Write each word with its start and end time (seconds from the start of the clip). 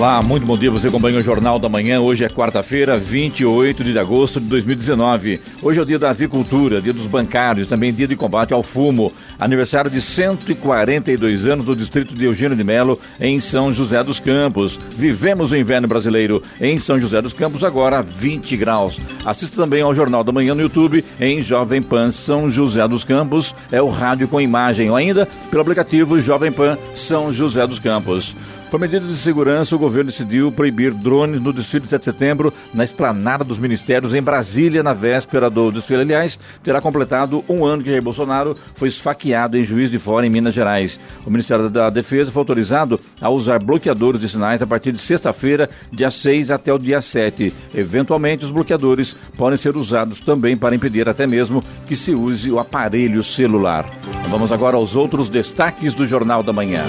Olá, 0.00 0.22
muito 0.22 0.46
bom 0.46 0.56
dia. 0.56 0.70
Você 0.70 0.88
acompanha 0.88 1.18
o 1.18 1.22
Jornal 1.22 1.58
da 1.58 1.68
Manhã. 1.68 2.00
Hoje 2.00 2.24
é 2.24 2.28
quarta-feira, 2.30 2.96
28 2.96 3.84
de 3.84 3.98
agosto 3.98 4.40
de 4.40 4.46
2019. 4.46 5.38
Hoje 5.60 5.78
é 5.78 5.82
o 5.82 5.84
dia 5.84 5.98
da 5.98 6.08
avicultura, 6.08 6.80
dia 6.80 6.94
dos 6.94 7.06
bancários, 7.06 7.68
também 7.68 7.92
dia 7.92 8.08
de 8.08 8.16
combate 8.16 8.54
ao 8.54 8.62
fumo. 8.62 9.12
Aniversário 9.38 9.90
de 9.90 10.00
142 10.00 11.46
anos 11.46 11.66
do 11.66 11.76
distrito 11.76 12.14
de 12.14 12.24
Eugênio 12.24 12.56
de 12.56 12.64
Melo, 12.64 12.98
em 13.20 13.38
São 13.40 13.74
José 13.74 14.02
dos 14.02 14.18
Campos. 14.18 14.80
Vivemos 14.96 15.52
o 15.52 15.56
inverno 15.56 15.86
brasileiro 15.86 16.42
em 16.58 16.80
São 16.80 16.98
José 16.98 17.20
dos 17.20 17.34
Campos, 17.34 17.62
agora 17.62 18.00
20 18.00 18.56
graus. 18.56 18.98
Assista 19.22 19.54
também 19.54 19.82
ao 19.82 19.94
Jornal 19.94 20.24
da 20.24 20.32
Manhã 20.32 20.54
no 20.54 20.62
YouTube, 20.62 21.04
em 21.20 21.42
Jovem 21.42 21.82
Pan 21.82 22.10
São 22.10 22.48
José 22.48 22.88
dos 22.88 23.04
Campos. 23.04 23.54
É 23.70 23.82
o 23.82 23.88
rádio 23.90 24.26
com 24.28 24.40
imagem, 24.40 24.88
ou 24.88 24.96
ainda 24.96 25.28
pelo 25.50 25.60
aplicativo 25.60 26.18
Jovem 26.18 26.50
Pan 26.50 26.78
São 26.94 27.30
José 27.30 27.66
dos 27.66 27.78
Campos. 27.78 28.34
Por 28.70 28.78
medidas 28.78 29.08
de 29.08 29.16
segurança, 29.16 29.74
o 29.74 29.78
governo 29.80 30.12
decidiu 30.12 30.52
proibir 30.52 30.94
drones 30.94 31.42
no 31.42 31.52
desfile 31.52 31.82
de 31.82 31.90
7 31.90 31.98
de 31.98 32.04
setembro 32.04 32.54
na 32.72 32.84
esplanada 32.84 33.42
dos 33.42 33.58
ministérios 33.58 34.14
em 34.14 34.22
Brasília, 34.22 34.80
na 34.80 34.92
véspera 34.92 35.50
do 35.50 35.72
desfile. 35.72 36.02
Aliás, 36.02 36.38
terá 36.62 36.80
completado 36.80 37.44
um 37.48 37.64
ano 37.64 37.82
que 37.82 37.90
Jair 37.90 38.00
Bolsonaro 38.00 38.56
foi 38.76 38.86
esfaqueado 38.86 39.58
em 39.58 39.64
Juiz 39.64 39.90
de 39.90 39.98
Fora, 39.98 40.24
em 40.24 40.30
Minas 40.30 40.54
Gerais. 40.54 41.00
O 41.26 41.30
Ministério 41.30 41.68
da 41.68 41.90
Defesa 41.90 42.30
foi 42.30 42.38
autorizado 42.38 43.00
a 43.20 43.28
usar 43.28 43.58
bloqueadores 43.60 44.20
de 44.20 44.28
sinais 44.28 44.62
a 44.62 44.66
partir 44.68 44.92
de 44.92 44.98
sexta-feira, 44.98 45.68
dia 45.90 46.08
6 46.08 46.52
até 46.52 46.72
o 46.72 46.78
dia 46.78 47.00
7. 47.00 47.52
Eventualmente, 47.74 48.44
os 48.44 48.52
bloqueadores 48.52 49.16
podem 49.36 49.56
ser 49.56 49.76
usados 49.76 50.20
também 50.20 50.56
para 50.56 50.76
impedir 50.76 51.08
até 51.08 51.26
mesmo 51.26 51.64
que 51.88 51.96
se 51.96 52.14
use 52.14 52.48
o 52.52 52.60
aparelho 52.60 53.24
celular. 53.24 53.90
Vamos 54.28 54.52
agora 54.52 54.76
aos 54.76 54.94
outros 54.94 55.28
destaques 55.28 55.92
do 55.92 56.06
Jornal 56.06 56.44
da 56.44 56.52
Manhã. 56.52 56.84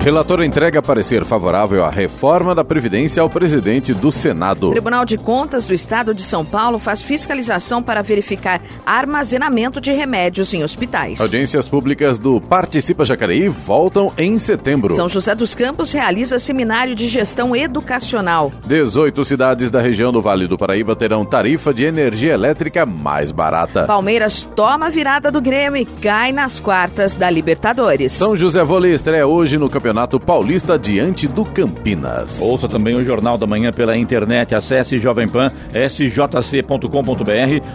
Relator 0.00 0.42
entrega 0.42 0.80
parecer 0.80 1.24
favorável 1.24 1.84
à 1.84 1.90
reforma 1.90 2.54
da 2.54 2.64
Previdência 2.64 3.20
ao 3.20 3.28
presidente 3.28 3.92
do 3.92 4.12
Senado. 4.12 4.68
O 4.68 4.70
Tribunal 4.70 5.04
de 5.04 5.18
Contas 5.18 5.66
do 5.66 5.74
Estado 5.74 6.14
de 6.14 6.22
São 6.22 6.44
Paulo 6.44 6.78
faz 6.78 7.02
fiscalização 7.02 7.82
para 7.82 8.00
verificar 8.00 8.62
armazenamento 8.86 9.80
de 9.80 9.92
remédios 9.92 10.54
em 10.54 10.62
hospitais. 10.62 11.20
Audiências 11.20 11.68
públicas 11.68 12.18
do 12.18 12.40
Participa 12.40 13.04
Jacareí 13.04 13.48
voltam 13.48 14.12
em 14.16 14.38
setembro. 14.38 14.94
São 14.94 15.08
José 15.08 15.34
dos 15.34 15.54
Campos 15.54 15.92
realiza 15.92 16.38
seminário 16.38 16.94
de 16.94 17.08
gestão 17.08 17.54
educacional. 17.54 18.52
18 18.66 19.24
cidades 19.24 19.70
da 19.70 19.80
região 19.80 20.12
do 20.12 20.22
Vale 20.22 20.46
do 20.46 20.56
Paraíba 20.56 20.94
terão 20.94 21.24
tarifa 21.24 21.74
de 21.74 21.84
energia 21.84 22.32
elétrica 22.32 22.86
mais 22.86 23.30
barata. 23.32 23.84
Palmeiras 23.84 24.48
toma 24.56 24.88
virada 24.90 25.30
do 25.30 25.40
Grêmio 25.40 25.82
e 25.82 25.84
cai 25.84 26.32
nas 26.32 26.60
quartas 26.60 27.16
da 27.16 27.28
Libertadores. 27.28 28.12
São 28.12 28.36
José 28.36 28.64
Vôlei 28.64 28.94
estreia 28.94 29.26
hoje 29.26 29.58
no 29.58 29.68
Campeonato 29.68 29.87
Paulista 30.20 30.78
diante 30.78 31.26
do 31.26 31.44
Campinas. 31.44 32.40
Ouça 32.40 32.68
também 32.68 32.94
o 32.94 33.02
Jornal 33.02 33.38
da 33.38 33.46
Manhã 33.46 33.72
pela 33.72 33.96
internet. 33.96 34.54
Acesse 34.54 34.98
Jovem 34.98 35.28
Pan, 35.28 35.50
sjc.com.br 35.72 36.88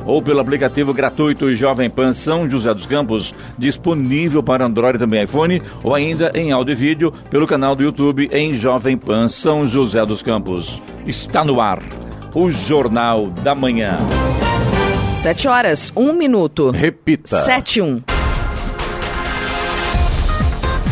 ou 0.06 0.22
pelo 0.22 0.40
aplicativo 0.40 0.94
gratuito 0.94 1.54
Jovem 1.56 1.90
Pan 1.90 2.14
São 2.14 2.50
José 2.50 2.74
dos 2.74 2.86
Campos, 2.86 3.34
disponível 3.58 4.44
para 4.44 4.66
Android 4.66 4.98
e 4.98 5.00
também 5.00 5.24
iPhone, 5.24 5.62
ou 5.84 5.96
ainda 5.96 6.32
em 6.36 6.52
áudio 6.52 6.74
e 6.74 6.76
vídeo 6.76 7.14
pelo 7.30 7.48
canal 7.48 7.76
do 7.76 7.84
YouTube 7.84 8.30
em 8.32 8.54
Jovem 8.54 8.98
Pan 8.98 9.28
São 9.28 9.68
José 9.68 10.04
dos 10.06 10.22
Campos. 10.22 10.82
Está 11.06 11.44
no 11.44 11.62
ar 11.62 11.80
o 12.36 12.50
Jornal 12.52 13.30
da 13.30 13.54
Manhã. 13.54 13.98
Sete 15.18 15.48
horas, 15.48 15.92
um 15.96 16.14
minuto. 16.14 16.70
Repita. 16.70 17.40
Sete, 17.40 17.82
um. 17.82 18.02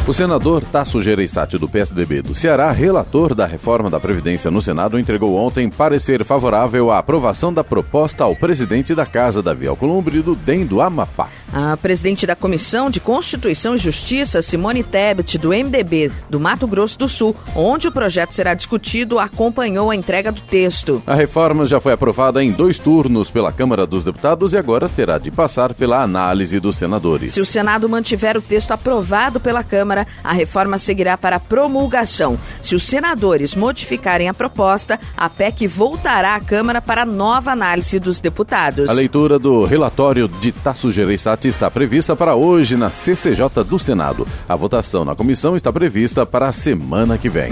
O 0.08 0.14
senador 0.14 0.64
Tasso 0.64 1.00
Gereissati, 1.00 1.60
do 1.60 1.70
PSDB 1.70 2.24
do 2.24 2.34
Ceará, 2.34 2.72
relator 2.72 3.36
da 3.36 3.46
reforma 3.46 3.88
da 3.88 4.00
Previdência 4.00 4.50
no 4.50 4.60
Senado, 4.60 5.00
entregou 5.00 5.36
ontem 5.36 5.70
parecer 5.70 6.26
favorável 6.26 6.92
à 6.92 6.98
aprovação 6.98 7.54
da 7.54 7.64
proposta 7.64 8.24
ao 8.24 8.36
presidente 8.36 8.96
da 8.96 9.06
Casa, 9.06 9.44
Davi 9.44 9.68
Alcolumbre, 9.68 10.24
do 10.24 10.36
DEM 10.36 10.66
do 10.66 10.82
Amapá. 10.82 11.30
A 11.54 11.76
presidente 11.76 12.26
da 12.26 12.34
Comissão 12.34 12.90
de 12.90 13.02
Constituição 13.02 13.76
e 13.76 13.78
Justiça, 13.78 14.42
Simone 14.42 14.84
Tebet, 14.84 15.38
do 15.38 15.50
MDB 15.50 16.10
do 16.30 16.40
Mato 16.40 16.66
Grosso 16.66 16.98
do 16.98 17.10
Sul, 17.10 17.36
onde 17.54 17.90
o 17.90 17.92
projeto 17.92 18.34
será 18.34 18.54
discutido, 18.54 19.20
acompanhou 19.20 19.90
a 19.90 19.96
entrega 19.96 20.32
do 20.32 20.40
texto. 20.42 21.04
A 21.06 21.14
reforma 21.14 21.66
já 21.66 21.82
foi 21.82 21.92
aprovada 21.92 22.42
em 22.42 22.52
dois 22.52 22.80
turnos 22.80 23.30
pela 23.30 23.52
Câmara 23.52 23.86
dos 23.86 24.06
Deputados 24.06 24.54
e 24.54 24.58
agora 24.58 24.88
terá 24.88 25.18
de 25.18 25.30
passar 25.30 25.74
pela 25.74 26.02
análise 26.02 26.58
dos 26.60 26.78
senadores. 26.78 27.34
Se 27.34 27.42
o 27.42 27.46
Senado 27.46 27.90
mantiver 27.90 28.38
o 28.38 28.42
texto 28.42 28.72
aprovado 28.72 29.40
pela 29.40 29.64
Câmara, 29.64 30.08
a 30.24 30.32
reforma 30.32 30.78
seguirá 30.78 31.18
para 31.18 31.40
promulgação. 31.40 32.40
Se 32.64 32.76
os 32.76 32.84
senadores 32.84 33.56
modificarem 33.56 34.30
a 34.30 34.34
proposta, 34.34 34.98
a 35.18 35.30
PEC 35.30 35.68
voltará 35.68 36.36
à 36.36 36.40
Câmara 36.40 36.82
para 36.82 37.06
nova 37.06 37.52
análise 37.52 38.00
dos 38.00 38.22
deputados. 38.22 38.88
A 38.88 38.94
leitura 38.94 39.38
do 39.38 39.66
relatório 39.66 40.30
de 40.30 40.54
Tasso 40.54 40.92
Gereissati 40.92 41.41
está 41.48 41.70
prevista 41.70 42.16
para 42.16 42.36
hoje 42.36 42.76
na 42.78 42.90
CCJ 42.90 43.64
do 43.68 43.80
Senado. 43.80 44.28
A 44.48 44.56
votação 44.56 45.04
na 45.04 45.16
comissão 45.16 45.56
está 45.56 45.72
prevista 45.72 46.26
para 46.26 46.50
a 46.50 46.54
semana 46.54 47.18
que 47.18 47.30
vem. 47.30 47.52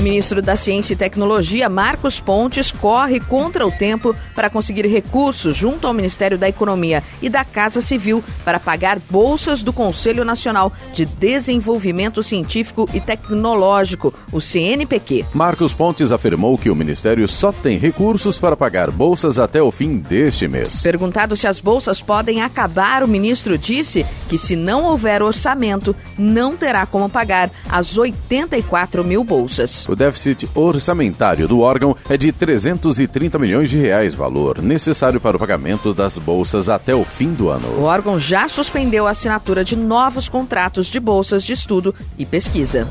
O 0.00 0.02
ministro 0.02 0.40
da 0.40 0.56
Ciência 0.56 0.94
e 0.94 0.96
Tecnologia, 0.96 1.68
Marcos 1.68 2.18
Pontes, 2.18 2.72
corre 2.72 3.20
contra 3.20 3.66
o 3.66 3.70
tempo 3.70 4.16
para 4.34 4.48
conseguir 4.48 4.86
recursos 4.86 5.54
junto 5.54 5.86
ao 5.86 5.92
Ministério 5.92 6.38
da 6.38 6.48
Economia 6.48 7.02
e 7.20 7.28
da 7.28 7.44
Casa 7.44 7.82
Civil 7.82 8.24
para 8.42 8.58
pagar 8.58 8.98
bolsas 9.10 9.62
do 9.62 9.74
Conselho 9.74 10.24
Nacional 10.24 10.72
de 10.94 11.04
Desenvolvimento 11.04 12.22
Científico 12.22 12.88
e 12.94 12.98
Tecnológico, 13.00 14.14
o 14.32 14.40
CNPq. 14.40 15.26
Marcos 15.34 15.74
Pontes 15.74 16.10
afirmou 16.10 16.56
que 16.56 16.70
o 16.70 16.74
Ministério 16.74 17.28
só 17.28 17.52
tem 17.52 17.76
recursos 17.76 18.38
para 18.38 18.56
pagar 18.56 18.90
bolsas 18.90 19.38
até 19.38 19.60
o 19.60 19.70
fim 19.70 19.98
deste 19.98 20.48
mês. 20.48 20.80
Perguntado 20.80 21.36
se 21.36 21.46
as 21.46 21.60
bolsas 21.60 22.00
podem 22.00 22.40
acabar, 22.40 23.02
o 23.02 23.08
ministro 23.08 23.58
disse 23.58 24.06
que 24.30 24.38
se 24.38 24.56
não 24.56 24.84
houver 24.84 25.22
orçamento, 25.22 25.94
não 26.16 26.56
terá 26.56 26.86
como 26.86 27.10
pagar 27.10 27.50
as 27.68 27.98
84 27.98 29.04
mil 29.04 29.22
bolsas. 29.22 29.89
O 29.90 29.96
déficit 29.96 30.48
orçamentário 30.54 31.48
do 31.48 31.58
órgão 31.58 31.96
é 32.08 32.16
de 32.16 32.30
330 32.30 33.36
milhões 33.40 33.68
de 33.68 33.76
reais, 33.76 34.14
valor 34.14 34.62
necessário 34.62 35.20
para 35.20 35.36
o 35.36 35.40
pagamento 35.40 35.92
das 35.92 36.16
bolsas 36.16 36.68
até 36.68 36.94
o 36.94 37.04
fim 37.04 37.32
do 37.32 37.48
ano. 37.48 37.66
O 37.76 37.82
órgão 37.82 38.16
já 38.16 38.48
suspendeu 38.48 39.08
a 39.08 39.10
assinatura 39.10 39.64
de 39.64 39.74
novos 39.74 40.28
contratos 40.28 40.86
de 40.86 41.00
bolsas 41.00 41.42
de 41.42 41.54
estudo 41.54 41.92
e 42.16 42.24
pesquisa. 42.24 42.86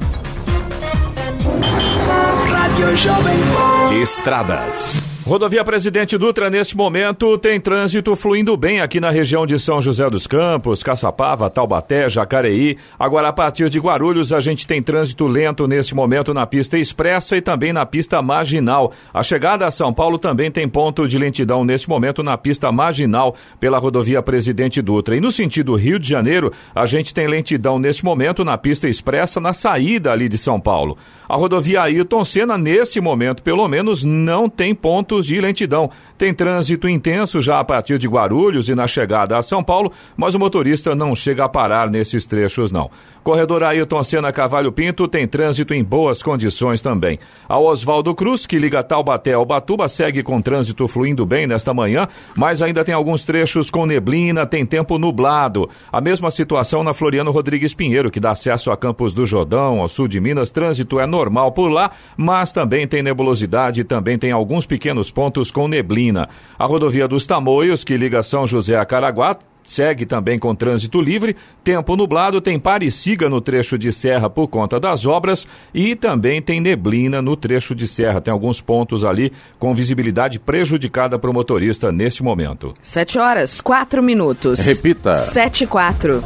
Estradas. 4.01 5.19
Rodovia 5.29 5.63
Presidente 5.63 6.17
Dutra, 6.17 6.49
neste 6.49 6.76
momento, 6.76 7.37
tem 7.37 7.61
trânsito 7.61 8.16
fluindo 8.16 8.58
bem 8.58 8.81
aqui 8.81 8.99
na 8.99 9.11
região 9.11 9.46
de 9.46 9.59
São 9.59 9.79
José 9.79 10.09
dos 10.09 10.26
Campos, 10.26 10.81
Caçapava, 10.81 11.52
Taubaté, 11.52 12.09
Jacareí. 12.09 12.78
Agora, 12.97 13.28
a 13.28 13.31
partir 13.31 13.70
de 13.70 13.78
Guarulhos, 13.78 14.34
a 14.34 14.41
gente 14.41 14.66
tem 14.66 14.81
trânsito 14.81 15.28
lento 15.28 15.67
neste 15.67 15.93
momento 15.93 16.34
na 16.34 16.47
pista 16.47 16.79
expressa 16.79 17.37
e 17.37 17.41
também 17.41 17.72
na 17.72 17.85
pista 17.85 18.23
marginal. 18.23 18.91
A 19.14 19.22
chegada 19.22 19.67
a 19.67 19.72
São 19.72 19.93
Paulo 19.93 20.17
também 20.17 20.49
tem 20.49 20.67
ponto 20.67 21.08
de 21.08 21.20
lentidão 21.20 21.64
neste 21.64 21.87
momento 21.87 22.23
na 22.23 22.35
pista 22.35 22.72
marginal 22.72 23.35
pela 23.59 23.78
rodovia 23.78 24.23
Presidente 24.23 24.81
Dutra. 24.81 25.16
E 25.16 25.22
no 25.22 25.31
sentido 25.31 25.76
Rio 25.76 25.99
de 25.99 26.09
Janeiro, 26.09 26.52
a 26.73 26.87
gente 26.87 27.14
tem 27.14 27.28
lentidão 27.28 27.78
neste 27.78 28.03
momento 28.03 28.43
na 28.43 28.58
pista 28.58 28.90
expressa 28.90 29.40
na 29.40 29.53
saída 29.53 30.11
ali 30.11 30.28
de 30.28 30.40
São 30.40 30.59
Paulo. 30.59 30.97
A 31.28 31.35
rodovia 31.35 31.84
Ayrton 31.84 32.26
Senna, 32.26 32.58
nesse 32.58 32.99
momento, 32.99 33.43
pelo 33.43 33.67
menos, 33.67 34.03
não 34.03 34.49
tem 34.49 34.73
ponto 34.73 35.18
pontos 35.19 35.25
de 35.27 35.39
lentidão. 35.39 35.89
Tem 36.17 36.33
trânsito 36.33 36.87
intenso 36.87 37.41
já 37.41 37.59
a 37.59 37.63
partir 37.63 37.97
de 37.97 38.07
Guarulhos 38.07 38.69
e 38.69 38.75
na 38.75 38.87
chegada 38.87 39.37
a 39.37 39.41
São 39.41 39.63
Paulo, 39.63 39.91
mas 40.16 40.35
o 40.35 40.39
motorista 40.39 40.95
não 40.95 41.16
chega 41.16 41.45
a 41.45 41.49
parar 41.49 41.89
nesses 41.89 42.25
trechos, 42.25 42.71
não. 42.71 42.89
Corredor 43.23 43.63
Ailton 43.63 44.03
Senna 44.03 44.31
Cavalho 44.31 44.71
Pinto 44.71 45.07
tem 45.07 45.27
trânsito 45.27 45.73
em 45.73 45.83
boas 45.83 46.23
condições 46.23 46.81
também. 46.81 47.19
A 47.47 47.59
Oswaldo 47.59 48.16
Cruz, 48.16 48.45
que 48.45 48.57
liga 48.57 48.81
Taubaté 48.81 49.33
ao 49.33 49.45
Batuba, 49.45 49.87
segue 49.89 50.23
com 50.23 50.41
trânsito 50.41 50.87
fluindo 50.87 51.25
bem 51.25 51.45
nesta 51.45 51.73
manhã, 51.73 52.07
mas 52.35 52.61
ainda 52.61 52.83
tem 52.83 52.95
alguns 52.95 53.23
trechos 53.23 53.69
com 53.69 53.85
neblina, 53.85 54.45
tem 54.45 54.66
tempo 54.66 54.97
nublado. 54.97 55.69
A 55.91 56.01
mesma 56.01 56.31
situação 56.31 56.83
na 56.83 56.93
Floriano 56.93 57.31
Rodrigues 57.31 57.73
Pinheiro, 57.73 58.09
que 58.09 58.19
dá 58.19 58.31
acesso 58.31 58.71
a 58.71 58.77
Campos 58.77 59.13
do 59.13 59.25
Jordão, 59.25 59.81
ao 59.81 59.89
sul 59.89 60.07
de 60.07 60.19
Minas. 60.19 60.49
Trânsito 60.49 60.99
é 60.99 61.05
normal 61.05 61.51
por 61.51 61.69
lá, 61.69 61.91
mas 62.17 62.51
também 62.51 62.87
tem 62.87 63.03
nebulosidade 63.03 63.83
também 63.83 64.17
tem 64.17 64.31
alguns 64.31 64.66
pequenos 64.66 64.98
pontos 65.09 65.51
com 65.51 65.67
neblina. 65.67 66.28
A 66.57 66.66
rodovia 66.66 67.07
dos 67.07 67.25
Tamoios, 67.25 67.84
que 67.84 67.96
liga 67.96 68.22
São 68.22 68.46
José 68.46 68.78
a 68.78 68.85
Caraguá, 68.85 69.37
segue 69.63 70.05
também 70.05 70.40
com 70.40 70.53
trânsito 70.55 70.99
livre, 70.99 71.35
tempo 71.63 71.96
nublado, 71.96 72.41
tem 72.41 72.59
siga 72.91 73.29
no 73.29 73.40
trecho 73.40 73.78
de 73.78 73.91
serra 73.91 74.29
por 74.29 74.47
conta 74.47 74.79
das 74.79 75.05
obras 75.05 75.47
e 75.73 75.96
também 75.96 76.41
tem 76.41 76.59
neblina 76.59 77.22
no 77.22 77.35
trecho 77.35 77.75
de 77.75 77.87
serra. 77.87 78.19
Tem 78.19 78.31
alguns 78.31 78.59
pontos 78.61 79.05
ali 79.05 79.31
com 79.57 79.73
visibilidade 79.73 80.40
prejudicada 80.40 81.19
para 81.19 81.29
o 81.29 81.34
motorista 81.34 81.91
neste 81.91 82.23
momento. 82.23 82.73
Sete 82.81 83.19
horas, 83.19 83.61
quatro 83.61 84.02
minutos. 84.02 84.59
Repita. 84.59 85.13
Sete 85.13 85.63
e 85.63 85.67
quatro. 85.67 86.23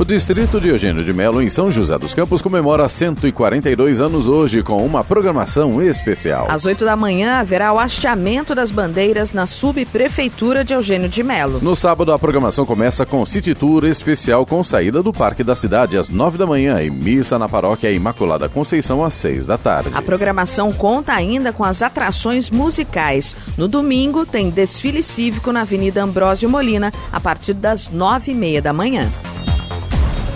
O 0.00 0.04
distrito 0.04 0.58
de 0.58 0.70
Eugênio 0.70 1.04
de 1.04 1.12
Melo, 1.12 1.42
em 1.42 1.50
São 1.50 1.70
José 1.70 1.98
dos 1.98 2.14
Campos, 2.14 2.40
comemora 2.40 2.88
142 2.88 4.00
anos 4.00 4.26
hoje 4.26 4.62
com 4.62 4.82
uma 4.82 5.04
programação 5.04 5.82
especial. 5.82 6.46
Às 6.48 6.64
8 6.64 6.86
da 6.86 6.96
manhã 6.96 7.34
haverá 7.34 7.70
o 7.70 7.78
hasteamento 7.78 8.54
das 8.54 8.70
bandeiras 8.70 9.34
na 9.34 9.46
subprefeitura 9.46 10.64
de 10.64 10.72
Eugênio 10.72 11.06
de 11.06 11.22
Melo. 11.22 11.58
No 11.60 11.76
sábado, 11.76 12.12
a 12.12 12.18
programação 12.18 12.64
começa 12.64 13.04
com 13.04 13.26
City 13.26 13.54
Tour 13.54 13.84
especial 13.84 14.46
com 14.46 14.64
saída 14.64 15.02
do 15.02 15.12
Parque 15.12 15.44
da 15.44 15.54
Cidade 15.54 15.98
às 15.98 16.08
9 16.08 16.38
da 16.38 16.46
manhã 16.46 16.82
e 16.82 16.88
missa 16.88 17.38
na 17.38 17.46
paróquia 17.46 17.90
Imaculada 17.90 18.48
Conceição 18.48 19.04
às 19.04 19.12
6 19.12 19.44
da 19.44 19.58
tarde. 19.58 19.90
A 19.92 20.00
programação 20.00 20.72
conta 20.72 21.12
ainda 21.12 21.52
com 21.52 21.62
as 21.62 21.82
atrações 21.82 22.48
musicais. 22.48 23.36
No 23.54 23.68
domingo, 23.68 24.24
tem 24.24 24.48
desfile 24.48 25.02
cívico 25.02 25.52
na 25.52 25.60
Avenida 25.60 26.02
Ambrósio 26.02 26.48
Molina 26.48 26.90
a 27.12 27.20
partir 27.20 27.52
das 27.52 27.90
9 27.90 28.32
e 28.32 28.34
meia 28.34 28.62
da 28.62 28.72
manhã. 28.72 29.06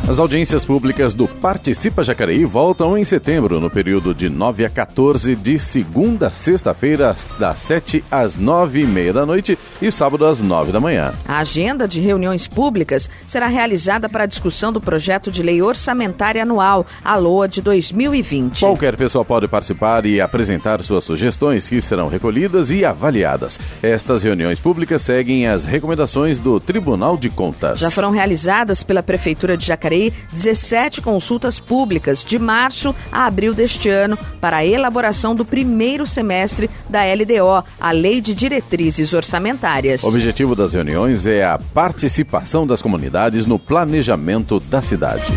As 0.06 0.18
audiências 0.18 0.66
públicas 0.66 1.14
do 1.14 1.26
Participa 1.26 2.04
Jacareí 2.04 2.44
voltam 2.44 2.96
em 2.96 3.02
setembro, 3.04 3.58
no 3.58 3.70
período 3.70 4.14
de 4.14 4.28
9 4.28 4.66
a 4.66 4.68
14, 4.68 5.34
de 5.34 5.58
segunda 5.58 6.26
a 6.26 6.30
sexta-feira, 6.30 7.16
das 7.40 7.58
7 7.60 8.04
às 8.10 8.36
9 8.36 8.82
e 8.82 8.86
meia 8.86 9.14
da 9.14 9.24
noite 9.24 9.58
e 9.80 9.90
sábado 9.90 10.26
às 10.26 10.40
9 10.40 10.72
da 10.72 10.78
manhã. 10.78 11.14
A 11.26 11.38
agenda 11.38 11.88
de 11.88 12.02
reuniões 12.02 12.46
públicas 12.46 13.08
será 13.26 13.46
realizada 13.46 14.06
para 14.06 14.24
a 14.24 14.26
discussão 14.26 14.70
do 14.70 14.80
projeto 14.80 15.30
de 15.30 15.42
lei 15.42 15.62
orçamentária 15.62 16.42
anual, 16.42 16.86
a 17.02 17.16
LOA 17.16 17.48
de 17.48 17.62
2020. 17.62 18.60
Qualquer 18.60 18.96
pessoa 18.98 19.24
pode 19.24 19.48
participar 19.48 20.04
e 20.04 20.20
apresentar 20.20 20.82
suas 20.82 21.02
sugestões, 21.02 21.66
que 21.66 21.80
serão 21.80 22.08
recolhidas 22.08 22.70
e 22.70 22.84
avaliadas. 22.84 23.58
Estas 23.82 24.22
reuniões 24.22 24.60
públicas 24.60 25.00
seguem 25.00 25.46
as 25.46 25.64
recomendações 25.64 26.38
do 26.38 26.60
Tribunal 26.60 27.16
de 27.16 27.30
Contas. 27.30 27.80
Já 27.80 27.88
foram 27.88 28.10
realizadas 28.10 28.82
pela 28.82 29.02
Prefeitura 29.02 29.56
de 29.56 29.64
Jacareí 29.64 29.94
17 30.32 31.00
consultas 31.00 31.58
públicas 31.58 32.25
de 32.25 32.38
março 32.38 32.94
a 33.11 33.26
abril 33.26 33.55
deste 33.55 33.88
ano 33.88 34.19
para 34.41 34.58
a 34.58 34.67
elaboração 34.67 35.35
do 35.35 35.44
primeiro 35.44 36.06
semestre 36.06 36.70
da 36.88 37.00
LDO, 37.02 37.64
a 37.81 37.91
Lei 37.91 38.20
de 38.20 38.35
Diretrizes 38.35 39.12
Orçamentárias. 39.12 40.02
O 40.02 40.08
objetivo 40.08 40.55
das 40.55 40.73
reuniões 40.73 41.26
é 41.26 41.44
a 41.44 41.58
participação 41.58 42.67
das 42.67 42.82
comunidades 42.82 43.46
no 43.46 43.58
planejamento 43.58 44.61
da 44.61 44.82
cidade. 44.82 45.32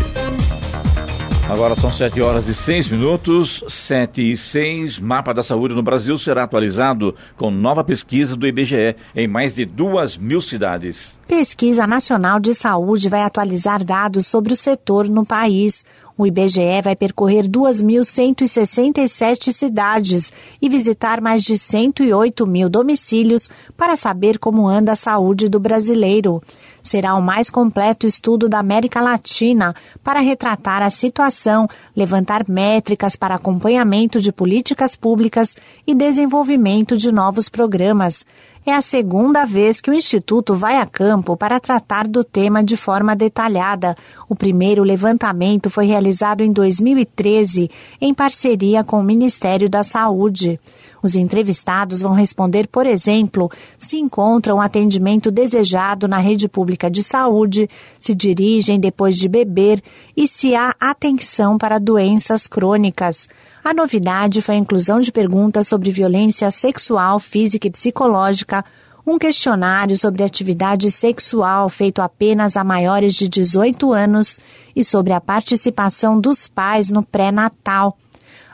Agora 1.48 1.74
são 1.74 1.90
7 1.90 2.20
horas 2.20 2.46
e 2.46 2.54
6 2.54 2.88
minutos, 2.88 3.64
7 3.66 4.32
e 4.32 4.36
6. 4.36 4.98
Mapa 4.98 5.32
da 5.32 5.42
saúde 5.42 5.74
no 5.74 5.82
Brasil 5.82 6.18
será 6.18 6.44
atualizado 6.44 7.14
com 7.38 7.50
nova 7.50 7.82
pesquisa 7.82 8.36
do 8.36 8.46
IBGE 8.46 8.94
em 9.16 9.26
mais 9.26 9.54
de 9.54 9.64
duas 9.64 10.18
mil 10.18 10.42
cidades. 10.42 11.16
Pesquisa 11.26 11.86
Nacional 11.86 12.38
de 12.38 12.52
Saúde 12.52 13.08
vai 13.08 13.22
atualizar 13.22 13.82
dados 13.82 14.26
sobre 14.26 14.52
o 14.52 14.56
setor 14.56 15.08
no 15.08 15.24
país. 15.24 15.86
O 16.18 16.26
IBGE 16.26 16.82
vai 16.82 16.94
percorrer 16.96 17.46
2.167 17.46 19.52
cidades 19.52 20.32
e 20.60 20.68
visitar 20.68 21.20
mais 21.20 21.44
de 21.44 21.56
108 21.56 22.44
mil 22.44 22.68
domicílios 22.68 23.48
para 23.76 23.94
saber 23.94 24.40
como 24.40 24.66
anda 24.66 24.90
a 24.90 24.96
saúde 24.96 25.48
do 25.48 25.60
brasileiro. 25.60 26.42
Será 26.82 27.14
o 27.14 27.22
mais 27.22 27.48
completo 27.48 28.04
estudo 28.04 28.48
da 28.48 28.58
América 28.58 29.00
Latina 29.00 29.72
para 30.02 30.18
retratar 30.18 30.82
a 30.82 30.90
situação, 30.90 31.68
levantar 31.94 32.48
métricas 32.48 33.14
para 33.14 33.36
acompanhamento 33.36 34.20
de 34.20 34.32
políticas 34.32 34.96
públicas 34.96 35.54
e 35.86 35.94
desenvolvimento 35.94 36.96
de 36.96 37.12
novos 37.12 37.48
programas. 37.48 38.26
É 38.68 38.74
a 38.74 38.82
segunda 38.82 39.46
vez 39.46 39.80
que 39.80 39.90
o 39.90 39.94
Instituto 39.94 40.54
vai 40.54 40.76
a 40.76 40.84
campo 40.84 41.34
para 41.38 41.58
tratar 41.58 42.06
do 42.06 42.22
tema 42.22 42.62
de 42.62 42.76
forma 42.76 43.16
detalhada. 43.16 43.96
O 44.28 44.36
primeiro 44.36 44.82
levantamento 44.82 45.70
foi 45.70 45.86
realizado 45.86 46.42
em 46.42 46.52
2013, 46.52 47.70
em 47.98 48.12
parceria 48.12 48.84
com 48.84 49.00
o 49.00 49.02
Ministério 49.02 49.70
da 49.70 49.82
Saúde. 49.82 50.60
Os 51.02 51.14
entrevistados 51.14 52.02
vão 52.02 52.12
responder, 52.12 52.68
por 52.68 52.84
exemplo, 52.84 53.50
se 53.88 53.96
encontram 53.96 54.60
atendimento 54.60 55.30
desejado 55.30 56.06
na 56.06 56.18
rede 56.18 56.46
pública 56.46 56.90
de 56.90 57.02
saúde, 57.02 57.70
se 57.98 58.14
dirigem 58.14 58.78
depois 58.78 59.16
de 59.16 59.26
beber 59.30 59.80
e 60.14 60.28
se 60.28 60.54
há 60.54 60.74
atenção 60.78 61.56
para 61.56 61.78
doenças 61.78 62.46
crônicas. 62.46 63.30
A 63.64 63.72
novidade 63.72 64.42
foi 64.42 64.56
a 64.56 64.58
inclusão 64.58 65.00
de 65.00 65.10
perguntas 65.10 65.68
sobre 65.68 65.90
violência 65.90 66.50
sexual, 66.50 67.18
física 67.18 67.66
e 67.66 67.70
psicológica, 67.70 68.62
um 69.06 69.16
questionário 69.16 69.96
sobre 69.96 70.22
atividade 70.22 70.90
sexual 70.90 71.70
feito 71.70 72.02
apenas 72.02 72.58
a 72.58 72.62
maiores 72.62 73.14
de 73.14 73.26
18 73.26 73.90
anos 73.90 74.38
e 74.76 74.84
sobre 74.84 75.14
a 75.14 75.20
participação 75.20 76.20
dos 76.20 76.46
pais 76.46 76.90
no 76.90 77.02
pré-natal. 77.02 77.96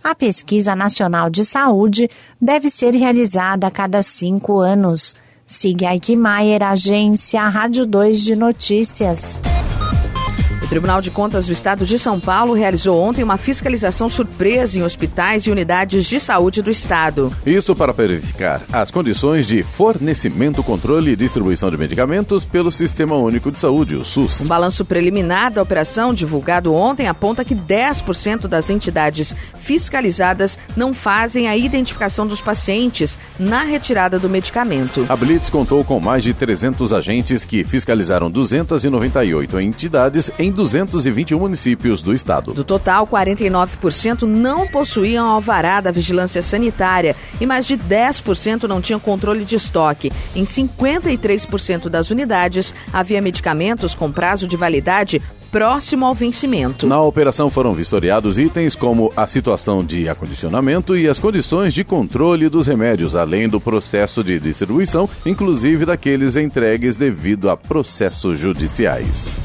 A 0.04 0.14
Pesquisa 0.14 0.76
Nacional 0.76 1.28
de 1.28 1.44
Saúde 1.44 2.08
deve 2.40 2.70
ser 2.70 2.94
realizada 2.94 3.66
a 3.66 3.70
cada 3.70 4.00
cinco 4.00 4.60
anos. 4.60 5.16
Siga 5.54 5.90
Aikmaier, 5.90 6.64
Agência 6.64 7.48
Rádio 7.48 7.86
2 7.86 8.24
de 8.24 8.34
Notícias. 8.34 9.38
O 10.64 10.66
Tribunal 10.66 11.02
de 11.02 11.10
Contas 11.10 11.46
do 11.46 11.52
Estado 11.52 11.84
de 11.84 11.98
São 11.98 12.18
Paulo 12.18 12.54
realizou 12.54 12.98
ontem 12.98 13.22
uma 13.22 13.36
fiscalização 13.36 14.08
surpresa 14.08 14.78
em 14.78 14.82
hospitais 14.82 15.42
e 15.42 15.50
unidades 15.50 16.06
de 16.06 16.18
saúde 16.18 16.62
do 16.62 16.70
Estado. 16.70 17.30
Isso 17.44 17.76
para 17.76 17.92
verificar 17.92 18.62
as 18.72 18.90
condições 18.90 19.46
de 19.46 19.62
fornecimento, 19.62 20.62
controle 20.62 21.12
e 21.12 21.16
distribuição 21.16 21.70
de 21.70 21.76
medicamentos 21.76 22.46
pelo 22.46 22.72
Sistema 22.72 23.14
Único 23.14 23.52
de 23.52 23.60
Saúde, 23.60 23.94
o 23.94 24.06
SUS. 24.06 24.40
Um 24.40 24.48
balanço 24.48 24.86
preliminar 24.86 25.52
da 25.52 25.60
operação, 25.60 26.14
divulgado 26.14 26.72
ontem, 26.72 27.08
aponta 27.08 27.44
que 27.44 27.54
10% 27.54 28.48
das 28.48 28.70
entidades 28.70 29.36
fiscalizadas 29.54 30.58
não 30.74 30.94
fazem 30.94 31.46
a 31.46 31.54
identificação 31.54 32.26
dos 32.26 32.40
pacientes 32.40 33.18
na 33.38 33.64
retirada 33.64 34.18
do 34.18 34.30
medicamento. 34.30 35.04
A 35.10 35.16
Blitz 35.16 35.50
contou 35.50 35.84
com 35.84 36.00
mais 36.00 36.24
de 36.24 36.32
300 36.32 36.90
agentes 36.90 37.44
que 37.44 37.64
fiscalizaram 37.64 38.30
298 38.30 39.60
entidades 39.60 40.30
em 40.38 40.53
221 40.54 41.38
municípios 41.38 42.00
do 42.00 42.14
estado. 42.14 42.54
Do 42.54 42.64
total, 42.64 43.06
49% 43.06 44.22
não 44.22 44.66
possuíam 44.66 45.26
alvará 45.26 45.80
da 45.80 45.90
vigilância 45.90 46.42
sanitária 46.42 47.14
e 47.40 47.46
mais 47.46 47.66
de 47.66 47.76
10% 47.76 48.62
não 48.64 48.80
tinham 48.80 49.00
controle 49.00 49.44
de 49.44 49.56
estoque. 49.56 50.12
Em 50.34 50.44
53% 50.44 51.88
das 51.88 52.10
unidades, 52.10 52.74
havia 52.92 53.20
medicamentos 53.20 53.94
com 53.94 54.10
prazo 54.10 54.46
de 54.46 54.56
validade 54.56 55.20
próximo 55.54 56.04
ao 56.04 56.16
vencimento. 56.16 56.84
Na 56.84 57.00
operação 57.00 57.48
foram 57.48 57.72
vistoriados 57.72 58.40
itens 58.40 58.74
como 58.74 59.12
a 59.16 59.24
situação 59.28 59.84
de 59.84 60.08
acondicionamento 60.08 60.96
e 60.96 61.08
as 61.08 61.20
condições 61.20 61.72
de 61.72 61.84
controle 61.84 62.48
dos 62.48 62.66
remédios, 62.66 63.14
além 63.14 63.48
do 63.48 63.60
processo 63.60 64.24
de 64.24 64.40
distribuição, 64.40 65.08
inclusive 65.24 65.84
daqueles 65.84 66.34
entregues 66.34 66.96
devido 66.96 67.48
a 67.48 67.56
processos 67.56 68.40
judiciais. 68.40 69.38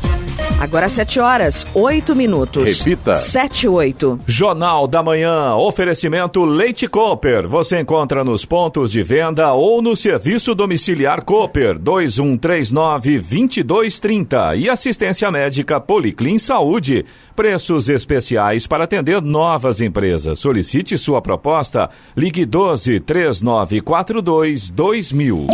Agora 0.60 0.90
7 0.90 1.22
horas, 1.22 1.66
8 1.74 2.14
minutos. 2.14 2.66
Repita. 2.66 3.16
7 3.16 3.64
e 3.64 3.70
8. 3.70 4.20
Jornal 4.28 4.88
da 4.88 5.02
Manhã, 5.02 5.56
oferecimento 5.56 6.44
Leite 6.44 6.86
Cooper. 6.86 7.48
Você 7.48 7.80
encontra 7.80 8.26
nos 8.26 8.44
pontos 8.44 8.92
de 8.92 9.02
venda 9.02 9.54
ou 9.54 9.82
no 9.82 9.96
serviço 9.96 10.54
domiciliar 10.54 11.24
Cooper 11.24 11.80
2139-2230 11.80 14.58
e 14.58 14.70
assistência 14.70 15.32
médica 15.32 15.80
Policlin 15.80 16.38
Saúde. 16.38 17.06
Preços 17.38 17.88
especiais 17.88 18.68
para 18.68 18.84
atender 18.84 19.22
novas 19.22 19.80
empresas. 19.80 20.40
Solicite 20.40 20.98
sua 20.98 21.22
proposta. 21.22 21.90
Ligue 22.18 22.46
12 22.46 23.00
3942 23.00 24.70
2000. 24.70 25.48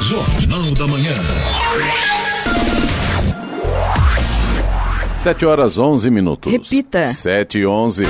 Jornal 0.00 0.74
da 0.74 0.86
Manhã. 0.86 1.12
7 5.26 5.44
horas 5.44 5.76
11 5.76 6.08
minutos. 6.08 6.52
Repita. 6.52 7.08
7 7.08 7.58
e 7.58 7.66
11. 7.66 8.04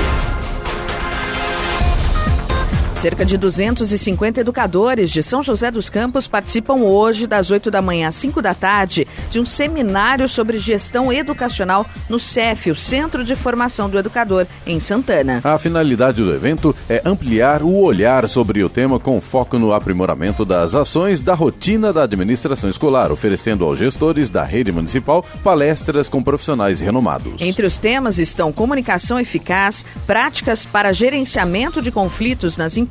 Cerca 2.97 3.23
de 3.23 3.37
250 3.37 4.41
educadores 4.41 5.11
de 5.11 5.21
São 5.21 5.43
José 5.43 5.69
dos 5.69 5.87
Campos 5.87 6.27
participam 6.27 6.77
hoje, 6.77 7.27
das 7.27 7.51
8 7.51 7.69
da 7.69 7.79
manhã 7.79 8.07
às 8.07 8.15
5 8.15 8.41
da 8.41 8.55
tarde, 8.55 9.07
de 9.29 9.39
um 9.39 9.45
seminário 9.45 10.27
sobre 10.27 10.57
gestão 10.57 11.13
educacional 11.13 11.85
no 12.09 12.19
CEF, 12.19 12.71
o 12.71 12.75
Centro 12.75 13.23
de 13.23 13.35
Formação 13.35 13.87
do 13.87 13.99
Educador, 13.99 14.47
em 14.65 14.79
Santana. 14.79 15.41
A 15.43 15.59
finalidade 15.59 16.23
do 16.23 16.33
evento 16.33 16.75
é 16.89 16.99
ampliar 17.05 17.61
o 17.61 17.81
olhar 17.83 18.27
sobre 18.27 18.63
o 18.63 18.69
tema 18.69 18.99
com 18.99 19.21
foco 19.21 19.59
no 19.59 19.73
aprimoramento 19.73 20.43
das 20.43 20.73
ações 20.73 21.21
da 21.21 21.35
rotina 21.35 21.93
da 21.93 22.01
administração 22.01 22.67
escolar, 22.67 23.11
oferecendo 23.11 23.63
aos 23.63 23.77
gestores 23.77 24.31
da 24.31 24.43
rede 24.43 24.71
municipal 24.71 25.23
palestras 25.43 26.09
com 26.09 26.23
profissionais 26.23 26.79
renomados. 26.79 27.33
Entre 27.39 27.67
os 27.67 27.77
temas 27.77 28.17
estão 28.17 28.51
comunicação 28.51 29.19
eficaz, 29.19 29.85
práticas 30.07 30.65
para 30.65 30.91
gerenciamento 30.91 31.79
de 31.79 31.91
conflitos 31.91 32.57
nas 32.57 32.75
empresas, 32.75 32.86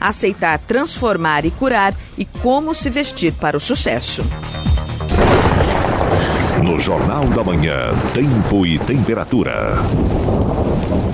aceitar, 0.00 0.58
transformar 0.60 1.44
e 1.44 1.50
curar 1.50 1.94
e 2.16 2.24
como 2.24 2.74
se 2.74 2.88
vestir 2.88 3.32
para 3.32 3.56
o 3.56 3.60
sucesso. 3.60 4.24
No 6.64 6.78
Jornal 6.78 7.24
da 7.26 7.44
Manhã, 7.44 7.90
tempo 8.14 8.64
e 8.64 8.78
temperatura. 8.78 9.76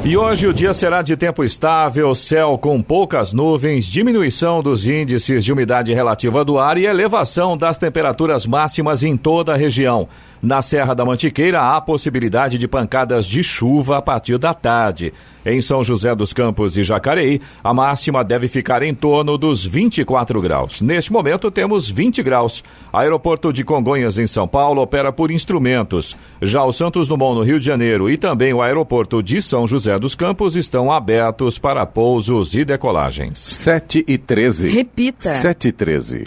E 0.05 0.17
hoje 0.17 0.49
o 0.49 0.53
dia 0.53 0.75
será 0.75 1.01
de 1.01 1.17
tempo 1.17 1.45
estável, 1.45 2.13
céu 2.13 2.59
com 2.59 2.83
poucas 2.83 3.33
nuvens, 3.33 3.85
diminuição 3.85 4.61
dos 4.61 4.85
índices 4.85 5.45
de 5.45 5.53
umidade 5.53 5.95
relativa 5.95 6.45
do 6.45 6.59
ar 6.59 6.77
e 6.77 6.87
elevação 6.87 7.57
das 7.57 7.79
temperaturas 7.79 8.45
máximas 8.45 9.05
em 9.05 9.17
toda 9.17 9.53
a 9.53 9.57
região. 9.57 10.09
Na 10.43 10.61
Serra 10.61 10.93
da 10.93 11.05
Mantiqueira 11.05 11.61
há 11.61 11.81
possibilidade 11.81 12.59
de 12.59 12.67
pancadas 12.67 13.27
de 13.27 13.45
chuva 13.45 13.99
a 13.99 14.03
partir 14.03 14.39
da 14.39 14.53
tarde. 14.53 15.13
Em 15.47 15.61
São 15.61 15.85
José 15.85 16.13
dos 16.17 16.33
Campos 16.33 16.77
e 16.77 16.83
Jacareí, 16.83 17.41
a 17.63 17.73
máxima 17.73 18.25
deve 18.25 18.49
ficar 18.49 18.83
em 18.83 18.93
torno 18.93 19.39
dos 19.39 19.65
24 19.65 20.41
graus. 20.41 20.81
Neste 20.81 21.13
momento 21.13 21.49
temos 21.49 21.89
20 21.89 22.25
graus. 22.25 22.65
Aeroporto 22.93 23.53
de 23.53 23.63
Congonhas 23.63 24.19
em 24.19 24.27
São 24.27 24.49
Paulo 24.49 24.83
opera 24.83 25.13
por 25.13 25.31
instrumentos. 25.31 26.17
Já 26.41 26.65
o 26.65 26.73
Santos 26.73 27.07
Dumont 27.07 27.37
no 27.37 27.45
Rio 27.45 27.61
de 27.61 27.67
Janeiro 27.67 28.11
e 28.11 28.17
também 28.17 28.53
o 28.53 28.61
aeroporto 28.61 29.23
de 29.23 29.41
São 29.41 29.65
José 29.65 29.97
dos 29.97 30.17
Campos 30.17 30.57
estão 30.57 30.91
abertos 30.91 31.57
para 31.57 31.87
pousos 31.87 32.53
e 32.57 32.65
decolagens. 32.65 33.39
7 33.39 34.05
e 34.09 34.19
13. 34.19 34.71
Repita. 34.71 35.29
7 35.29 35.69
e 35.69 35.73
13. 35.73 36.25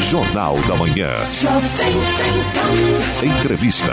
Jornal 0.00 0.54
da 0.66 0.74
Manhã. 0.74 1.10
Entrevista. 3.22 3.92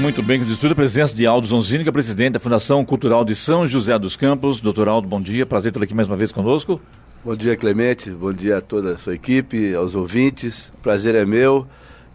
Muito 0.00 0.22
bem, 0.22 0.40
com 0.40 0.50
estudo 0.50 0.72
a 0.72 0.74
presença 0.74 1.14
de 1.14 1.26
Aldo 1.26 1.46
Zonzini, 1.46 1.90
presidente 1.90 2.32
da 2.32 2.40
Fundação 2.40 2.84
Cultural 2.84 3.24
de 3.24 3.36
São 3.36 3.66
José 3.66 3.96
dos 3.98 4.16
Campos. 4.16 4.60
Doutor 4.60 4.88
Aldo, 4.88 5.06
bom 5.06 5.20
dia. 5.20 5.46
Prazer 5.46 5.72
tê-lo 5.72 5.84
aqui 5.84 5.94
mais 5.94 6.08
uma 6.08 6.16
vez 6.16 6.32
conosco. 6.32 6.80
Bom 7.24 7.36
dia, 7.36 7.56
Clemente. 7.56 8.10
Bom 8.10 8.32
dia 8.32 8.58
a 8.58 8.60
toda 8.60 8.94
a 8.94 8.98
sua 8.98 9.14
equipe, 9.14 9.74
aos 9.74 9.94
ouvintes. 9.94 10.72
Prazer 10.82 11.14
é 11.14 11.24
meu. 11.24 11.66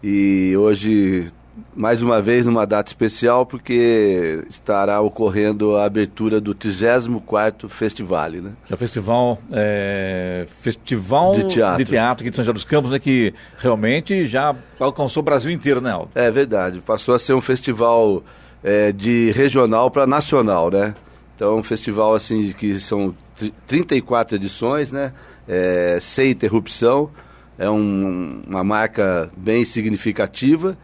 E 0.02 0.54
hoje 0.56 1.28
mais 1.76 2.02
uma 2.02 2.20
vez 2.20 2.46
numa 2.46 2.66
data 2.66 2.88
especial 2.90 3.46
porque 3.46 4.42
estará 4.48 5.00
ocorrendo 5.00 5.76
a 5.76 5.84
abertura 5.84 6.40
do 6.40 6.54
34º 6.54 7.68
Festival, 7.68 8.30
né? 8.30 8.52
Que 8.64 8.72
é 8.72 8.74
o 8.74 8.78
festival, 8.78 9.38
é, 9.52 10.46
festival 10.60 11.32
De 11.32 11.44
teatro. 11.44 11.84
de 11.84 11.90
teatro 11.90 12.22
aqui 12.22 12.30
de 12.30 12.36
São 12.36 12.44
José 12.44 12.52
dos 12.52 12.64
Campos, 12.64 12.90
né, 12.90 12.98
que 12.98 13.32
realmente 13.58 14.26
já 14.26 14.54
alcançou 14.80 15.20
o 15.20 15.24
Brasil 15.24 15.50
inteiro, 15.52 15.80
né, 15.80 15.90
Aldo? 15.92 16.10
É 16.14 16.30
verdade, 16.30 16.80
passou 16.80 17.14
a 17.14 17.18
ser 17.18 17.34
um 17.34 17.40
festival 17.40 18.22
é, 18.62 18.92
de 18.92 19.30
regional 19.32 19.90
para 19.90 20.06
nacional, 20.06 20.70
né? 20.70 20.94
Então, 21.36 21.58
um 21.58 21.62
festival 21.62 22.14
assim 22.14 22.52
que 22.52 22.78
são 22.78 23.14
tri- 23.36 23.52
34 23.66 24.36
edições, 24.36 24.90
né? 24.92 25.12
É, 25.46 25.98
sem 26.00 26.30
interrupção, 26.30 27.10
é 27.58 27.68
um- 27.68 28.42
uma 28.46 28.64
marca 28.64 29.30
bem 29.36 29.64
significativa 29.64 30.76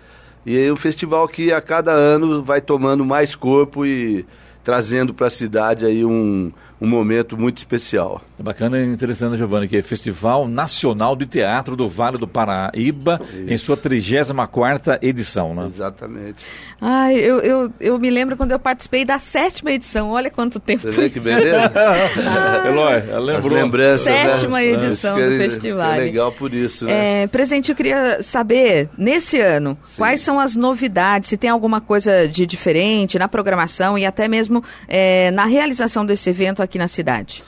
e 0.45 0.59
é 0.59 0.73
um 0.73 0.77
festival 0.77 1.29
que 1.29 1.53
a 1.53 1.61
cada 1.61 1.93
ano 1.93 2.43
vai 2.43 2.61
tomando 2.61 3.05
mais 3.05 3.35
corpo 3.35 3.85
e 3.85 4.25
trazendo 4.65 5.13
para 5.13 5.27
a 5.27 5.31
cidade 5.31 5.85
aí 5.85 6.05
um, 6.05 6.53
um 6.81 6.87
momento 6.87 7.37
muito 7.37 7.59
especial. 7.59 8.23
É 8.39 8.43
bacana 8.43 8.79
e 8.79 8.87
interessante, 8.87 9.37
Giovanni, 9.37 9.69
que 9.69 9.77
é 9.77 9.83
Festival 9.83 10.49
Nacional 10.49 11.15
de 11.15 11.27
Teatro 11.27 11.77
do 11.77 11.87
Vale 11.89 12.17
do 12.17 12.27
Paraíba, 12.27 13.21
em 13.47 13.57
sua 13.59 13.77
34ª 13.77 14.99
edição, 15.03 15.55
né? 15.55 15.67
Exatamente. 15.67 16.45
Ai, 16.81 17.17
eu, 17.19 17.39
eu, 17.41 17.73
eu 17.79 17.99
me 17.99 18.09
lembro 18.09 18.37
quando 18.37 18.53
eu 18.53 18.59
participei 18.59 19.05
da 19.05 19.19
sétima 19.19 19.71
edição. 19.73 20.11
Olha 20.11 20.31
quanto 20.31 20.59
tempo. 20.59 20.81
Você 20.83 20.91
vê 20.91 21.11
que 21.11 21.21
beleza? 21.21 21.71
Eloy, 22.67 22.95
As 22.97 23.23
lembrou? 23.45 23.53
lembranças, 23.63 24.07
né? 24.07 24.33
Sétima 24.35 24.63
edição 24.63 25.19
Isso 25.19 25.29
que 25.29 25.37
do 25.37 25.43
é- 25.43 25.49
festival. 25.51 25.93
que 25.93 25.99
É 25.99 26.01
legal 26.01 26.33
por 26.33 26.55
isso, 26.55 26.87
né? 26.87 27.23
É, 27.25 27.27
presidente, 27.27 27.71
eu 27.71 27.77
queria 27.77 28.23
saber, 28.23 28.89
nesse 28.97 29.39
ano, 29.39 29.77
quais 29.97 30.21
são 30.23 30.39
as 30.41 30.57
novidades, 30.57 31.29
se 31.29 31.37
tem 31.37 31.51
alguma 31.51 31.81
coisa 31.81 32.27
de 32.27 32.47
diferente 32.47 33.19
na 33.19 33.29
programação 33.29 33.99
e 33.99 34.07
até 34.07 34.27
mesmo 34.29 34.65
é, 34.89 35.31
na 35.33 35.45
realização 35.45 36.07
desse 36.07 36.31
evento 36.31 36.63
aqui 36.63 36.70
na 36.79 36.89
cidade. 36.89 37.43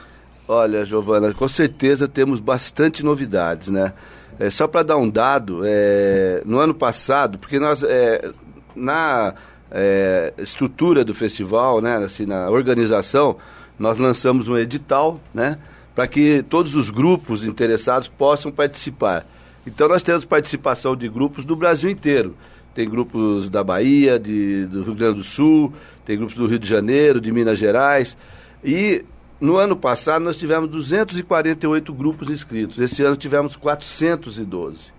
Olha, 0.46 0.84
Giovana, 0.84 1.32
com 1.32 1.48
certeza 1.48 2.08
temos 2.08 2.40
bastante 2.40 3.04
novidades, 3.04 3.68
né? 3.68 3.92
É, 4.38 4.50
só 4.50 4.66
para 4.66 4.82
dar 4.82 4.96
um 4.96 5.08
dado, 5.08 5.60
é, 5.64 6.42
no 6.44 6.58
ano 6.58 6.74
passado, 6.74 7.38
porque 7.38 7.58
nós, 7.58 7.82
é, 7.82 8.32
na 8.74 9.34
é, 9.70 10.32
estrutura 10.38 11.04
do 11.04 11.14
festival, 11.14 11.80
né, 11.80 11.96
assim, 11.96 12.26
na 12.26 12.50
organização, 12.50 13.36
nós 13.78 13.98
lançamos 13.98 14.48
um 14.48 14.56
edital, 14.56 15.20
né, 15.32 15.58
para 15.94 16.06
que 16.06 16.42
todos 16.48 16.74
os 16.74 16.90
grupos 16.90 17.44
interessados 17.44 18.08
possam 18.08 18.50
participar. 18.50 19.26
Então 19.66 19.88
nós 19.88 20.02
temos 20.02 20.24
participação 20.24 20.96
de 20.96 21.08
grupos 21.08 21.44
do 21.44 21.54
Brasil 21.54 21.90
inteiro. 21.90 22.34
Tem 22.74 22.88
grupos 22.88 23.50
da 23.50 23.62
Bahia, 23.62 24.18
de, 24.18 24.64
do 24.66 24.82
Rio 24.82 24.94
Grande 24.94 25.18
do 25.18 25.22
Sul, 25.22 25.72
tem 26.04 26.16
grupos 26.16 26.36
do 26.36 26.46
Rio 26.46 26.58
de 26.58 26.68
Janeiro, 26.68 27.20
de 27.20 27.30
Minas 27.30 27.58
Gerais. 27.58 28.16
E 28.64 29.04
no 29.40 29.56
ano 29.56 29.76
passado 29.76 30.22
nós 30.22 30.36
tivemos 30.36 30.70
248 30.70 31.92
grupos 31.92 32.30
inscritos. 32.30 32.78
Esse 32.78 33.02
ano 33.02 33.16
tivemos 33.16 33.56
412. 33.56 34.92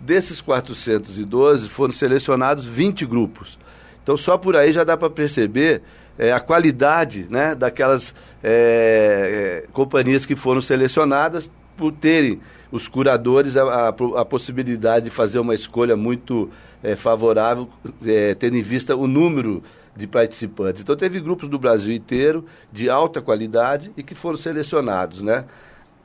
Desses 0.00 0.40
412 0.40 1.68
foram 1.68 1.92
selecionados 1.92 2.66
20 2.66 3.06
grupos. 3.06 3.58
Então 4.02 4.16
só 4.16 4.36
por 4.36 4.56
aí 4.56 4.72
já 4.72 4.84
dá 4.84 4.96
para 4.96 5.10
perceber 5.10 5.82
é, 6.18 6.32
a 6.32 6.40
qualidade 6.40 7.26
né, 7.30 7.54
daquelas 7.54 8.14
é, 8.42 9.64
é, 9.64 9.68
companhias 9.72 10.26
que 10.26 10.36
foram 10.36 10.60
selecionadas 10.60 11.50
por 11.76 11.92
terem 11.92 12.40
os 12.70 12.88
curadores 12.88 13.56
a, 13.56 13.62
a, 13.62 13.88
a 13.88 14.24
possibilidade 14.24 15.06
de 15.06 15.10
fazer 15.10 15.38
uma 15.38 15.54
escolha 15.54 15.96
muito 15.96 16.50
é, 16.82 16.96
favorável, 16.96 17.68
é, 18.04 18.34
tendo 18.34 18.56
em 18.56 18.62
vista 18.62 18.94
o 18.94 19.06
número 19.06 19.62
de 19.98 20.06
participantes. 20.06 20.80
Então 20.80 20.94
teve 20.96 21.18
grupos 21.20 21.48
do 21.48 21.58
Brasil 21.58 21.92
inteiro 21.92 22.44
de 22.72 22.88
alta 22.88 23.20
qualidade 23.20 23.90
e 23.96 24.02
que 24.02 24.14
foram 24.14 24.36
selecionados, 24.36 25.20
né? 25.22 25.44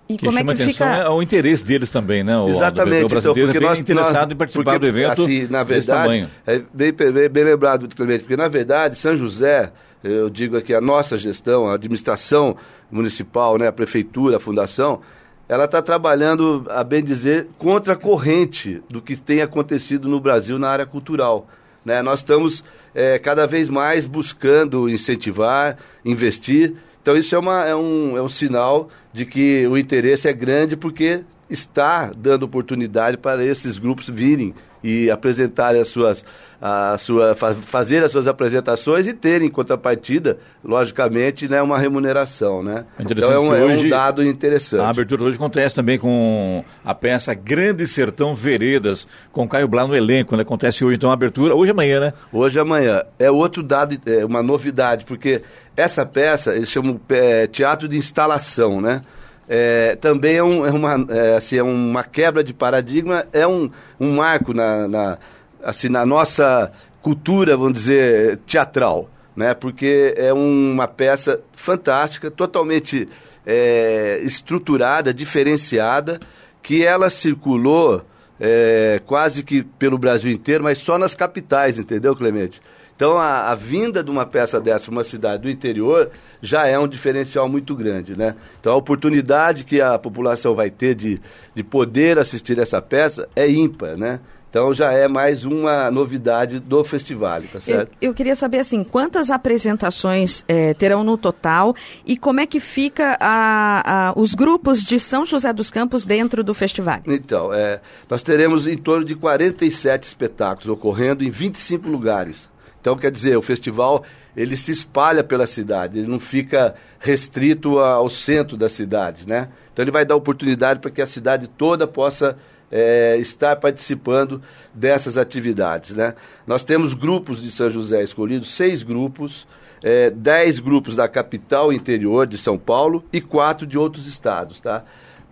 E 0.10 0.18
que 0.18 0.26
como 0.26 0.38
é 0.38 0.42
chama 0.42 0.56
que 0.56 0.64
atenção 0.64 0.88
fica... 0.94 1.04
é 1.04 1.10
o 1.10 1.22
interesse 1.22 1.64
deles 1.64 1.90
também, 1.90 2.24
né? 2.24 2.36
O, 2.38 2.50
Exatamente, 2.50 3.06
o 3.06 3.10
brasileiro 3.10 3.20
então, 3.20 3.34
porque 3.46 3.58
é 3.58 3.60
bem 3.60 3.70
nós, 3.70 3.80
interessado 3.80 4.24
nós- 4.24 4.32
em 4.32 4.36
participar 4.36 4.64
porque, 4.64 4.80
do 4.80 4.88
evento 4.88 5.22
Assim, 5.22 5.48
na 5.48 5.64
verdade, 5.64 6.02
tamanho. 6.02 6.30
é 6.46 6.62
bem, 6.74 6.92
bem, 6.92 7.30
bem 7.30 7.44
lembrado, 7.44 7.88
Clemente, 7.96 8.22
porque 8.22 8.36
na 8.36 8.48
verdade, 8.48 8.98
São 8.98 9.16
José, 9.16 9.72
eu 10.04 10.28
digo 10.30 10.58
aqui, 10.58 10.74
a 10.74 10.82
nossa 10.82 11.16
gestão, 11.16 11.68
a 11.68 11.76
administração 11.76 12.58
municipal, 12.92 13.58
né, 13.58 13.68
a 13.68 13.72
prefeitura, 13.72 14.38
a 14.38 14.40
fundação, 14.40 15.00
ela 15.48 15.66
está 15.66 15.82
trabalhando, 15.82 16.66
a 16.70 16.84
bem 16.84 17.04
dizer, 17.04 17.48
contra 17.58 17.94
a 17.94 17.96
corrente 17.96 18.82
do 18.90 19.02
que 19.02 19.16
tem 19.16 19.42
acontecido 19.42 20.10
no 20.10 20.20
Brasil 20.20 20.58
na 20.60 20.70
área 20.70 20.86
cultural. 20.86 21.48
Né? 21.84 22.02
Nós 22.02 22.20
estamos 22.20 22.64
é, 22.94 23.20
cada 23.20 23.46
vez 23.46 23.70
mais 23.70 24.06
buscando 24.06 24.90
incentivar, 24.90 25.78
investir. 26.04 26.74
Então 27.02 27.18
isso 27.18 27.36
é, 27.36 27.40
uma, 27.40 27.66
é, 27.66 27.76
um, 27.76 28.18
é 28.18 28.22
um 28.22 28.30
sinal 28.30 28.90
de 29.12 29.26
que 29.26 29.68
o 29.68 29.78
interesse 29.78 30.28
é 30.28 30.34
grande 30.34 30.78
porque 30.78 31.22
está 31.50 32.12
dando 32.16 32.44
oportunidade 32.44 33.18
para 33.18 33.46
esses 33.46 33.78
grupos 33.78 34.10
virem 34.10 34.54
e 34.84 35.10
apresentarem 35.10 35.82
as 35.82 35.88
suas 35.88 36.26
a 36.66 36.98
sua, 36.98 37.36
fazer 37.36 38.06
as 38.06 38.12
suas 38.12 38.26
apresentações 38.26 39.06
e 39.06 39.14
ter 39.14 39.42
em 39.42 39.50
contrapartida, 39.50 40.38
logicamente, 40.64 41.46
né, 41.46 41.62
uma 41.62 41.78
remuneração. 41.78 42.64
Né? 42.64 42.86
Então 42.98 43.30
é 43.30 43.38
um, 43.38 43.54
é 43.54 43.66
um, 43.66 43.90
dado 43.90 44.24
interessante. 44.24 44.80
A 44.80 44.88
abertura 44.88 45.24
hoje 45.26 45.36
acontece 45.36 45.76
também 45.76 46.00
com 46.00 46.64
a 46.86 46.96
peça 46.96 47.34
Grande 47.34 47.86
Sertão 47.86 48.34
Veredas, 48.34 49.06
com 49.30 49.46
Caio 49.46 49.68
Blá 49.68 49.86
no 49.86 49.94
elenco. 49.94 50.38
Né? 50.38 50.44
Acontece 50.44 50.86
hoje, 50.86 50.96
então, 50.96 51.10
a 51.10 51.14
abertura, 51.16 51.54
hoje 51.54 51.72
e 51.72 51.74
amanhã, 51.74 52.00
né? 52.00 52.14
Hoje 52.32 52.58
e 52.58 52.62
amanhã. 52.62 53.04
É 53.20 53.30
outro 53.30 53.62
dado, 53.62 54.00
é 54.06 54.24
uma 54.24 54.42
novidade, 54.42 55.04
porque 55.04 55.42
essa 55.76 56.06
peça, 56.06 56.56
eles 56.56 56.70
chamam 56.70 56.98
é, 57.10 57.46
teatro 57.46 57.90
de 57.90 57.98
instalação, 57.98 58.80
né? 58.80 59.02
É, 59.48 59.96
também 59.98 60.38
é, 60.38 60.44
um, 60.44 60.66
é 60.66 60.72
uma, 60.72 61.06
é, 61.10 61.36
assim, 61.36 61.58
é 61.58 61.64
uma 61.64 62.04
quebra 62.04 62.44
de 62.44 62.54
paradigma, 62.54 63.26
é 63.34 63.46
um, 63.46 63.70
um 64.00 64.16
marco 64.16 64.54
na, 64.54 64.88
na 64.88 65.18
assim, 65.62 65.90
na 65.90 66.06
nossa 66.06 66.72
cultura, 67.02 67.58
vamos 67.58 67.74
dizer, 67.74 68.38
teatral, 68.46 69.10
né? 69.36 69.54
Porque 69.54 70.14
é 70.18 70.34
uma 70.34 70.88
peça 70.88 71.42
fantástica, 71.54 72.32
totalmente 72.32 73.08
é, 73.46 74.20
estruturada, 74.24 75.14
diferenciada, 75.14 76.20
que 76.62 76.86
ela 76.86 77.10
circulou 77.10 78.06
é, 78.40 79.02
quase 79.06 79.44
que 79.44 79.64
pelo 79.64 79.98
Brasil 79.98 80.32
inteiro, 80.32 80.64
mas 80.64 80.80
só 80.80 80.98
nas 80.98 81.14
capitais, 81.14 81.78
entendeu, 81.78 82.16
Clemente? 82.16 82.62
Então, 83.04 83.18
a, 83.18 83.52
a, 83.52 83.56
vinda 83.56 84.02
de 84.02 84.10
uma 84.10 84.26
peça 84.26 84.62
dessa 84.62 84.90
uma 84.90 85.04
cidade 85.04 85.42
do 85.44 85.50
interior 85.50 86.10
já 86.42 86.68
é 86.68 86.80
um 86.80 86.88
diferencial 86.88 87.50
muito 87.50 87.76
grande, 87.76 88.16
né? 88.16 88.34
Então, 88.62 88.72
a 88.72 88.78
oportunidade 88.78 89.66
que 89.66 89.82
a 89.82 90.00
população 90.00 90.56
vai 90.56 90.70
ter 90.70 90.96
de, 90.96 91.20
de 91.54 91.64
poder 91.66 92.18
assistir 92.18 92.58
essa 92.58 92.82
peça 92.82 93.28
é 93.36 93.46
ímpar, 93.50 93.98
né? 93.98 94.22
Então 94.50 94.72
já 94.72 94.94
é 94.94 95.08
mais 95.08 95.46
uma 95.46 95.90
novidade 95.90 96.60
do 96.60 96.84
festival, 96.84 97.42
tá 97.52 97.60
certo? 97.60 97.92
Eu, 98.00 98.12
eu 98.12 98.14
queria 98.14 98.36
saber 98.36 98.60
assim, 98.60 98.84
quantas 98.84 99.32
apresentações 99.32 100.46
é, 100.48 100.76
terão 100.76 101.04
no 101.04 101.18
total 101.18 101.76
e 102.06 102.16
como 102.16 102.40
é 102.40 102.46
que 102.46 102.60
fica 102.60 103.18
a, 103.20 104.10
a, 104.10 104.14
os 104.16 104.36
grupos 104.36 104.84
de 104.84 105.00
São 105.00 105.26
José 105.26 105.52
dos 105.52 105.72
Campos 105.72 106.06
dentro 106.06 106.44
do 106.44 106.54
festival? 106.54 107.00
Então, 107.08 107.52
é, 107.52 107.82
nós 108.08 108.22
teremos 108.22 108.68
em 108.68 108.78
torno 108.78 109.04
de 109.04 109.16
47 109.16 110.04
espetáculos 110.04 110.70
ocorrendo 110.70 111.24
em 111.24 111.32
25 111.32 111.90
lugares. 111.90 112.53
Então, 112.84 112.98
quer 112.98 113.10
dizer, 113.10 113.38
o 113.38 113.42
festival 113.42 114.04
ele 114.36 114.58
se 114.58 114.74
espalha 114.74 115.24
pela 115.24 115.48
cidade, 115.48 116.00
ele 116.00 116.08
não 116.10 116.20
fica 116.20 116.76
restrito 117.00 117.80
ao 117.80 118.10
centro 118.10 118.58
da 118.58 118.68
cidade, 118.68 119.26
né? 119.26 119.48
Então 119.72 119.82
ele 119.82 119.92
vai 119.92 120.06
dar 120.06 120.18
oportunidade 120.18 120.82
para 120.82 120.92
que 120.92 121.02
a 121.02 121.08
cidade 121.08 121.48
toda 121.48 121.88
possa 121.88 122.38
é, 122.70 123.16
estar 123.20 123.56
participando 123.56 124.42
dessas 124.74 125.18
atividades. 125.18 125.96
Né? 125.96 126.14
Nós 126.46 126.66
temos 126.66 126.94
grupos 126.94 127.42
de 127.42 127.52
São 127.52 127.70
José 127.70 128.04
escolhidos, 128.04 128.52
seis 128.52 128.84
grupos, 128.84 129.48
é, 129.82 130.10
dez 130.10 130.60
grupos 130.60 130.94
da 130.94 131.08
capital 131.08 131.72
interior 131.72 132.28
de 132.28 132.38
São 132.38 132.58
Paulo 132.58 133.02
e 133.14 133.22
quatro 133.22 133.66
de 133.66 133.78
outros 133.78 134.08
estados. 134.08 134.60
Tá? 134.60 134.84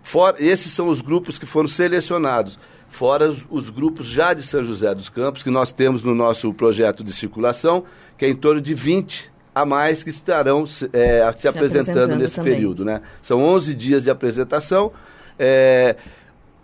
For, 0.02 0.36
esses 0.38 0.72
são 0.72 0.86
os 0.86 1.02
grupos 1.02 1.38
que 1.38 1.44
foram 1.44 1.68
selecionados, 1.68 2.58
fora 2.92 3.28
os, 3.28 3.46
os, 3.50 3.70
grupos 3.70 4.06
já 4.06 4.34
de 4.34 4.42
São 4.42 4.62
José 4.62 4.94
dos 4.94 5.08
Campos, 5.08 5.42
que 5.42 5.50
nós 5.50 5.72
temos 5.72 6.04
no 6.04 6.14
nosso 6.14 6.52
projeto 6.52 7.02
de 7.02 7.12
circulação, 7.12 7.84
que 8.16 8.24
é 8.24 8.28
em 8.28 8.36
torno 8.36 8.60
de 8.60 8.74
20 8.74 9.32
a 9.54 9.64
mais 9.66 10.02
que 10.02 10.10
estarão 10.10 10.64
é, 10.92 11.32
se, 11.32 11.40
se, 11.40 11.48
apresentando, 11.48 11.48
apresentando 11.48 12.16
nesse 12.16 12.36
também. 12.36 12.52
período. 12.52 12.84
Né? 12.84 13.00
São 13.22 13.42
11 13.42 13.74
dias 13.74 14.04
de 14.04 14.10
apresentação. 14.10 14.92
É, 15.38 15.96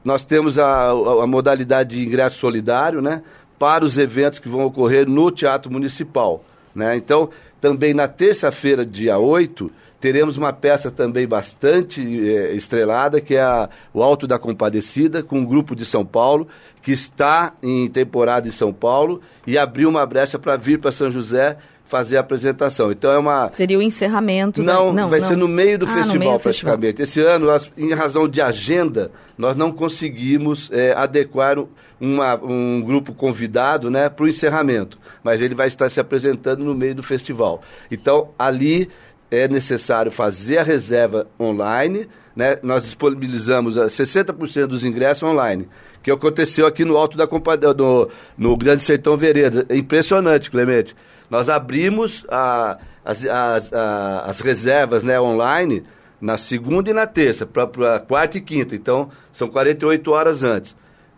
nós 0.04 0.24
temos 0.24 0.58
a, 0.58 0.66
a, 0.66 1.24
a 1.24 1.26
modalidade 1.26 1.96
de 1.96 2.06
ingresso 2.06 2.38
solidário, 2.38 3.02
né? 3.02 3.22
Para 3.58 3.84
os 3.84 3.98
eventos 3.98 4.38
que 4.38 4.48
vão 4.48 4.64
ocorrer 4.64 5.08
no 5.08 5.30
Teatro 5.30 5.72
Municipal. 5.72 6.44
Né? 6.74 6.96
Então, 6.96 7.30
também 7.60 7.92
na 7.92 8.06
terça-feira, 8.06 8.86
dia 8.86 9.18
8, 9.18 9.70
teremos 10.00 10.36
uma 10.36 10.52
peça 10.52 10.90
também 10.90 11.26
bastante 11.26 12.00
eh, 12.00 12.54
estrelada, 12.54 13.20
que 13.20 13.34
é 13.34 13.42
a, 13.42 13.68
o 13.92 14.02
Alto 14.02 14.26
da 14.26 14.38
Compadecida, 14.38 15.22
com 15.22 15.40
um 15.40 15.44
grupo 15.44 15.74
de 15.74 15.84
São 15.84 16.04
Paulo, 16.04 16.46
que 16.82 16.92
está 16.92 17.52
em 17.62 17.88
temporada 17.88 18.46
em 18.46 18.52
São 18.52 18.72
Paulo 18.72 19.20
e 19.46 19.58
abriu 19.58 19.88
uma 19.88 20.06
brecha 20.06 20.38
para 20.38 20.56
vir 20.56 20.78
para 20.78 20.92
São 20.92 21.10
José 21.10 21.56
fazer 21.88 22.18
a 22.18 22.20
apresentação. 22.20 22.92
Então 22.92 23.10
é 23.10 23.18
uma. 23.18 23.48
Seria 23.48 23.78
o 23.78 23.82
encerramento? 23.82 24.62
Não, 24.62 24.94
da... 24.94 25.02
não 25.02 25.08
vai 25.08 25.20
não. 25.20 25.26
ser 25.26 25.36
no 25.36 25.48
meio 25.48 25.78
do 25.78 25.86
ah, 25.86 25.88
festival, 25.88 26.18
meio 26.18 26.40
praticamente. 26.40 26.98
Festival. 26.98 27.26
Esse 27.26 27.34
ano, 27.34 27.46
nós, 27.46 27.72
em 27.76 27.92
razão 27.94 28.28
de 28.28 28.40
agenda, 28.40 29.10
nós 29.36 29.56
não 29.56 29.72
conseguimos 29.72 30.70
é, 30.70 30.92
adequar 30.92 31.56
uma, 32.00 32.36
um 32.36 32.80
grupo 32.82 33.12
convidado 33.12 33.90
né, 33.90 34.08
para 34.08 34.24
o 34.24 34.28
encerramento. 34.28 34.98
Mas 35.22 35.40
ele 35.40 35.54
vai 35.54 35.66
estar 35.66 35.88
se 35.88 35.98
apresentando 35.98 36.62
no 36.62 36.74
meio 36.74 36.94
do 36.94 37.02
festival. 37.02 37.60
Então, 37.90 38.28
ali 38.38 38.88
é 39.30 39.48
necessário 39.48 40.10
fazer 40.10 40.58
a 40.58 40.62
reserva 40.62 41.26
online. 41.38 42.08
Né? 42.34 42.58
Nós 42.62 42.84
disponibilizamos 42.84 43.76
60% 43.76 44.66
dos 44.66 44.84
ingressos 44.84 45.22
online 45.22 45.68
que 46.02 46.10
aconteceu 46.10 46.66
aqui 46.66 46.84
no 46.84 46.96
Alto 46.96 47.16
da 47.16 47.26
Compadecida, 47.26 47.74
no, 47.74 48.08
no 48.36 48.56
Grande 48.56 48.82
Sertão 48.82 49.16
Vereda. 49.16 49.66
É 49.68 49.76
impressionante, 49.76 50.50
Clemente. 50.50 50.96
Nós 51.28 51.48
abrimos 51.48 52.24
a, 52.30 52.78
as, 53.04 53.26
as, 53.26 53.72
a, 53.72 54.20
as 54.26 54.40
reservas 54.40 55.02
né, 55.02 55.20
online 55.20 55.84
na 56.20 56.38
segunda 56.38 56.90
e 56.90 56.92
na 56.92 57.06
terça, 57.06 57.46
para 57.46 58.00
quarta 58.00 58.38
e 58.38 58.40
quinta. 58.40 58.74
Então, 58.74 59.10
são 59.32 59.48
48 59.48 60.10
horas 60.10 60.42
antes. 60.42 60.74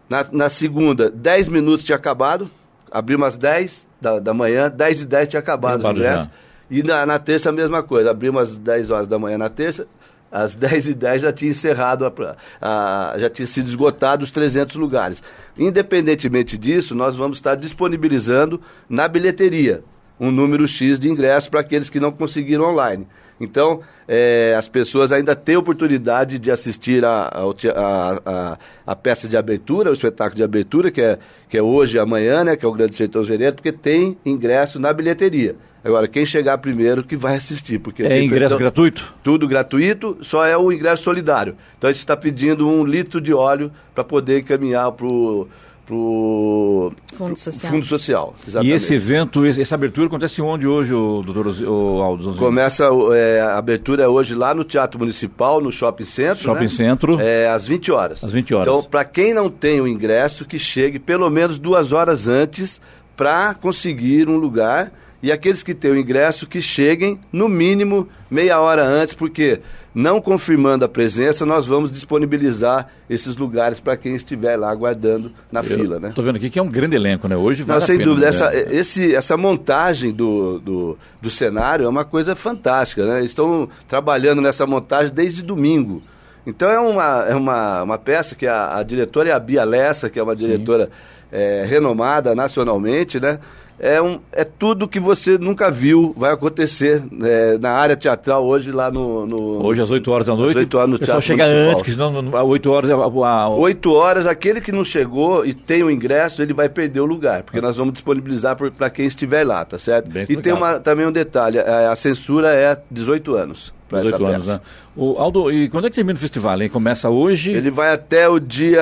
Na, 0.09 0.27
na 0.33 0.49
segunda, 0.49 1.11
10 1.11 1.49
minutos 1.49 1.85
tinha 1.85 1.97
acabado. 1.97 2.51
Abrimos 2.91 3.29
às 3.29 3.39
10 3.39 3.89
da, 4.01 4.19
da 4.19 4.35
manhã, 4.35 4.69
10 4.69 5.03
e 5.03 5.07
10 5.07 5.29
tinha 5.29 5.41
acabado 5.41 5.85
os 5.85 5.91
ingressos. 5.91 6.29
E 6.71 6.83
na, 6.83 7.05
na 7.05 7.19
terça 7.19 7.51
a 7.51 7.53
mesma 7.53 7.83
coisa. 7.83 8.11
Abrimos 8.11 8.53
às 8.53 8.59
10 8.59 8.91
horas 8.91 9.09
da 9.09 9.19
manhã 9.19 9.37
na 9.37 9.49
terça, 9.49 9.87
às 10.31 10.55
10 10.55 10.89
e 10.89 10.95
10 10.95 11.23
já 11.23 11.33
tinha 11.33 11.51
encerrado, 11.51 12.07
a, 12.07 12.37
a, 12.61 13.19
já 13.19 13.29
tinha 13.29 13.47
sido 13.47 13.69
esgotado 13.69 14.23
os 14.23 14.31
300 14.31 14.77
lugares. 14.77 15.23
Independentemente 15.59 16.57
disso, 16.57 16.95
nós 16.95 17.17
vamos 17.17 17.39
estar 17.39 17.57
disponibilizando 17.57 18.61
na 18.89 19.09
bilheteria 19.09 19.83
um 20.19 20.31
número 20.31 20.69
X 20.69 20.99
de 20.99 21.09
ingressos 21.09 21.49
para 21.49 21.61
aqueles 21.61 21.89
que 21.89 21.99
não 21.99 22.13
conseguiram 22.13 22.65
online. 22.65 23.07
Então, 23.41 23.81
é, 24.07 24.55
as 24.55 24.69
pessoas 24.69 25.13
ainda 25.13 25.35
têm 25.35 25.57
oportunidade 25.57 26.39
de 26.39 26.51
assistir 26.51 27.03
a, 27.07 27.23
a, 27.23 28.21
a, 28.27 28.59
a, 28.87 28.97
peça 28.97 29.27
de 29.27 29.35
abertura, 29.35 29.89
o 29.89 29.95
espetáculo 29.95 30.37
de 30.37 30.43
abertura, 30.43 30.91
que 30.91 31.01
é, 31.01 31.19
que 31.49 31.57
é 31.57 31.63
hoje 31.63 31.97
e 31.97 32.01
amanhã, 32.01 32.45
né, 32.45 32.55
que 32.55 32.67
é 32.67 32.69
o 32.69 32.73
Grande 32.73 32.95
Sertão 32.95 33.23
Veredo, 33.23 33.57
porque 33.57 33.73
tem 33.73 34.19
ingresso 34.27 34.79
na 34.79 34.93
bilheteria. 34.93 35.57
Agora, 35.85 36.07
quem 36.07 36.27
chegar 36.27 36.59
primeiro 36.59 37.03
que 37.03 37.17
vai 37.17 37.37
assistir. 37.37 37.79
Porque 37.79 38.03
é 38.03 38.23
ingresso 38.23 38.45
pessoa, 38.45 38.59
gratuito? 38.59 39.15
Tudo 39.23 39.49
gratuito, 39.49 40.19
só 40.21 40.45
é 40.45 40.57
o 40.57 40.71
ingresso 40.71 41.03
solidário. 41.03 41.57
Então 41.79 41.89
a 41.89 41.93
gente 41.93 42.01
está 42.01 42.17
pedindo 42.17 42.69
um 42.69 42.85
litro 42.85 43.21
de 43.21 43.33
óleo 43.33 43.73
para 43.95 44.05
poder 44.05 44.41
encaminhar 44.41 44.93
para 44.93 45.07
o 45.07 45.49
pro 45.91 46.93
Fundo 47.17 47.37
Social. 47.37 47.73
Fundo 47.73 47.87
Social 47.87 48.35
e 48.63 48.71
esse 48.71 48.95
evento, 48.95 49.45
essa 49.45 49.75
abertura 49.75 50.07
acontece 50.07 50.41
onde 50.41 50.65
hoje, 50.65 50.95
o 50.95 51.23
doutor 51.23 51.49
o 51.49 52.01
Aldo? 52.01 52.33
Começa, 52.37 52.89
é, 53.13 53.41
a 53.41 53.59
abertura 53.59 54.05
é 54.05 54.09
hoje 54.09 54.37
lá 54.37 54.55
no 54.55 54.63
Teatro 54.63 55.01
Municipal, 55.01 55.61
no 55.61 55.73
Shopping 55.73 56.05
Centro. 56.05 56.45
Shopping 56.45 56.63
né? 56.63 56.69
Centro. 56.69 57.21
É, 57.21 57.49
às 57.49 57.67
20 57.67 57.91
horas. 57.91 58.23
Às 58.23 58.33
20 58.33 58.55
horas. 58.55 58.69
Então, 58.69 58.83
para 58.89 59.05
quem 59.05 59.35
não 59.35 59.51
tem 59.51 59.81
o 59.81 59.89
ingresso, 59.89 60.45
que 60.45 60.59
chegue 60.59 61.01
pelo 61.01 61.29
menos 61.29 61.59
duas 61.59 61.93
horas 61.93 62.29
antes 62.29 62.81
para 63.17 63.53
conseguir 63.55 64.29
um 64.29 64.37
lugar 64.37 64.93
e 65.23 65.31
aqueles 65.31 65.63
que 65.63 65.75
têm 65.75 65.91
o 65.91 65.99
ingresso 65.99 66.47
que 66.47 66.61
cheguem 66.63 67.21
no 67.31 67.49
mínimo 67.49 68.09
meia 68.31 68.59
hora 68.61 68.85
antes, 68.85 69.13
porque 69.13 69.61
não 69.95 70.21
confirmando 70.21 70.85
a 70.85 70.89
presença, 70.89 71.45
nós 71.45 71.67
vamos 71.67 71.91
disponibilizar 71.91 72.89
esses 73.09 73.37
lugares 73.37 73.81
para 73.81 73.97
quem 73.97 74.15
estiver 74.15 74.57
lá 74.57 74.71
aguardando 74.71 75.33
na 75.51 75.61
Eu 75.61 75.65
fila. 75.65 75.97
Estou 75.97 76.25
né? 76.25 76.33
vendo 76.33 76.37
aqui 76.37 76.49
que 76.49 76.59
é 76.59 76.63
um 76.63 76.69
grande 76.69 76.97
elenco, 76.97 77.29
né? 77.29 77.37
Hoje 77.37 77.63
vale 77.63 77.81
Não, 77.81 77.87
sem 77.87 77.99
dúvida. 77.99 78.23
Né? 78.23 78.29
Essa, 78.29 78.55
esse, 78.55 79.15
essa 79.15 79.37
montagem 79.37 80.13
do, 80.13 80.59
do, 80.61 80.99
do, 81.21 81.31
cenário 81.31 81.85
é 81.85 81.89
uma 81.89 82.05
coisa 82.05 82.35
fantástica. 82.35 83.05
Né? 83.05 83.25
Estão 83.25 83.69
trabalhando 83.89 84.41
nessa 84.41 84.67
montagem 84.67 85.13
desde 85.13 85.43
domingo. 85.43 86.03
Então 86.47 86.71
é 86.71 86.81
uma, 86.81 87.27
é 87.29 87.35
uma, 87.35 87.83
uma 87.83 87.99
peça 87.99 88.35
que 88.35 88.47
a, 88.47 88.79
a 88.79 88.83
diretora 88.83 89.29
é 89.29 89.33
a 89.33 89.39
Bia 89.41 89.65
Lessa, 89.65 90.09
que 90.09 90.19
é 90.19 90.23
uma 90.23 90.37
diretora 90.37 90.89
é, 91.31 91.65
renomada 91.69 92.35
nacionalmente, 92.35 93.21
né? 93.21 93.39
É, 93.81 94.01
um, 94.01 94.21
é 94.31 94.45
tudo 94.45 94.87
que 94.87 95.01
você 95.01 95.39
nunca 95.39 95.71
viu 95.71 96.15
vai 96.17 96.33
acontecer 96.33 97.03
é, 97.23 97.57
na 97.59 97.71
área 97.71 97.97
teatral 97.97 98.45
hoje 98.45 98.71
lá 98.71 98.91
no, 98.91 99.27
no, 99.27 99.65
Hoje 99.65 99.81
às 99.81 99.91
8 99.91 100.11
horas 100.11 100.27
da 100.27 100.37
noite? 100.37 100.51
Às 100.51 100.57
8 100.57 100.79
horas 100.79 100.91
no 100.91 100.99
Teatro 100.99 101.23
chega 101.23 101.47
municipal. 101.47 101.81
antes, 101.81 101.93
senão 101.95 102.39
às 102.39 102.45
8 102.47 102.71
horas... 102.71 102.91
A, 102.91 102.95
a... 102.95 103.49
8 103.49 103.93
horas, 103.93 104.27
aquele 104.27 104.61
que 104.61 104.71
não 104.71 104.85
chegou 104.85 105.47
e 105.47 105.55
tem 105.55 105.83
o 105.83 105.91
ingresso, 105.91 106.43
ele 106.43 106.53
vai 106.53 106.69
perder 106.69 107.01
o 107.01 107.07
lugar, 107.07 107.43
porque 107.43 107.61
nós 107.61 107.79
vamos 107.79 107.95
disponibilizar 107.95 108.55
para 108.57 108.91
quem 108.91 109.07
estiver 109.07 109.47
lá, 109.47 109.65
tá 109.65 109.79
certo? 109.79 110.11
e 110.29 110.37
tem 110.37 110.53
uma, 110.53 110.79
também 110.79 111.07
um 111.07 111.13
detalhe, 111.13 111.59
a, 111.59 111.91
a 111.91 111.97
censura 111.97 112.51
é 112.51 112.79
18 112.91 113.35
anos. 113.35 113.80
Para 113.91 114.01
essa 114.01 114.17
anos, 114.17 114.47
peça. 114.47 114.55
né? 114.55 114.61
O 114.97 115.19
Aldo, 115.19 115.51
e 115.53 115.69
quando 115.69 115.87
é 115.87 115.91
que 115.91 115.97
termina 115.97 116.17
o 116.17 116.21
festival, 116.21 116.63
hein? 116.63 116.69
Começa 116.69 117.11
hoje? 117.11 117.53
Ele 117.53 117.71
vai 117.71 117.93
até 117.93 118.29
o 118.29 118.39
dia... 118.39 118.81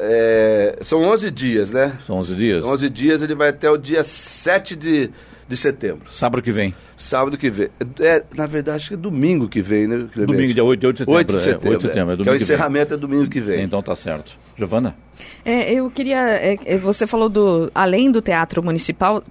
é, 0.00 0.78
são 0.80 1.02
11 1.02 1.30
dias, 1.30 1.72
né? 1.72 1.98
São 2.06 2.16
11 2.16 2.34
dias? 2.34 2.64
11 2.64 2.90
dias, 2.90 3.22
ele 3.22 3.34
vai 3.34 3.50
até 3.50 3.70
o 3.70 3.76
dia 3.76 4.02
7 4.02 4.74
de, 4.74 5.10
de 5.46 5.56
setembro. 5.56 6.10
Sábado 6.10 6.42
que 6.42 6.50
vem. 6.50 6.74
Sábado 6.96 7.36
que 7.36 7.50
vem. 7.50 7.68
É, 8.00 8.24
na 8.34 8.46
verdade, 8.46 8.78
acho 8.78 8.88
que 8.88 8.94
é 8.94 8.96
domingo 8.96 9.48
que 9.48 9.60
vem, 9.60 9.86
né, 9.86 10.06
Clemente? 10.10 10.32
Domingo, 10.32 10.54
dia 10.54 10.64
8, 10.64 10.86
8 10.86 10.96
de 10.96 10.98
setembro. 10.98 11.18
8 11.18 11.28
de 11.28 11.36
é, 11.36 11.40
setembro, 11.40 11.70
8 11.70 11.80
de 11.80 11.86
setembro, 11.86 12.10
é, 12.10 12.14
é. 12.14 12.16
domingo 12.16 12.24
Que 12.24 12.28
é 12.28 12.32
o 12.32 12.36
encerramento 12.42 12.94
é 12.94 12.96
domingo 12.96 13.28
que 13.28 13.40
vem. 13.40 13.62
Então 13.62 13.82
tá 13.82 13.94
certo. 13.94 14.38
Giovana? 14.56 14.96
É, 15.44 15.72
eu 15.74 15.90
queria. 15.90 16.18
é, 16.30 16.58
é, 16.64 16.78
você 16.78 17.06
falou 17.06 17.28
do. 17.28 17.70
Além 17.74 18.10
do 18.10 18.22
Teatro 18.22 18.62
Municipal, 18.62 19.22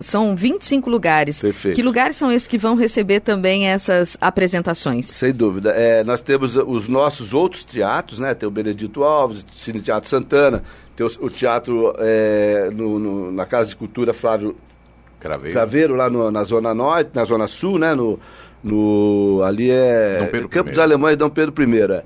são 0.00 0.34
25 0.36 0.90
lugares. 0.90 1.40
Perfeito. 1.40 1.76
Que 1.76 1.82
lugares 1.82 2.16
são 2.16 2.30
esses 2.32 2.48
que 2.48 2.58
vão 2.58 2.74
receber 2.74 3.20
também 3.20 3.66
essas 3.68 4.16
apresentações? 4.20 5.06
Sem 5.06 5.32
dúvida. 5.32 5.70
É, 5.70 6.02
nós 6.04 6.20
temos 6.20 6.56
os 6.56 6.88
nossos 6.88 7.32
outros 7.32 7.64
teatros, 7.64 8.18
né? 8.18 8.34
Tem 8.34 8.46
o 8.48 8.52
Benedito 8.52 9.02
Alves, 9.04 9.40
o 9.42 9.58
Cine 9.58 9.80
Teatro 9.80 10.08
Santana, 10.08 10.62
tem 10.96 11.06
o, 11.06 11.10
o 11.20 11.30
teatro 11.30 11.94
é, 11.98 12.70
no- 12.72 12.98
no- 12.98 13.32
na 13.32 13.46
Casa 13.46 13.68
de 13.70 13.76
Cultura 13.76 14.12
Flávio 14.12 14.56
Craveiro. 15.20 15.52
Craveiro, 15.52 15.94
lá 15.94 16.10
no- 16.10 16.30
na 16.30 16.44
Zona 16.44 16.74
Norte, 16.74 17.10
na 17.14 17.24
Zona 17.24 17.46
Sul, 17.46 17.78
né? 17.78 17.94
No, 17.94 18.18
no, 18.62 19.42
ali 19.44 19.70
é 19.70 20.18
Dom 20.20 20.26
Pedro 20.30 20.48
Campo 20.48 20.68
I. 20.68 20.72
dos 20.72 20.78
Alemães, 20.80 21.16
Dom 21.16 21.30
Pedro 21.30 21.54
I. 21.62 22.02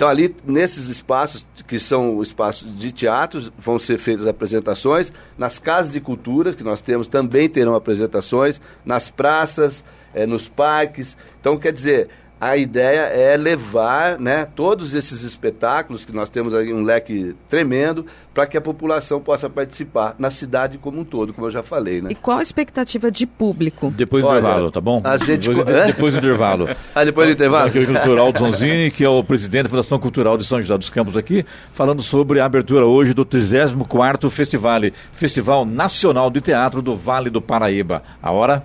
é. 0.00 0.04
Então, 0.04 0.08
ali, 0.08 0.34
nesses 0.46 0.88
espaços, 0.88 1.46
que 1.66 1.78
são 1.78 2.22
espaços 2.22 2.74
de 2.78 2.90
teatros, 2.90 3.52
vão 3.58 3.78
ser 3.78 3.98
feitas 3.98 4.26
apresentações. 4.26 5.12
Nas 5.36 5.58
casas 5.58 5.92
de 5.92 6.00
cultura, 6.00 6.54
que 6.54 6.64
nós 6.64 6.80
temos, 6.80 7.06
também 7.06 7.48
terão 7.48 7.74
apresentações. 7.74 8.60
Nas 8.82 9.10
praças, 9.10 9.84
eh, 10.14 10.26
nos 10.26 10.48
parques. 10.48 11.18
Então, 11.38 11.58
quer 11.58 11.72
dizer, 11.72 12.08
a 12.40 12.56
ideia 12.56 13.00
é 13.00 13.36
levar 13.36 14.18
né, 14.18 14.46
todos 14.56 14.94
esses 14.94 15.22
espetáculos, 15.22 16.06
que 16.06 16.12
nós 16.12 16.30
temos 16.30 16.54
aí 16.54 16.72
um 16.72 16.82
leque 16.82 17.36
tremendo, 17.48 18.06
para 18.32 18.46
que 18.46 18.56
a 18.56 18.60
população 18.60 19.20
possa 19.20 19.50
participar 19.50 20.14
na 20.18 20.30
cidade 20.30 20.78
como 20.78 21.00
um 21.00 21.04
todo, 21.04 21.34
como 21.34 21.46
eu 21.48 21.50
já 21.50 21.62
falei. 21.62 22.00
Né? 22.00 22.08
E 22.12 22.14
qual 22.14 22.38
a 22.38 22.42
expectativa 22.42 23.10
de 23.10 23.26
público? 23.26 23.92
Depois 23.94 24.24
do 24.24 24.30
Olha, 24.30 24.38
intervalo, 24.38 24.70
tá 24.70 24.80
bom? 24.80 25.02
a 25.04 25.18
gente 25.18 25.48
Depois, 25.50 25.68
é? 25.68 25.86
depois 25.86 26.12
do 26.14 26.18
intervalo. 26.18 26.68
Ah, 26.94 27.04
depois 27.04 27.28
do 27.28 27.32
intervalo? 27.32 27.68
Aqui 27.68 27.78
o 27.78 27.86
cultural 27.86 28.32
Zonzini, 28.36 28.90
que 28.90 29.04
é 29.04 29.08
o 29.08 29.22
presidente 29.22 29.64
da 29.64 29.68
Fundação 29.68 29.98
Cultural 29.98 30.36
de 30.36 30.44
São 30.44 30.60
José 30.60 30.76
dos 30.76 30.88
Campos 30.90 31.16
aqui, 31.16 31.44
falando 31.70 32.02
sobre 32.02 32.40
a 32.40 32.44
abertura 32.44 32.86
hoje 32.86 33.12
do 33.12 33.24
34º 33.24 34.30
Festival, 34.30 34.80
Festival 35.12 35.64
Nacional 35.64 36.30
de 36.30 36.40
Teatro 36.40 36.80
do 36.80 36.96
Vale 36.96 37.30
do 37.30 37.40
Paraíba. 37.40 38.02
A 38.22 38.30
hora? 38.32 38.64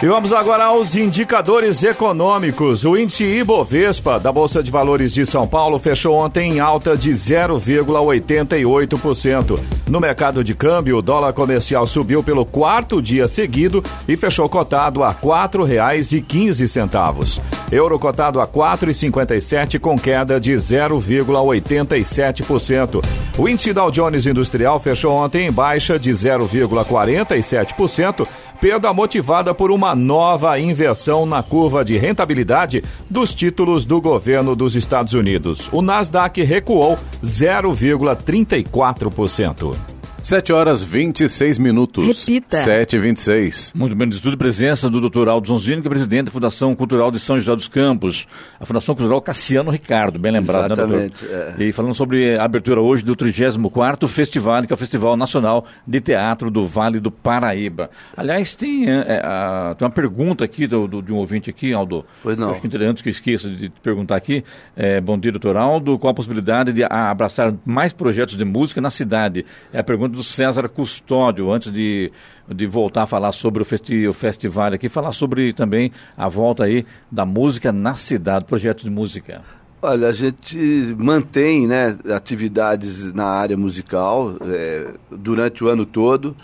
E 0.00 0.06
vamos 0.06 0.32
agora 0.32 0.66
aos 0.66 0.94
indicadores 0.94 1.82
econômicos. 1.82 2.84
O 2.84 2.96
índice 2.96 3.24
Ibovespa 3.24 4.20
da 4.20 4.30
Bolsa 4.30 4.62
de 4.62 4.70
Valores 4.70 5.12
de 5.12 5.26
São 5.26 5.44
Paulo 5.44 5.76
fechou 5.76 6.14
ontem 6.14 6.52
em 6.52 6.60
alta 6.60 6.96
de 6.96 7.10
0,88%. 7.10 9.58
No 9.88 9.98
mercado 9.98 10.44
de 10.44 10.54
câmbio, 10.54 10.98
o 10.98 11.02
dólar 11.02 11.32
comercial 11.32 11.84
subiu 11.84 12.22
pelo 12.22 12.46
quarto 12.46 13.02
dia 13.02 13.26
seguido 13.26 13.82
e 14.06 14.16
fechou 14.16 14.48
cotado 14.48 15.02
a 15.02 15.08
R$ 15.08 15.16
4,15. 15.20 17.42
Euro 17.72 17.98
cotado 17.98 18.40
a 18.40 18.44
R$ 18.44 18.50
4,57 18.52 19.80
com 19.80 19.98
queda 19.98 20.38
de 20.38 20.52
0,87%. 20.52 23.04
O 23.36 23.48
índice 23.48 23.72
Dow 23.72 23.90
Jones 23.90 24.26
Industrial 24.26 24.78
fechou 24.78 25.12
ontem 25.12 25.48
em 25.48 25.52
baixa 25.52 25.98
de 25.98 26.12
0,47%. 26.12 28.28
Perda 28.60 28.92
motivada 28.92 29.54
por 29.54 29.70
uma 29.70 29.94
nova 29.94 30.58
inversão 30.58 31.24
na 31.24 31.44
curva 31.44 31.84
de 31.84 31.96
rentabilidade 31.96 32.82
dos 33.08 33.32
títulos 33.32 33.84
do 33.84 34.00
governo 34.00 34.56
dos 34.56 34.74
Estados 34.74 35.14
Unidos. 35.14 35.68
O 35.72 35.80
Nasdaq 35.80 36.42
recuou 36.42 36.98
0,34%. 37.22 39.97
7 40.28 40.52
horas 40.52 40.84
26 40.84 41.58
minutos. 41.58 42.06
Repita. 42.06 42.58
7h26. 42.58 43.72
Muito 43.74 43.96
bem, 43.96 44.06
de 44.06 44.16
estudo 44.16 44.34
e 44.34 44.36
presença 44.36 44.90
do 44.90 45.08
Dr. 45.08 45.26
Aldo 45.26 45.48
Zonzini, 45.48 45.80
que 45.80 45.86
é 45.86 45.90
presidente 45.90 46.26
da 46.26 46.30
Fundação 46.30 46.76
Cultural 46.76 47.10
de 47.10 47.18
São 47.18 47.38
José 47.40 47.56
dos 47.56 47.66
Campos. 47.66 48.26
A 48.60 48.66
Fundação 48.66 48.94
Cultural 48.94 49.22
Cassiano 49.22 49.70
Ricardo, 49.70 50.18
bem 50.18 50.30
lembrado, 50.30 50.66
Exatamente, 50.74 51.24
né, 51.24 51.30
doutor? 51.30 51.60
é. 51.62 51.64
E 51.64 51.72
falando 51.72 51.94
sobre 51.94 52.36
a 52.36 52.44
abertura 52.44 52.78
hoje 52.78 53.02
do 53.02 53.16
34º 53.16 54.06
Festival, 54.06 54.66
que 54.66 54.72
é 54.72 54.74
o 54.74 54.76
Festival 54.76 55.16
Nacional 55.16 55.64
de 55.86 55.98
Teatro 55.98 56.50
do 56.50 56.66
Vale 56.66 57.00
do 57.00 57.10
Paraíba. 57.10 57.88
Aliás, 58.14 58.54
tem, 58.54 58.84
é, 58.86 58.96
é, 59.08 59.22
a- 59.24 59.74
tem 59.78 59.86
uma 59.86 59.90
pergunta 59.94 60.44
aqui 60.44 60.66
do, 60.66 60.86
do- 60.86 61.00
de 61.00 61.10
um 61.10 61.16
ouvinte 61.16 61.48
aqui, 61.48 61.72
Aldo. 61.72 62.04
Pois 62.22 62.38
não. 62.38 62.50
Acho 62.50 62.60
que 62.60 62.76
antes 62.76 63.02
que 63.02 63.08
eu 63.08 63.12
esqueça 63.12 63.48
de 63.48 63.70
te 63.70 63.80
perguntar 63.82 64.16
aqui, 64.16 64.44
é, 64.76 65.00
bom 65.00 65.18
dia, 65.18 65.32
doutor 65.32 65.56
Aldo, 65.56 65.98
qual 65.98 66.10
a 66.10 66.14
possibilidade 66.14 66.70
de 66.74 66.84
abraçar 66.84 67.54
mais 67.64 67.94
projetos 67.94 68.36
de 68.36 68.44
música 68.44 68.78
na 68.78 68.90
cidade? 68.90 69.46
É 69.72 69.78
a 69.78 69.82
pergunta 69.82 70.17
do 70.18 70.24
César 70.24 70.68
Custódio, 70.68 71.50
antes 71.52 71.72
de, 71.72 72.10
de 72.48 72.66
voltar 72.66 73.04
a 73.04 73.06
falar 73.06 73.30
sobre 73.30 73.62
o, 73.62 73.64
festi 73.64 74.06
o 74.06 74.12
festival 74.12 74.72
aqui, 74.74 74.88
falar 74.88 75.12
sobre 75.12 75.52
também 75.52 75.92
a 76.16 76.28
volta 76.28 76.64
aí 76.64 76.84
da 77.10 77.24
música 77.24 77.72
na 77.72 77.94
cidade, 77.94 78.44
projetos 78.44 78.82
de 78.82 78.90
música. 78.90 79.42
Olha, 79.80 80.08
a 80.08 80.12
gente 80.12 80.58
mantém 80.98 81.68
né, 81.68 81.96
atividades 82.12 83.12
na 83.14 83.26
área 83.26 83.56
musical 83.56 84.34
é, 84.42 84.94
durante 85.08 85.62
o 85.62 85.68
ano 85.68 85.86
todo. 85.86 86.36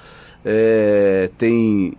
É, 0.44 1.30
tem 1.36 1.92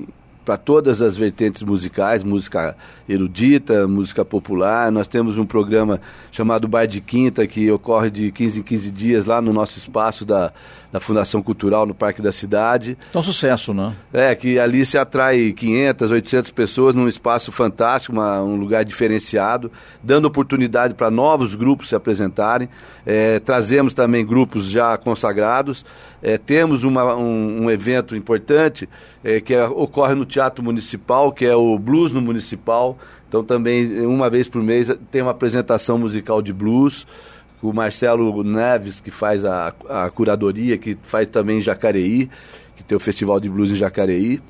para 0.45 0.57
todas 0.57 1.01
as 1.01 1.17
vertentes 1.17 1.63
musicais, 1.63 2.23
música 2.23 2.77
erudita, 3.09 3.87
música 3.87 4.23
popular. 4.23 4.91
Nós 4.91 5.07
temos 5.07 5.37
um 5.39 5.45
programa 5.45 5.99
chamado 6.31 6.67
Bar 6.67 6.85
de 6.85 7.01
Quinta, 7.01 7.47
que 7.47 7.69
ocorre 7.71 8.11
de 8.11 8.31
15 8.31 8.59
em 8.59 8.63
15 8.63 8.91
dias 8.91 9.25
lá 9.25 9.41
no 9.41 9.51
nosso 9.51 9.79
espaço 9.79 10.23
da, 10.23 10.53
da 10.95 10.99
Fundação 11.01 11.43
Cultural, 11.43 11.85
no 11.85 11.93
Parque 11.93 12.21
da 12.21 12.31
Cidade. 12.31 12.97
Então, 13.09 13.21
sucesso, 13.21 13.73
né? 13.73 13.93
É, 14.13 14.33
que 14.33 14.57
ali 14.57 14.85
se 14.85 14.97
atrai 14.97 15.51
500, 15.51 16.09
800 16.09 16.51
pessoas 16.51 16.95
num 16.95 17.05
espaço 17.05 17.51
fantástico, 17.51 18.13
uma- 18.13 18.41
um 18.41 18.55
lugar 18.55 18.85
diferenciado, 18.85 19.69
dando 20.01 20.23
oportunidade 20.23 20.93
para 20.93 21.11
novos 21.11 21.53
grupos 21.53 21.89
se 21.89 21.95
apresentarem. 21.97 22.69
É, 23.05 23.41
trazemos 23.41 23.93
também 23.93 24.25
grupos 24.25 24.69
já 24.69 24.97
consagrados. 24.97 25.85
É, 26.23 26.37
temos 26.37 26.85
uma- 26.85 27.13
um, 27.13 27.63
um 27.65 27.69
evento 27.69 28.15
importante 28.15 28.87
é, 29.21 29.41
que 29.41 29.53
é- 29.53 29.67
ocorre 29.67 30.15
no 30.15 30.25
Teatro 30.25 30.63
Municipal, 30.63 31.29
que 31.33 31.45
é 31.45 31.53
o 31.57 31.77
Blues 31.77 32.13
no 32.13 32.21
Municipal. 32.21 32.97
Então 33.27 33.43
também, 33.43 33.99
uma 34.05 34.29
vez 34.29 34.47
por 34.47 34.63
mês, 34.63 34.89
tem 35.11 35.21
uma 35.21 35.31
apresentação 35.31 35.97
musical 35.97 36.41
de 36.41 36.53
blues 36.53 37.05
o 37.61 37.73
Marcelo 37.73 38.43
Neves, 38.43 38.99
que 38.99 39.11
faz 39.11 39.43
a, 39.45 39.73
a 39.89 40.09
curadoria, 40.09 40.77
que 40.77 40.97
faz 41.03 41.27
também 41.27 41.59
Jacareí, 41.61 42.29
que 42.75 42.83
tem 42.83 42.95
o 42.95 42.99
Festival 42.99 43.39
de 43.39 43.49
Blues 43.49 43.71
em 43.71 43.75
Jacareí. 43.75 44.41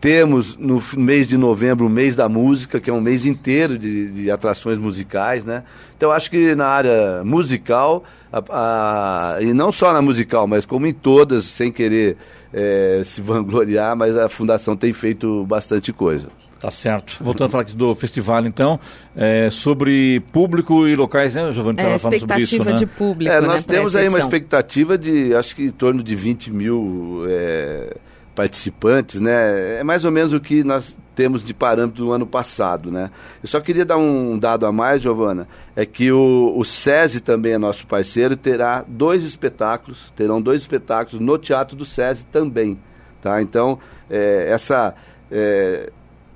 Temos 0.00 0.56
no 0.56 0.82
mês 0.96 1.28
de 1.28 1.36
novembro 1.36 1.86
o 1.86 1.90
mês 1.90 2.16
da 2.16 2.28
música, 2.28 2.80
que 2.80 2.90
é 2.90 2.92
um 2.92 3.00
mês 3.00 3.24
inteiro 3.24 3.78
de, 3.78 4.10
de 4.10 4.30
atrações 4.32 4.76
musicais, 4.78 5.44
né? 5.44 5.62
Então 5.96 6.10
acho 6.10 6.28
que 6.28 6.56
na 6.56 6.66
área 6.66 7.22
musical, 7.24 8.02
a- 8.32 9.36
a- 9.36 9.42
e 9.42 9.52
não 9.54 9.70
só 9.70 9.92
na 9.92 10.02
musical, 10.02 10.48
mas 10.48 10.66
como 10.66 10.88
em 10.88 10.92
todas, 10.92 11.44
sem 11.44 11.70
querer 11.70 12.16
eh, 12.52 13.02
se 13.04 13.20
vangloriar, 13.20 13.96
mas 13.96 14.16
a 14.16 14.28
Fundação 14.28 14.76
tem 14.76 14.92
feito 14.92 15.44
bastante 15.46 15.92
coisa. 15.92 16.28
Tá 16.62 16.70
certo. 16.70 17.16
Voltando 17.20 17.48
a 17.48 17.50
falar 17.50 17.62
aqui 17.64 17.74
do 17.74 17.92
festival, 17.92 18.46
então, 18.46 18.78
é, 19.16 19.50
sobre 19.50 20.20
público 20.30 20.86
e 20.86 20.94
locais, 20.94 21.34
né, 21.34 21.52
Giovanni? 21.52 21.80
É, 21.80 21.82
Tava 21.82 21.98
falando 21.98 22.20
sobre 22.20 22.40
expectativa 22.42 22.62
isso, 22.62 22.70
né? 22.70 22.76
de 22.76 22.86
público. 22.86 23.32
É, 23.32 23.40
né, 23.40 23.46
nós 23.48 23.64
pra 23.64 23.74
temos 23.74 23.96
aí 23.96 24.08
uma 24.08 24.20
expectativa 24.20 24.96
de, 24.96 25.34
acho 25.34 25.56
que 25.56 25.64
em 25.64 25.70
torno 25.70 26.04
de 26.04 26.14
20 26.14 26.52
mil 26.52 27.24
é, 27.26 27.96
participantes, 28.32 29.20
né? 29.20 29.80
É 29.80 29.82
mais 29.82 30.04
ou 30.04 30.12
menos 30.12 30.32
o 30.32 30.38
que 30.38 30.62
nós 30.62 30.96
temos 31.16 31.42
de 31.42 31.52
parâmetro 31.52 32.04
do 32.04 32.12
ano 32.12 32.28
passado, 32.28 32.92
né? 32.92 33.10
Eu 33.42 33.48
só 33.48 33.58
queria 33.60 33.84
dar 33.84 33.96
um 33.96 34.38
dado 34.38 34.64
a 34.64 34.70
mais, 34.70 35.02
Giovana, 35.02 35.48
é 35.74 35.84
que 35.84 36.12
o, 36.12 36.54
o 36.56 36.64
SESI 36.64 37.22
também 37.22 37.54
é 37.54 37.58
nosso 37.58 37.88
parceiro, 37.88 38.36
terá 38.36 38.84
dois 38.86 39.24
espetáculos, 39.24 40.12
terão 40.14 40.40
dois 40.40 40.60
espetáculos 40.60 41.20
no 41.20 41.36
Teatro 41.38 41.76
do 41.76 41.84
SESI 41.84 42.24
também, 42.26 42.78
tá? 43.20 43.42
Então, 43.42 43.80
é, 44.08 44.48
essa... 44.48 44.94
é, 45.28 45.90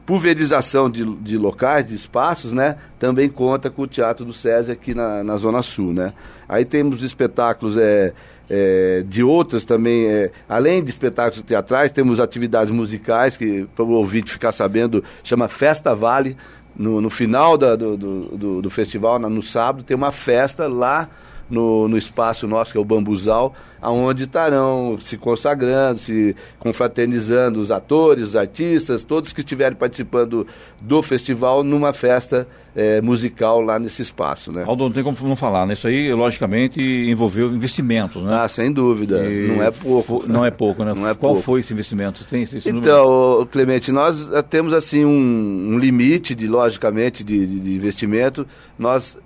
pulverização 0.07 0.89
de, 0.89 1.05
de 1.17 1.37
locais, 1.37 1.85
de 1.85 1.95
espaços, 1.95 2.53
né? 2.53 2.77
Também 2.97 3.29
conta 3.29 3.69
com 3.69 3.83
o 3.83 3.87
Teatro 3.89 4.25
do 4.25 4.33
SESI 4.33 4.71
aqui 4.71 4.95
na, 4.95 5.25
na 5.25 5.37
Zona 5.37 5.63
Sul, 5.63 5.93
né? 5.93 6.15
Aí 6.49 6.65
temos 6.65 7.03
espetáculos 7.03 7.77
é, 7.77 8.15
é, 8.49 9.05
de 9.07 9.25
outras 9.25 9.65
também, 9.65 10.07
é, 10.07 10.31
além 10.49 10.83
de 10.83 10.91
espetáculos 10.91 11.43
teatrais, 11.43 11.91
temos 11.91 12.21
atividades 12.21 12.71
musicais, 12.71 13.37
que 13.37 13.67
para 13.75 13.85
o 13.85 13.91
ouvinte 13.91 14.31
ficar 14.31 14.53
sabendo, 14.53 15.03
chama 15.25 15.49
Festa 15.49 15.95
Vale. 15.95 16.37
No, 16.79 17.01
no 17.01 17.09
final 17.09 17.57
da, 17.57 17.75
do, 17.75 17.97
do, 17.97 18.61
do, 18.61 18.71
festival, 18.71 19.19
no 19.19 19.43
sábado, 19.43 19.83
tem 19.83 19.97
uma 19.97 20.13
festa 20.13 20.69
lá 20.69 21.09
no, 21.49 21.89
no 21.89 21.97
espaço 21.97 22.47
nosso, 22.47 22.73
que 22.73 22.79
é 22.79 22.81
o 22.81 22.85
Bambuzal, 22.85 23.55
aonde 23.81 24.25
estarão 24.25 24.97
se 25.01 25.17
consagrando, 25.17 25.99
se 25.99 26.35
confraternizando 26.59 27.61
os 27.61 27.71
atores, 27.71 28.29
os 28.29 28.37
artistas, 28.37 29.05
todos 29.05 29.33
que 29.33 29.41
estiverem 29.41 29.77
participando 29.77 30.47
do 30.83 31.03
festival 31.03 31.63
numa 31.63 31.93
festa 31.93 32.47
é, 32.75 33.01
musical 33.01 33.61
lá 33.63 33.79
nesse 33.79 34.03
espaço, 34.03 34.53
né? 34.53 34.65
Aldo, 34.67 34.85
não 34.85 34.93
tem 34.93 35.03
como 35.03 35.17
não 35.23 35.35
falar, 35.35 35.67
né? 35.67 35.73
Isso 35.73 35.89
aí, 35.89 36.13
logicamente, 36.13 36.81
envolveu 36.81 37.49
investimentos, 37.49 38.23
né? 38.23 38.39
Ah, 38.39 38.49
sem 38.49 38.71
dúvida. 38.71 39.25
E... 39.25 39.49
Não 39.49 39.63
é 39.63 39.71
pouco. 39.71 40.25
Não 40.27 40.45
é 40.45 40.51
pouco, 40.51 40.85
né? 40.85 40.93
Não 40.97 41.09
é 41.09 41.15
Qual 41.15 41.33
pouco. 41.33 41.43
foi 41.43 41.61
esse 41.61 41.73
investimento? 41.73 42.25
Tem 42.25 42.43
esse 42.43 42.57
então, 42.69 43.09
número? 43.09 43.47
Clemente, 43.47 43.91
nós 43.91 44.31
eh, 44.31 44.43
temos, 44.43 44.75
assim, 44.75 45.05
um, 45.05 45.75
um 45.75 45.79
limite, 45.79 46.35
de, 46.35 46.47
logicamente, 46.47 47.25
de, 47.25 47.47
de 47.47 47.75
investimento. 47.75 48.47
Nós 48.79 49.17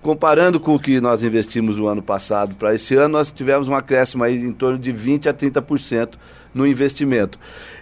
comparando 0.00 0.58
com 0.58 0.74
o 0.74 0.78
que 0.78 1.00
nós 1.00 1.22
investimos 1.22 1.78
o 1.78 1.86
ano 1.86 2.02
passado 2.02 2.54
para 2.54 2.74
esse 2.74 2.94
ano, 2.94 3.08
nós 3.08 3.30
tivemos 3.30 3.68
um 3.68 3.74
acréscimo 3.74 4.24
aí 4.24 4.36
em 4.36 4.52
torno 4.52 4.78
de 4.78 4.92
20% 4.92 5.26
a 5.26 5.34
30% 5.34 6.14
no 6.54 6.66
investimento. 6.66 7.38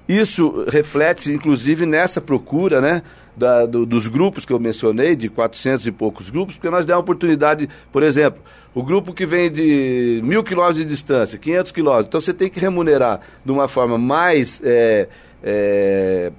Isso 0.09 0.65
reflete-se, 0.69 1.33
inclusive, 1.33 1.87
nessa 1.87 2.21
procura, 2.21 2.81
né? 2.81 3.03
Da, 3.37 3.65
do, 3.65 3.87
dos 3.87 4.07
grupos 4.09 4.45
que 4.45 4.53
eu 4.53 4.59
mencionei, 4.59 5.17
de 5.17 5.29
400 5.31 5.87
e 5.87 5.93
poucos 5.93 6.29
grupos, 6.29 6.57
porque 6.57 6.69
nós 6.69 6.85
demos 6.85 7.01
oportunidade, 7.01 7.69
por 7.91 8.03
exemplo, 8.03 8.43
o 8.75 8.83
grupo 8.83 9.15
que 9.15 9.25
vem 9.25 9.51
de 9.51 10.21
mil 10.23 10.43
quilômetros 10.43 10.79
de 10.79 10.85
distância, 10.85 11.39
500 11.39 11.73
quilômetros, 11.73 12.09
então 12.09 12.21
você 12.21 12.35
tem 12.35 12.51
que 12.51 12.61
remunerar 12.61 13.21
de 13.45 13.51
uma 13.51 13.67
forma 13.67 13.97
mais 13.97 14.61
é, 14.63 15.09
é, 15.43 16.33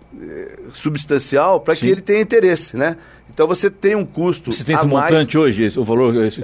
substancial 0.74 1.60
para 1.60 1.76
que 1.76 1.90
ele 1.90 2.02
tenha 2.02 2.22
interesse, 2.22 2.78
né? 2.78 2.98
Então 3.34 3.48
você 3.48 3.70
tem 3.70 3.96
um 3.96 4.06
custo. 4.06 4.52
Você 4.52 4.64
tem 4.64 4.76
esse 4.76 4.86
montante 4.86 5.38
mais... 5.38 5.48
hoje, 5.48 5.64
esse, 5.64 5.80
o 5.80 5.84
valor? 5.84 6.14
Esse, 6.26 6.44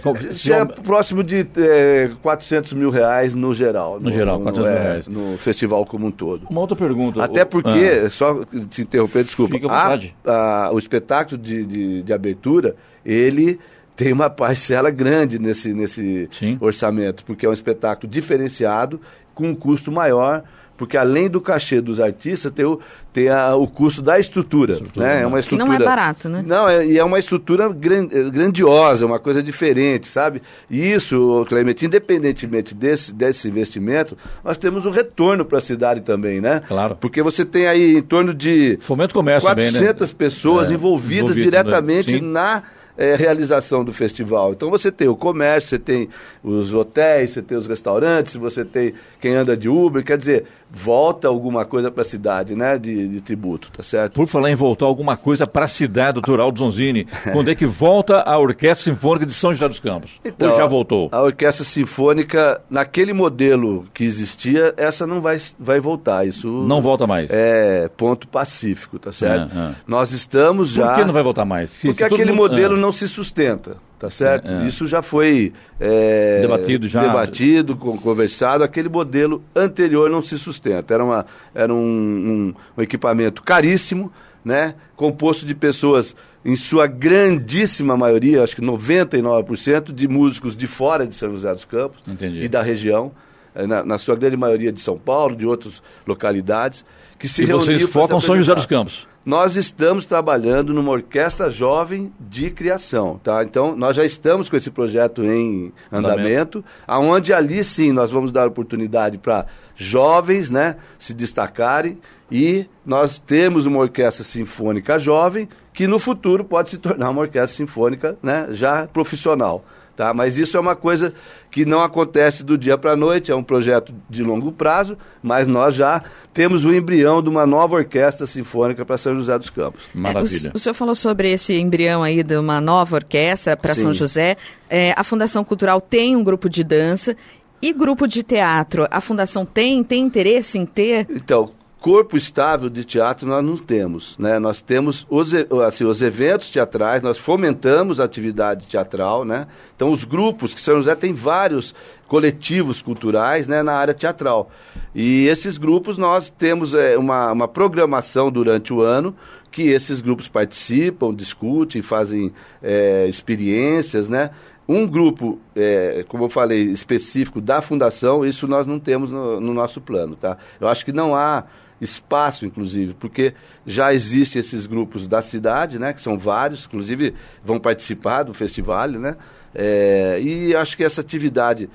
é 0.52 0.66
próximo 0.66 1.22
de 1.22 1.46
é, 1.58 2.10
400 2.22 2.74
mil 2.74 2.90
reais 2.90 3.36
no 3.36 3.54
geral. 3.54 4.00
No, 4.00 4.10
no 4.10 4.12
geral, 4.12 4.40
400 4.40 4.58
no, 4.58 4.72
mil 4.72 4.80
é, 4.80 4.84
reais. 4.84 5.08
No 5.08 5.38
festival 5.38 5.86
como 5.86 6.08
um 6.08 6.12
todo. 6.12 6.48
Uma 6.50 6.62
outra 6.62 6.78
pergunta. 6.78 7.22
Até 7.22 7.44
porque, 7.44 8.04
ah. 8.06 8.10
só 8.10 8.44
te 8.70 8.82
interromper, 8.82 9.24
desculpa. 9.24 9.56
Fica 9.56 9.68
à 9.68 9.84
vontade. 9.84 10.16
A, 10.26 10.66
a, 10.68 10.72
o 10.72 10.80
espetáculo 10.80 11.38
de, 11.38 11.66
de, 11.66 12.04
de 12.04 12.14
abertura, 12.14 12.76
ele 13.06 13.60
tem 13.96 14.14
uma 14.14 14.30
parcela 14.30 14.90
grande 14.90 15.40
nesse, 15.40 15.74
nesse 15.74 16.30
orçamento, 16.62 17.26
porque 17.26 17.46
é 17.46 17.50
um 17.50 17.54
espetáculo 17.54 18.10
diferenciado, 18.10 19.02
com 19.34 19.50
um 19.50 19.56
custo 19.56 19.92
maior 19.92 20.44
porque 20.78 20.96
além 20.96 21.28
do 21.28 21.42
cachê 21.42 21.82
dos 21.82 22.00
artistas, 22.00 22.52
tem 22.52 22.64
o, 22.64 22.80
tem 23.12 23.30
a, 23.30 23.56
o 23.56 23.68
custo 23.68 24.02
da 24.02 24.20
estrutura. 24.20 24.74
estrutura 24.74 25.08
né? 25.08 25.24
É 25.24 25.28
uma 25.28 25.40
estrutura. 25.40 25.66
Que 25.66 25.70
não 25.70 25.76
é 25.76 25.84
barato, 25.84 26.30
né? 26.30 26.44
Não, 26.46 26.70
é, 26.70 26.86
e 26.86 27.00
é 27.00 27.04
uma 27.04 27.18
estrutura 27.18 27.68
gran, 27.68 28.06
grandiosa, 28.06 29.06
uma 29.06 29.20
coisa 29.20 29.42
diferente, 29.42 30.08
sabe? 30.08 30.42
E 30.70 30.92
isso, 30.92 31.44
Clemente, 31.50 31.86
independentemente 31.86 32.76
desse, 32.76 33.12
desse 33.14 33.48
investimento, 33.48 34.16
nós 34.44 34.58
temos 34.60 34.86
um 34.86 34.92
retorno 34.92 35.44
para 35.44 35.58
a 35.58 35.62
cidade 35.62 36.02
também, 36.02 36.40
né? 36.40 36.62
Claro. 36.68 36.96
Porque 36.96 37.24
você 37.24 37.44
tem 37.44 37.66
aí 37.66 37.98
em 37.98 38.02
torno 38.02 38.34
de 38.34 38.78
Fomento 38.82 39.16
comércio 39.16 39.48
400 39.48 39.82
bem, 39.82 39.90
né? 39.90 40.16
pessoas 40.16 40.70
é, 40.70 40.74
envolvidas 40.76 41.32
envolvido, 41.32 41.44
diretamente 41.44 42.22
né? 42.22 42.22
na 42.22 42.64
é, 42.98 43.16
realização 43.16 43.86
do 43.86 43.94
festival. 43.94 44.52
Então 44.52 44.70
você 44.72 44.92
tem 44.92 45.08
o 45.08 45.16
comércio, 45.16 45.70
você 45.70 45.80
tem 45.80 46.10
os 46.44 46.74
hotéis, 46.74 47.32
você 47.32 47.42
tem 47.42 47.58
os 47.58 47.68
restaurantes, 47.68 48.36
você 48.36 48.66
tem 48.66 48.94
quem 49.22 49.36
anda 49.36 49.56
de 49.56 49.70
Uber, 49.70 50.04
quer 50.04 50.18
dizer, 50.18 50.46
volta 50.72 51.28
alguma 51.28 51.66
coisa 51.66 51.90
para 51.90 52.02
a 52.02 52.06
cidade, 52.06 52.56
né, 52.56 52.78
de, 52.78 53.08
de, 53.08 53.22
tributo, 53.22 53.72
tá 53.72 53.82
certo? 53.82 54.14
Por 54.14 54.28
falar 54.28 54.52
em 54.52 54.56
voltar 54.56 54.86
alguma 54.86 55.16
coisa 55.16 55.48
para 55.48 55.66
a 55.66 55.68
cidade, 55.68 56.16
doutor 56.16 56.40
Aldo 56.40 56.60
Zonzini, 56.60 57.08
quando 57.32 57.50
é 57.50 57.56
que 57.56 57.66
volta 57.66 58.22
a 58.22 58.38
Orquestra 58.38 58.94
Sinfônica 58.94 59.26
de 59.26 59.34
São 59.34 59.54
José 59.54 59.68
dos 59.68 59.80
Campos? 59.80 60.20
Então, 60.24 60.52
Ou 60.52 60.58
já 60.58 60.66
voltou? 60.66 61.10
A 61.12 61.22
Orquestra 61.22 61.64
Sinfônica, 61.64 62.62
naquele 62.70 63.14
modelo 63.14 63.86
que 63.94 64.04
existia, 64.04 64.74
essa 64.78 65.08
não 65.08 65.22
vai, 65.22 65.38
vai 65.60 65.80
voltar, 65.80 66.28
isso... 66.28 66.48
Não 66.48 66.82
volta 66.82 67.08
mais? 67.08 67.30
É, 67.32 67.90
ponto 67.96 68.28
pacífico, 68.28 69.00
tá 69.00 69.12
certo? 69.12 69.58
É, 69.58 69.60
é. 69.72 69.76
Nós 69.88 70.12
estamos 70.12 70.70
já... 70.70 70.90
Por 70.90 70.96
que 71.00 71.06
não 71.06 71.14
vai 71.14 71.24
voltar 71.24 71.46
mais? 71.46 71.72
Porque 71.78 71.94
se 71.94 72.04
aquele 72.04 72.32
mundo... 72.32 72.50
modelo 72.50 72.78
é. 72.78 72.80
não 72.80 72.92
se 72.92 73.08
sustenta 73.08 73.78
tá 74.00 74.10
certo? 74.10 74.52
É, 74.52 74.64
é. 74.64 74.68
Isso 74.68 74.86
já 74.88 75.02
foi 75.02 75.54
é, 75.80 76.42
debatido, 76.42 76.88
já 76.88 77.02
debatido, 77.02 77.76
conversado. 77.76 78.64
Aquele 78.64 78.90
modelo 78.90 79.44
anterior 79.56 80.10
não 80.10 80.22
se 80.22 80.38
sustenta. 80.38 80.94
Era, 80.94 81.04
uma, 81.04 81.26
era 81.54 81.74
um, 81.74 81.78
um, 81.78 82.54
um, 82.78 82.82
equipamento 82.82 83.42
caríssimo, 83.42 84.12
né? 84.44 84.76
Composto 84.96 85.46
de 85.46 85.56
pessoas, 85.56 86.16
em 86.46 86.56
sua 86.56 86.88
grandíssima 86.88 87.98
maioria, 87.98 88.44
acho 88.44 88.56
que 88.56 88.62
99%, 88.62 89.92
de 89.92 90.08
músicos 90.08 90.56
de 90.56 90.68
fora 90.68 91.06
de 91.06 91.16
São 91.16 91.32
José 91.32 91.54
dos 91.54 91.66
Campos 91.66 92.02
Entendi. 92.08 92.42
e 92.42 92.48
da 92.48 92.62
região. 92.62 93.12
É, 93.56 93.66
na, 93.66 93.84
na, 93.84 93.98
sua 93.98 94.16
grande 94.16 94.38
maioria 94.38 94.72
de 94.72 94.80
São 94.80 95.00
Paulo, 95.00 95.36
de 95.36 95.44
outras 95.44 95.82
localidades, 96.06 96.86
que 97.18 97.28
se 97.28 97.42
e 97.42 97.46
vocês 97.48 97.82
focam 97.90 98.20
São 98.22 98.38
José 98.38 98.54
dos 98.54 98.68
Campos 98.68 99.08
nós 99.28 99.58
estamos 99.58 100.06
trabalhando 100.06 100.74
numa 100.74 100.90
orquestra 100.90 101.50
jovem 101.50 102.14
de 102.18 102.50
criação, 102.50 103.20
tá? 103.22 103.44
Então, 103.44 103.76
nós 103.76 103.94
já 103.94 104.06
estamos 104.06 104.48
com 104.48 104.56
esse 104.56 104.72
projeto 104.72 105.22
em 105.22 105.74
andamento, 105.92 106.64
aonde 106.88 107.34
ali 107.34 107.62
sim 107.62 107.92
nós 107.92 108.10
vamos 108.10 108.32
dar 108.32 108.48
oportunidade 108.48 109.18
para 109.18 109.46
jovens, 109.76 110.50
né, 110.50 110.78
se 110.98 111.14
destacarem 111.14 111.98
e 112.32 112.68
nós 112.86 113.20
temos 113.20 113.66
uma 113.66 113.80
orquestra 113.80 114.24
sinfônica 114.24 114.98
jovem 114.98 115.50
que 115.74 115.88
no 115.88 116.00
futuro 116.00 116.46
pode 116.46 116.70
se 116.70 116.78
tornar 116.78 117.10
uma 117.10 117.24
orquestra 117.24 117.58
sinfônica, 117.58 118.18
né, 118.24 118.48
já 118.52 118.88
profissional. 118.88 119.66
Tá? 119.98 120.14
Mas 120.14 120.38
isso 120.38 120.56
é 120.56 120.60
uma 120.60 120.76
coisa 120.76 121.12
que 121.50 121.66
não 121.66 121.82
acontece 121.82 122.46
do 122.46 122.56
dia 122.56 122.78
para 122.78 122.92
a 122.92 122.96
noite, 122.96 123.32
é 123.32 123.36
um 123.36 123.42
projeto 123.42 123.92
de 124.08 124.22
longo 124.22 124.52
prazo, 124.52 124.96
mas 125.24 125.48
nós 125.48 125.74
já 125.74 126.04
temos 126.32 126.64
o 126.64 126.72
embrião 126.72 127.20
de 127.20 127.30
uma 127.30 127.48
nova 127.48 127.78
orquestra 127.78 128.28
sinfônica 128.28 128.86
para 128.86 128.96
São 128.96 129.16
José 129.16 129.36
dos 129.40 129.50
Campos. 129.50 129.90
Maravilha. 129.96 130.50
É, 130.50 130.52
o, 130.52 130.56
o, 130.56 130.60
senhor 130.60 130.76
falou 130.76 130.94
sobre 130.94 131.34
esse 131.34 131.56
embrião 131.56 132.04
aí 132.04 132.22
de 132.22 132.38
uma 132.38 132.62
nova 132.62 132.98
orquestra 132.98 133.58
para 133.58 133.74
São 133.74 133.92
José. 133.92 134.38
É, 134.70 134.94
a 134.96 135.04
Fundação 135.04 135.44
Cultural 135.44 135.82
tem 135.82 136.16
um 136.16 136.24
grupo 136.24 136.48
de 136.48 136.64
dança 136.64 137.18
e 137.60 137.74
grupo 137.74 138.08
de 138.08 138.22
teatro. 138.22 138.88
A 138.92 139.02
Fundação 139.02 139.48
tem? 139.48 139.84
Tem 139.84 140.04
interesse 140.04 140.60
em 140.60 140.66
ter? 140.68 141.08
Então, 141.10 141.50
corpo 141.80 142.18
estável 142.18 142.70
de 142.70 142.84
teatro 142.84 143.28
nós 143.28 143.44
não 143.44 143.56
temos, 143.58 144.18
né? 144.18 144.40
Nós 144.40 144.62
temos 144.62 145.06
os, 145.10 145.32
assim, 145.66 145.86
os 145.86 146.02
eventos 146.02 146.50
teatrais, 146.50 147.02
nós 147.02 147.18
fomentamos 147.18 148.00
a 148.00 148.04
atividade 148.04 148.68
teatral, 148.68 149.24
né? 149.24 149.48
Então 149.76 149.92
os 149.92 150.04
grupos, 150.04 150.54
que 150.54 150.62
São 150.62 150.78
José 150.78 150.96
tem 150.96 151.14
vários 151.14 151.76
coletivos 152.08 152.82
culturais, 152.82 153.48
né, 153.48 153.62
na 153.62 153.74
área 153.74 153.94
teatral. 153.94 154.50
E 154.96 155.28
esses 155.28 155.58
grupos 155.58 155.98
nós 155.98 156.30
temos 156.30 156.74
é, 156.74 156.98
uma, 156.98 157.32
uma 157.32 157.48
programação 157.48 158.32
durante 158.32 158.74
o 158.74 158.82
ano 158.82 159.16
que 159.52 159.64
esses 159.64 160.02
grupos 160.02 160.28
participam, 160.28 161.14
discutem, 161.14 161.82
fazem 161.82 162.34
é, 162.62 163.08
experiências, 163.08 164.10
né? 164.10 164.32
Um 164.68 164.86
grupo, 164.86 165.40
é, 165.56 166.04
como 166.10 166.26
eu 166.26 166.30
falei, 166.30 166.64
específico 166.64 167.40
da 167.40 167.62
fundação, 167.62 168.26
isso 168.26 168.48
nós 168.48 168.68
não 168.68 168.80
temos 168.80 169.12
no, 169.12 169.40
no 169.40 169.54
nosso 169.54 169.80
plano, 169.80 170.16
tá? 170.16 170.38
Eu 170.60 170.68
acho 170.68 170.84
que 170.84 170.92
não 170.92 171.16
há 171.16 171.46
espaço, 171.80 172.46
inclusive, 172.46 172.94
porque 172.94 173.34
já 173.66 173.94
existem 173.94 174.40
esses 174.40 174.66
grupos 174.66 175.08
da 175.08 175.22
cidade, 175.22 175.78
né, 175.78 175.94
que 175.94 176.02
são 176.02 176.18
vários, 176.18 176.66
inclusive 176.66 177.14
vão 177.44 177.60
participar 177.60 178.24
do 178.24 178.34
festival, 178.34 178.88
né, 178.90 179.16
é, 179.54 180.20
e 180.22 180.56
acho 180.56 180.76
que 180.76 180.84
essa 180.84 181.02
atividade 181.02 181.70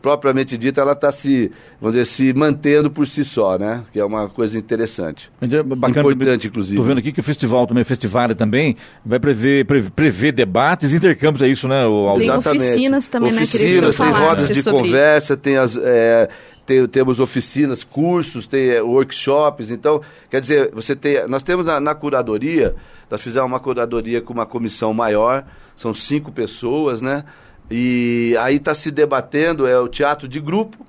propriamente 0.00 0.56
dita, 0.56 0.80
ela 0.80 0.92
está 0.92 1.10
se, 1.10 1.50
vamos 1.80 1.96
dizer, 1.96 2.04
se 2.04 2.32
mantendo 2.32 2.90
por 2.90 3.06
si 3.06 3.24
só, 3.24 3.58
né? 3.58 3.82
Que 3.92 3.98
é 3.98 4.04
uma 4.04 4.28
coisa 4.28 4.56
interessante. 4.56 5.30
É 5.40 5.62
bacana, 5.62 6.10
Importante, 6.12 6.46
inclusive. 6.46 6.76
Estou 6.76 6.86
vendo 6.86 6.98
aqui 6.98 7.12
que 7.12 7.20
o 7.20 7.22
festival 7.22 7.66
também, 7.66 7.84
festival 7.84 8.34
também, 8.34 8.76
vai 9.04 9.18
prever, 9.18 9.66
prever, 9.66 9.90
prever 9.90 10.32
debates, 10.32 10.92
intercâmbios, 10.92 11.42
é 11.42 11.48
isso, 11.48 11.66
né? 11.66 11.84
O, 11.84 12.14
tem 12.14 12.24
Exatamente. 12.24 12.64
oficinas 12.64 13.08
também, 13.08 13.32
oficinas, 13.32 13.98
né? 13.98 14.06
Tem 14.06 14.14
rodas 14.14 14.48
de 14.48 14.62
conversa, 14.62 15.34
isso. 15.34 15.42
tem 15.42 15.56
as... 15.56 15.76
É, 15.76 16.28
tem, 16.68 16.86
temos 16.86 17.18
oficinas, 17.18 17.82
cursos, 17.82 18.46
tem 18.46 18.68
é, 18.68 18.82
workshops. 18.82 19.70
Então, 19.70 20.02
quer 20.28 20.38
dizer, 20.38 20.70
você 20.70 20.94
tem. 20.94 21.26
Nós 21.26 21.42
temos 21.42 21.64
na, 21.64 21.80
na, 21.80 21.94
curadoria, 21.94 22.76
nós 23.10 23.22
fizemos 23.22 23.48
uma 23.48 23.58
curadoria 23.58 24.20
com 24.20 24.34
uma 24.34 24.44
comissão 24.44 24.92
maior, 24.92 25.46
são 25.74 25.94
cinco 25.94 26.30
pessoas, 26.30 27.00
né? 27.00 27.24
E 27.70 28.36
aí 28.38 28.56
está 28.56 28.74
se 28.74 28.90
debatendo 28.90 29.66
é 29.66 29.80
o 29.80 29.88
teatro 29.88 30.28
de 30.28 30.40
grupo 30.40 30.86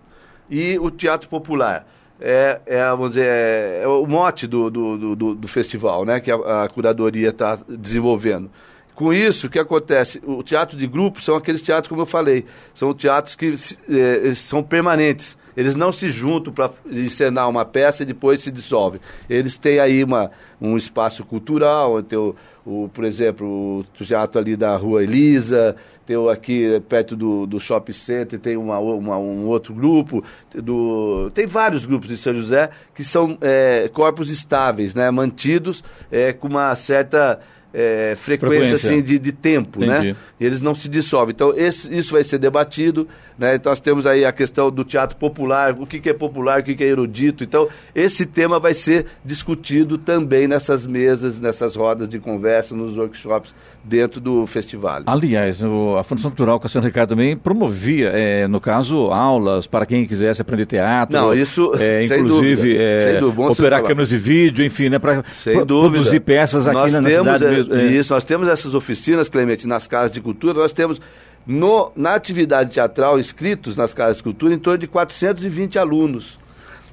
e 0.50 0.78
o 0.80 0.92
teatro 0.92 1.30
popular. 1.30 1.88
é, 2.20 2.60
é, 2.66 2.90
vamos 2.90 3.12
dizer, 3.12 3.26
é, 3.26 3.82
é 3.84 3.88
o 3.88 4.06
mote 4.06 4.48
do, 4.48 4.70
do, 4.70 5.16
do, 5.16 5.36
do, 5.36 5.48
festival, 5.48 6.04
né? 6.04 6.20
Que 6.20 6.30
a, 6.30 6.64
a 6.66 6.70
curadoria 6.70 7.30
está 7.30 7.58
desenvolvendo. 7.70 8.52
Com 8.94 9.14
isso, 9.14 9.48
o 9.48 9.50
que 9.50 9.58
acontece? 9.58 10.22
O 10.26 10.44
teatro 10.44 10.78
de 10.78 10.86
grupo 10.86 11.22
são 11.22 11.36
aqueles 11.36 11.62
teatros, 11.62 11.88
como 11.88 12.02
eu 12.02 12.06
falei, 12.06 12.46
são 12.74 12.94
teatros 12.94 13.34
que 13.34 13.54
é, 13.90 14.34
são 14.34 14.62
permanentes. 14.62 15.38
Eles 15.60 15.76
não 15.76 15.92
se 15.92 16.10
juntam 16.10 16.54
para 16.54 16.72
encenar 16.90 17.50
uma 17.50 17.66
peça 17.66 18.04
e 18.04 18.06
depois 18.06 18.40
se 18.40 18.50
dissolvem. 18.50 19.02
Eles 19.30 19.58
têm 19.58 19.78
aí 19.78 20.02
uma, 20.06 20.32
um 20.62 20.78
espaço 20.78 21.26
cultural, 21.26 22.02
tem 22.02 22.18
o, 22.18 22.34
o, 22.66 22.88
por 22.88 23.04
exemplo, 23.04 23.80
o 23.80 24.04
teatro 24.06 24.40
ali 24.40 24.56
da 24.56 24.78
Rua 24.78 25.04
Elisa, 25.04 25.76
tem 26.06 26.16
o 26.16 26.30
aqui 26.30 26.82
perto 26.88 27.14
do, 27.14 27.46
do 27.46 27.60
Shopping 27.60 27.92
Center, 27.92 28.40
tem 28.40 28.56
uma, 28.56 28.80
uma, 28.80 29.18
um 29.18 29.48
outro 29.48 29.74
grupo, 29.74 30.24
do, 30.56 31.30
tem 31.34 31.46
vários 31.46 31.86
grupos 31.86 32.08
de 32.08 32.18
São 32.18 32.34
José 32.34 32.70
que 32.96 33.04
são 33.04 33.38
é, 33.42 33.90
corpos 33.92 34.30
estáveis, 34.30 34.96
né, 34.96 35.12
mantidos 35.12 35.84
é, 36.10 36.32
com 36.32 36.48
uma 36.48 36.74
certa 36.74 37.42
é, 37.74 38.16
frequência, 38.18 38.60
frequência, 38.60 38.76
assim 38.76 39.02
de, 39.02 39.20
de 39.20 39.32
tempo, 39.32 39.80
né? 39.80 39.86
Entendi. 39.86 40.08
né? 40.10 40.16
E 40.40 40.46
eles 40.46 40.62
não 40.62 40.74
se 40.74 40.90
dissolvem. 40.90 41.34
Então 41.34 41.54
esse, 41.56 41.94
isso 41.96 42.12
vai 42.14 42.24
ser 42.24 42.40
debatido, 42.40 43.08
né? 43.38 43.56
Então 43.56 43.70
nós 43.70 43.80
temos 43.80 44.08
aí 44.08 44.26
a 44.26 44.32
questão 44.32 44.72
do 44.72 44.84
teatro 44.84 45.18
popular, 45.18 45.76
o 45.78 45.86
que, 45.86 46.00
que 46.00 46.10
é 46.10 46.14
popular, 46.14 46.62
o 46.62 46.64
que, 46.64 46.76
que 46.76 46.84
é 46.84 46.88
erudito. 46.88 47.44
Então 47.44 47.68
esse 47.94 48.26
tema 48.26 48.60
vai 48.60 48.74
ser 48.74 49.06
discutido 49.24 49.98
também 49.98 50.48
nessas 50.48 50.86
mesas, 50.86 51.40
nessas 51.40 51.76
rodas 51.76 52.10
de 52.10 52.20
conversa, 52.20 52.76
nos 52.76 52.98
workshops 52.98 53.54
dentro 53.84 54.20
do 54.20 54.46
festival. 54.46 55.04
Aliás, 55.06 55.64
o, 55.64 55.96
a 55.98 56.04
Fundação 56.04 56.32
Cultural 56.32 56.60
Cassiano 56.60 56.88
Ricardo 56.88 57.10
também 57.10 57.38
promovia, 57.38 58.10
é, 58.10 58.48
no 58.48 58.60
caso, 58.60 58.98
aulas 59.12 59.68
para 59.68 59.86
quem 59.86 60.06
quisesse 60.06 60.42
aprender 60.42 60.66
teatro. 60.66 61.16
Não, 61.16 61.34
isso 61.34 61.72
é, 61.76 62.02
sem 62.08 62.20
inclusive 62.20 62.56
dúvida, 62.56 62.84
é, 62.84 63.00
sem 63.00 63.20
dúvida, 63.20 63.42
operar 63.44 63.84
câmeras 63.84 64.10
de 64.10 64.18
vídeo, 64.18 64.66
enfim, 64.66 64.90
né, 64.90 65.00
para 65.00 65.24
produzir 65.66 66.20
peças 66.20 66.68
aqui 66.68 66.76
nós 66.76 66.94
na, 66.94 67.02
temos, 67.02 67.34
cidade 67.34 67.46
é, 67.46 67.59
mesmo. 67.68 67.76
É. 67.76 67.92
Isso, 67.92 68.14
nós 68.14 68.24
temos 68.24 68.48
essas 68.48 68.74
oficinas, 68.76 69.30
Clemente, 69.30 69.68
nas 69.68 69.88
casas 69.88 70.12
de 70.12 70.22
cultura, 70.22 70.60
nós 70.60 70.74
temos 70.74 71.02
no, 71.46 71.92
na 71.96 72.16
atividade 72.16 72.72
teatral 72.72 73.20
inscritos 73.20 73.76
nas 73.76 73.94
casas 73.94 74.18
de 74.18 74.24
cultura 74.24 74.54
em 74.54 74.60
torno 74.60 74.78
de 74.78 74.88
420 74.88 75.80
alunos. 75.80 76.40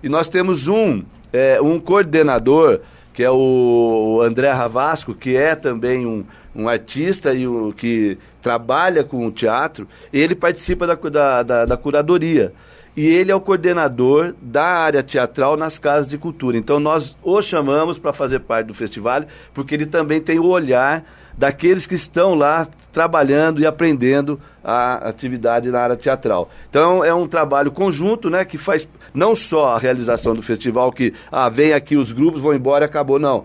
E 0.03 0.09
nós 0.09 0.29
temos 0.29 0.69
um, 0.69 1.03
é, 1.33 1.61
um 1.61 1.79
coordenador, 1.79 2.81
que 3.17 3.25
é 3.25 3.31
o 3.31 4.21
André 4.23 4.53
Ravasco, 4.53 5.15
que 5.15 5.35
é 5.35 5.55
também 5.55 6.05
um, 6.05 6.23
um 6.55 6.69
artista 6.69 7.33
e 7.33 7.49
um, 7.49 7.73
que 7.73 8.19
trabalha 8.43 9.03
com 9.03 9.27
o 9.27 9.33
teatro, 9.33 9.89
ele 10.13 10.35
participa 10.35 10.87
da, 10.87 10.95
da, 10.97 11.43
da, 11.43 11.65
da 11.65 11.77
curadoria 11.79 12.53
e 12.95 13.07
ele 13.07 13.33
é 13.33 13.35
o 13.35 13.41
coordenador 13.41 14.35
da 14.43 14.67
área 14.67 15.03
teatral 15.03 15.57
nas 15.57 15.79
casas 15.79 16.07
de 16.07 16.19
cultura. 16.19 16.59
Então 16.59 16.79
nós 16.79 17.17
o 17.23 17.41
chamamos 17.41 17.99
para 17.99 18.13
fazer 18.13 18.41
parte 18.41 18.67
do 18.67 18.75
festival, 18.75 19.25
porque 19.55 19.75
ele 19.75 19.87
também 19.87 20.21
tem 20.21 20.39
o 20.39 20.49
olhar 20.49 21.03
daqueles 21.37 21.87
que 21.87 21.95
estão 21.95 22.35
lá 22.35 22.67
trabalhando 22.93 23.61
e 23.61 23.67
aprendendo 23.67 24.41
a 24.65 25.09
atividade 25.09 25.71
na 25.71 25.81
área 25.81 25.97
teatral. 25.97 26.49
Então 26.71 27.05
é 27.05 27.13
um 27.13 27.29
trabalho 27.29 27.71
conjunto, 27.71 28.31
né, 28.31 28.45
que 28.45 28.57
faz 28.57 28.89
não 29.13 29.37
só 29.37 29.75
a 29.75 29.79
realização 29.79 30.35
do 30.35 30.43
festival 30.43 30.91
que 30.91 31.13
ah, 31.31 31.49
vem 31.49 31.73
aqui 31.73 31.97
os 31.97 32.11
grupos 32.13 32.41
vão 32.41 32.55
embora 32.55 32.85
e 32.85 32.87
acabou 32.87 33.19
não. 33.19 33.45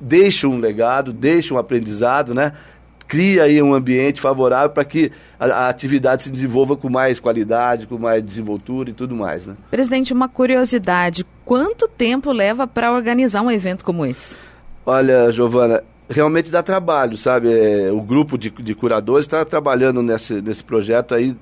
Deixa 0.00 0.48
um 0.48 0.58
legado, 0.58 1.12
deixa 1.12 1.52
um 1.52 1.58
aprendizado, 1.58 2.32
né? 2.34 2.52
cria 3.08 3.44
aí 3.44 3.60
um 3.60 3.72
ambiente 3.72 4.20
favorável 4.20 4.68
para 4.70 4.84
que 4.84 5.10
a, 5.40 5.46
a, 5.46 5.68
atividade 5.70 6.24
se 6.24 6.30
desenvolva 6.30 6.76
com 6.76 6.90
mais 6.90 7.18
qualidade, 7.18 7.86
com 7.86 7.98
mais 7.98 8.22
desenvoltura 8.22 8.90
e 8.90 8.92
tudo 8.92 9.16
mais. 9.16 9.46
Né? 9.46 9.56
Presidente, 9.70 10.12
uma 10.12 10.28
curiosidade: 10.28 11.26
quanto 11.44 11.88
tempo 11.88 12.30
leva 12.30 12.66
para 12.66 12.92
organizar 12.92 13.40
um 13.40 13.50
evento 13.50 13.84
como 13.84 14.04
esse? 14.04 14.36
Olha, 14.84 15.32
Giovana, 15.32 15.82
realmente 16.08 16.50
dá 16.50 16.62
trabalho, 16.62 17.16
sabe? 17.16 17.52
É, 17.52 17.92
o 17.92 18.00
grupo 18.00 18.38
de, 18.38 18.50
de 18.50 18.74
curadores 18.74 19.24
está 19.24 19.44
trabalhando 19.44 20.02
nesse, 20.02 20.40
nesse 20.40 20.64
projeto 20.64 21.14
aí 21.14 21.36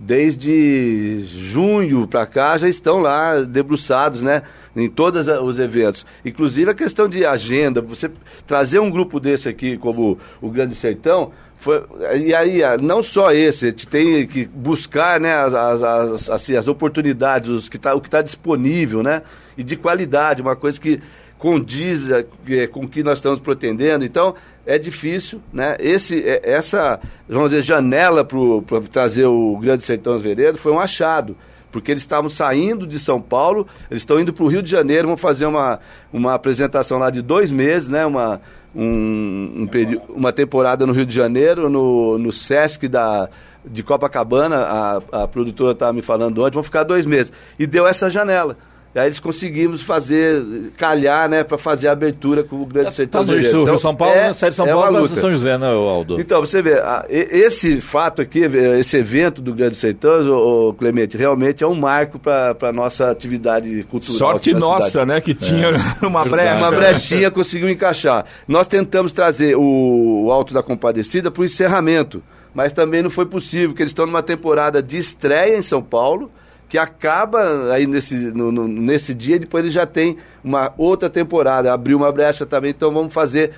desde 0.00 1.24
junho 1.24 2.06
para 2.06 2.24
cá 2.24 2.56
já 2.56 2.68
estão 2.68 2.98
lá 2.98 3.40
debruçados, 3.40 4.22
né, 4.22 4.42
em 4.76 4.88
todos 4.88 5.26
os 5.26 5.58
eventos. 5.58 6.06
Inclusive 6.24 6.70
a 6.70 6.74
questão 6.74 7.08
de 7.08 7.24
agenda, 7.24 7.80
você 7.80 8.10
trazer 8.46 8.78
um 8.78 8.90
grupo 8.90 9.18
desse 9.18 9.48
aqui 9.48 9.76
como 9.76 10.18
o 10.40 10.50
Grande 10.50 10.74
Sertão, 10.74 11.32
foi, 11.56 11.82
e 12.24 12.32
aí, 12.32 12.60
não 12.80 13.02
só 13.02 13.32
esse, 13.32 13.66
a 13.66 13.68
gente 13.70 13.88
tem 13.88 14.24
que 14.28 14.46
buscar 14.46 15.18
né, 15.18 15.34
as, 15.34 15.52
as, 15.52 16.30
assim, 16.30 16.54
as 16.54 16.68
oportunidades, 16.68 17.50
os 17.50 17.68
que 17.68 17.76
tá, 17.76 17.96
o 17.96 18.00
que 18.00 18.06
está 18.06 18.22
disponível, 18.22 19.02
né? 19.02 19.22
E 19.56 19.64
de 19.64 19.76
qualidade, 19.76 20.40
uma 20.40 20.54
coisa 20.54 20.80
que 20.80 21.00
condiz 21.38 22.10
é, 22.10 22.66
com 22.66 22.80
o 22.80 22.88
que 22.88 23.02
nós 23.02 23.18
estamos 23.18 23.38
pretendendo. 23.38 24.04
Então, 24.04 24.34
é 24.66 24.78
difícil, 24.78 25.40
né? 25.52 25.76
Esse, 25.78 26.22
é, 26.22 26.40
essa, 26.42 27.00
vamos 27.28 27.50
dizer, 27.50 27.62
janela 27.62 28.24
para 28.24 28.80
trazer 28.90 29.26
o 29.26 29.56
Grande 29.58 29.82
Sertão 29.82 30.18
Veredas 30.18 30.60
foi 30.60 30.72
um 30.72 30.80
achado. 30.80 31.36
Porque 31.70 31.90
eles 31.90 32.02
estavam 32.02 32.30
saindo 32.30 32.86
de 32.86 32.98
São 32.98 33.20
Paulo, 33.20 33.66
eles 33.90 34.00
estão 34.02 34.18
indo 34.18 34.32
para 34.32 34.42
o 34.42 34.48
Rio 34.48 34.62
de 34.62 34.70
Janeiro, 34.70 35.06
vão 35.06 35.18
fazer 35.18 35.44
uma, 35.44 35.78
uma 36.10 36.34
apresentação 36.34 36.98
lá 36.98 37.10
de 37.10 37.20
dois 37.20 37.52
meses, 37.52 37.90
né? 37.90 38.06
Uma, 38.06 38.40
um, 38.74 39.68
um 39.68 39.68
uma 40.08 40.32
temporada 40.32 40.86
no 40.86 40.94
Rio 40.94 41.04
de 41.04 41.14
Janeiro, 41.14 41.68
no, 41.68 42.16
no 42.18 42.32
Sesc 42.32 42.88
da, 42.88 43.28
de 43.64 43.82
Copacabana, 43.82 44.56
a, 44.56 45.02
a 45.24 45.28
produtora 45.28 45.72
estava 45.72 45.92
me 45.92 46.02
falando 46.02 46.42
ontem, 46.42 46.54
vão 46.54 46.62
ficar 46.62 46.84
dois 46.84 47.04
meses. 47.04 47.32
E 47.58 47.66
deu 47.66 47.86
essa 47.86 48.08
janela. 48.08 48.56
E 48.94 48.98
aí 48.98 49.06
eles 49.06 49.20
conseguimos 49.20 49.82
fazer, 49.82 50.42
calhar, 50.76 51.28
né, 51.28 51.44
para 51.44 51.58
fazer 51.58 51.88
a 51.88 51.92
abertura 51.92 52.42
com 52.42 52.56
o 52.56 52.66
Grande 52.66 52.88
é, 52.88 52.90
Sertão 52.90 53.20
tá 53.24 53.32
Sul, 53.42 53.62
então, 53.62 53.76
São 53.76 53.94
Paulo, 53.94 54.14
é, 54.14 54.32
sai 54.32 54.48
de 54.48 54.56
São 54.56 54.66
é 54.66 54.72
Paulo 54.72 55.08
para 55.08 55.20
São 55.20 55.30
José, 55.30 55.58
né, 55.58 55.66
Aldo? 55.68 56.18
Então, 56.18 56.40
você 56.40 56.62
vê, 56.62 56.74
a, 56.74 57.04
esse 57.08 57.82
fato 57.82 58.22
aqui, 58.22 58.40
esse 58.78 58.96
evento 58.96 59.42
do 59.42 59.52
Grande 59.52 59.74
Sertão, 59.74 60.20
o, 60.20 60.70
o 60.70 60.74
Clemente, 60.74 61.18
realmente 61.18 61.62
é 61.62 61.66
um 61.66 61.74
marco 61.74 62.18
para 62.18 62.56
a 62.62 62.72
nossa 62.72 63.10
atividade 63.10 63.82
cultural. 63.84 64.18
Sorte 64.18 64.54
nossa, 64.54 64.88
cidade. 64.88 65.08
né, 65.08 65.20
que 65.20 65.34
tinha 65.34 65.68
é. 66.02 66.06
uma 66.06 66.24
brecha. 66.24 66.56
Uma 66.56 66.70
brechinha 66.70 67.30
conseguiu 67.30 67.68
encaixar. 67.68 68.24
Nós 68.48 68.66
tentamos 68.66 69.12
trazer 69.12 69.54
o, 69.54 70.24
o 70.24 70.32
Alto 70.32 70.54
da 70.54 70.62
Compadecida 70.62 71.30
para 71.30 71.42
o 71.42 71.44
encerramento, 71.44 72.22
mas 72.54 72.72
também 72.72 73.02
não 73.02 73.10
foi 73.10 73.26
possível, 73.26 73.68
porque 73.68 73.82
eles 73.82 73.90
estão 73.90 74.06
numa 74.06 74.22
temporada 74.22 74.82
de 74.82 74.96
estreia 74.96 75.58
em 75.58 75.62
São 75.62 75.82
Paulo, 75.82 76.30
que 76.68 76.76
acaba 76.76 77.72
aí 77.72 77.86
nesse, 77.86 78.14
no, 78.14 78.52
no, 78.52 78.68
nesse 78.68 79.14
dia, 79.14 79.38
depois 79.38 79.64
ele 79.64 79.72
já 79.72 79.86
tem 79.86 80.18
uma 80.44 80.72
outra 80.76 81.08
temporada, 81.08 81.72
abriu 81.72 81.96
uma 81.96 82.12
brecha 82.12 82.44
também, 82.44 82.70
então 82.70 82.92
vamos 82.92 83.12
fazer, 83.12 83.52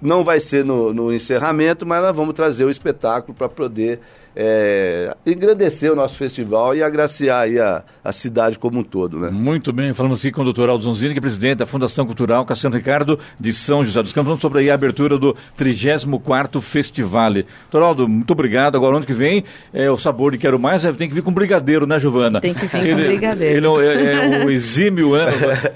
não 0.00 0.22
vai 0.22 0.38
ser 0.38 0.64
no, 0.64 0.92
no 0.92 1.12
encerramento, 1.12 1.86
mas 1.86 2.02
nós 2.02 2.14
vamos 2.14 2.34
trazer 2.34 2.64
o 2.64 2.70
espetáculo 2.70 3.34
para 3.34 3.48
poder 3.48 4.00
é, 4.34 5.14
engrandecer 5.26 5.92
o 5.92 5.96
nosso 5.96 6.16
festival 6.16 6.74
e 6.74 6.82
agraciar 6.82 7.42
aí 7.42 7.58
a, 7.58 7.82
a 8.02 8.12
cidade 8.12 8.58
como 8.58 8.80
um 8.80 8.84
todo. 8.84 9.18
Né? 9.18 9.30
Muito 9.30 9.72
bem, 9.72 9.92
falamos 9.92 10.18
aqui 10.18 10.30
com 10.30 10.42
o 10.42 10.44
doutor 10.44 10.68
Aldo 10.68 10.84
Zonzini, 10.84 11.12
que 11.12 11.18
é 11.18 11.20
presidente 11.20 11.58
da 11.58 11.66
Fundação 11.66 12.06
Cultural 12.06 12.44
Cassiano 12.44 12.76
Ricardo 12.76 13.18
de 13.38 13.52
São 13.52 13.84
José 13.84 14.02
dos 14.02 14.12
Campos. 14.12 14.28
Vamos 14.28 14.40
sobre 14.40 14.70
a 14.70 14.74
abertura 14.74 15.18
do 15.18 15.36
34º 15.58 16.60
Festival. 16.60 17.32
Doutor 17.32 17.82
Aldo, 17.82 18.08
muito 18.08 18.30
obrigado. 18.32 18.76
Agora, 18.76 18.96
onde 18.96 19.06
que 19.06 19.12
vem, 19.12 19.44
é, 19.72 19.90
o 19.90 19.96
sabor 19.96 20.32
de 20.32 20.38
Quero 20.38 20.58
Mais 20.58 20.82
tem 20.82 21.08
que 21.08 21.14
vir 21.14 21.22
com 21.22 21.32
brigadeiro, 21.32 21.86
né, 21.86 21.98
Giovana? 22.00 22.40
Tem 22.40 22.54
que 22.54 22.66
vir 22.66 22.86
ele, 22.86 23.02
com 23.02 23.08
brigadeiro. 23.08 23.78
Ele 23.78 23.86
é, 23.86 24.42
é, 24.42 24.44
o 24.44 24.50
exímio, 24.50 25.16
né? 25.16 25.26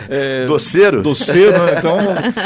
É, 0.08 0.46
doceiro? 0.46 1.02
Doceiro, 1.02 1.52
né? 1.52 1.74
Então, 1.78 1.98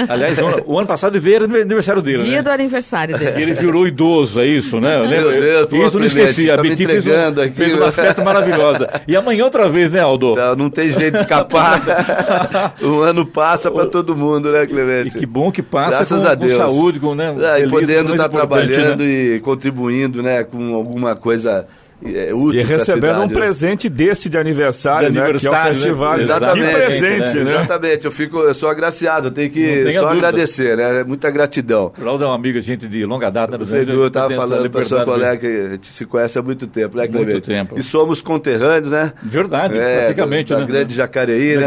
aliás, 0.09 0.39
o 0.67 0.79
ano 0.79 0.87
passado 0.87 1.19
veio 1.21 1.45
aniversário 1.45 2.03
dele, 2.03 2.25
Dia 2.25 2.37
né? 2.37 2.43
do 2.43 2.51
aniversário 2.51 3.19
dele. 3.19 3.43
ele 3.43 3.55
virou 3.55 3.87
idoso, 3.87 4.41
é 4.41 4.47
isso, 4.47 4.81
né? 4.81 4.99
Meu 5.07 5.31
Deus, 5.31 5.73
isso 5.73 6.00
não 6.01 6.07
esqueci. 6.07 6.51
A 6.51 6.57
tá 6.57 6.63
Biti 6.63 6.87
fez, 6.87 7.07
um, 7.07 7.41
aqui, 7.41 7.55
fez 7.55 7.75
uma 7.75 7.93
festa 7.93 8.23
maravilhosa. 8.23 8.89
E 9.07 9.17
amanhã 9.17 9.45
outra 9.45 9.69
vez, 9.69 9.93
né, 9.93 10.01
Aldo? 10.01 10.35
Não, 10.35 10.57
não 10.57 10.71
tem 10.71 10.91
jeito 10.91 11.15
de 11.15 11.21
escapar. 11.21 12.75
o 12.83 13.01
ano 13.01 13.25
passa 13.25 13.71
para 13.71 13.87
todo 13.87 14.17
mundo, 14.17 14.51
né, 14.51 14.67
Clemente? 14.67 15.17
E 15.17 15.21
que 15.21 15.27
bom 15.27 15.53
que 15.53 15.63
passa 15.63 15.97
Graças 15.97 16.23
com, 16.23 16.29
a 16.29 16.35
Deus. 16.35 16.53
com 16.53 16.59
saúde, 16.59 17.01
com, 17.01 17.15
né, 17.15 17.35
é, 17.39 17.55
feliz, 17.57 17.71
podendo 17.71 18.13
estar 18.13 18.25
tá 18.25 18.29
trabalhando 18.29 19.03
né? 19.03 19.11
e 19.11 19.41
contribuindo, 19.41 20.23
né, 20.23 20.45
com 20.45 20.75
alguma 20.75 21.15
coisa 21.15 21.67
é, 22.03 22.31
e 22.33 22.63
recebendo 22.63 23.21
um 23.21 23.27
né? 23.27 23.35
presente 23.35 23.89
desse 23.89 24.29
de 24.29 24.39
aniversário, 24.39 25.11
de 25.11 25.19
né? 25.19 25.25
aniversário 25.25 25.75
que 25.75 25.87
é 25.87 25.93
o 25.93 25.95
né? 25.95 26.01
festival. 26.01 26.17
Né? 26.17 26.23
Exatamente. 26.23 26.71
Que 26.71 26.75
presente, 26.75 27.37
né? 27.37 27.51
Exatamente. 27.51 28.05
Eu, 28.07 28.13
fico, 28.13 28.39
eu 28.39 28.55
sou 28.55 28.69
agraciado, 28.71 29.27
eu 29.27 29.31
tenho 29.31 29.51
que 29.51 29.93
só 29.93 30.09
dúvida. 30.09 30.29
agradecer, 30.29 30.77
né? 30.77 31.05
Muita 31.05 31.31
gratidão. 31.31 31.93
O 31.99 32.05
Laudo 32.05 32.25
é 32.25 32.27
um 32.27 32.33
amigo, 32.33 32.59
gente 32.61 32.89
de 32.89 33.05
longa 33.05 33.31
data. 33.31 33.59
Né? 33.59 33.65
Você 33.65 33.85
eu 33.87 34.07
estava 34.07 34.35
falando 34.35 34.71
para 34.71 34.83
sua 34.83 35.05
colega 35.05 35.37
que 35.37 35.47
a 35.47 35.71
gente 35.73 35.89
se 35.89 36.07
conhece 36.07 36.39
há 36.39 36.43
muito 36.43 36.67
tempo, 36.67 36.97
né, 36.97 37.07
Muito 37.07 37.41
tempo. 37.41 37.79
E 37.79 37.83
somos 37.83 38.23
conterrâneos, 38.23 38.91
né? 38.91 39.13
Verdade, 39.23 39.79
é, 39.79 40.05
praticamente, 40.05 40.53
da 40.53 40.61
né? 40.61 40.67
grande 40.67 40.95
Jacareí, 40.95 41.57
né? 41.59 41.67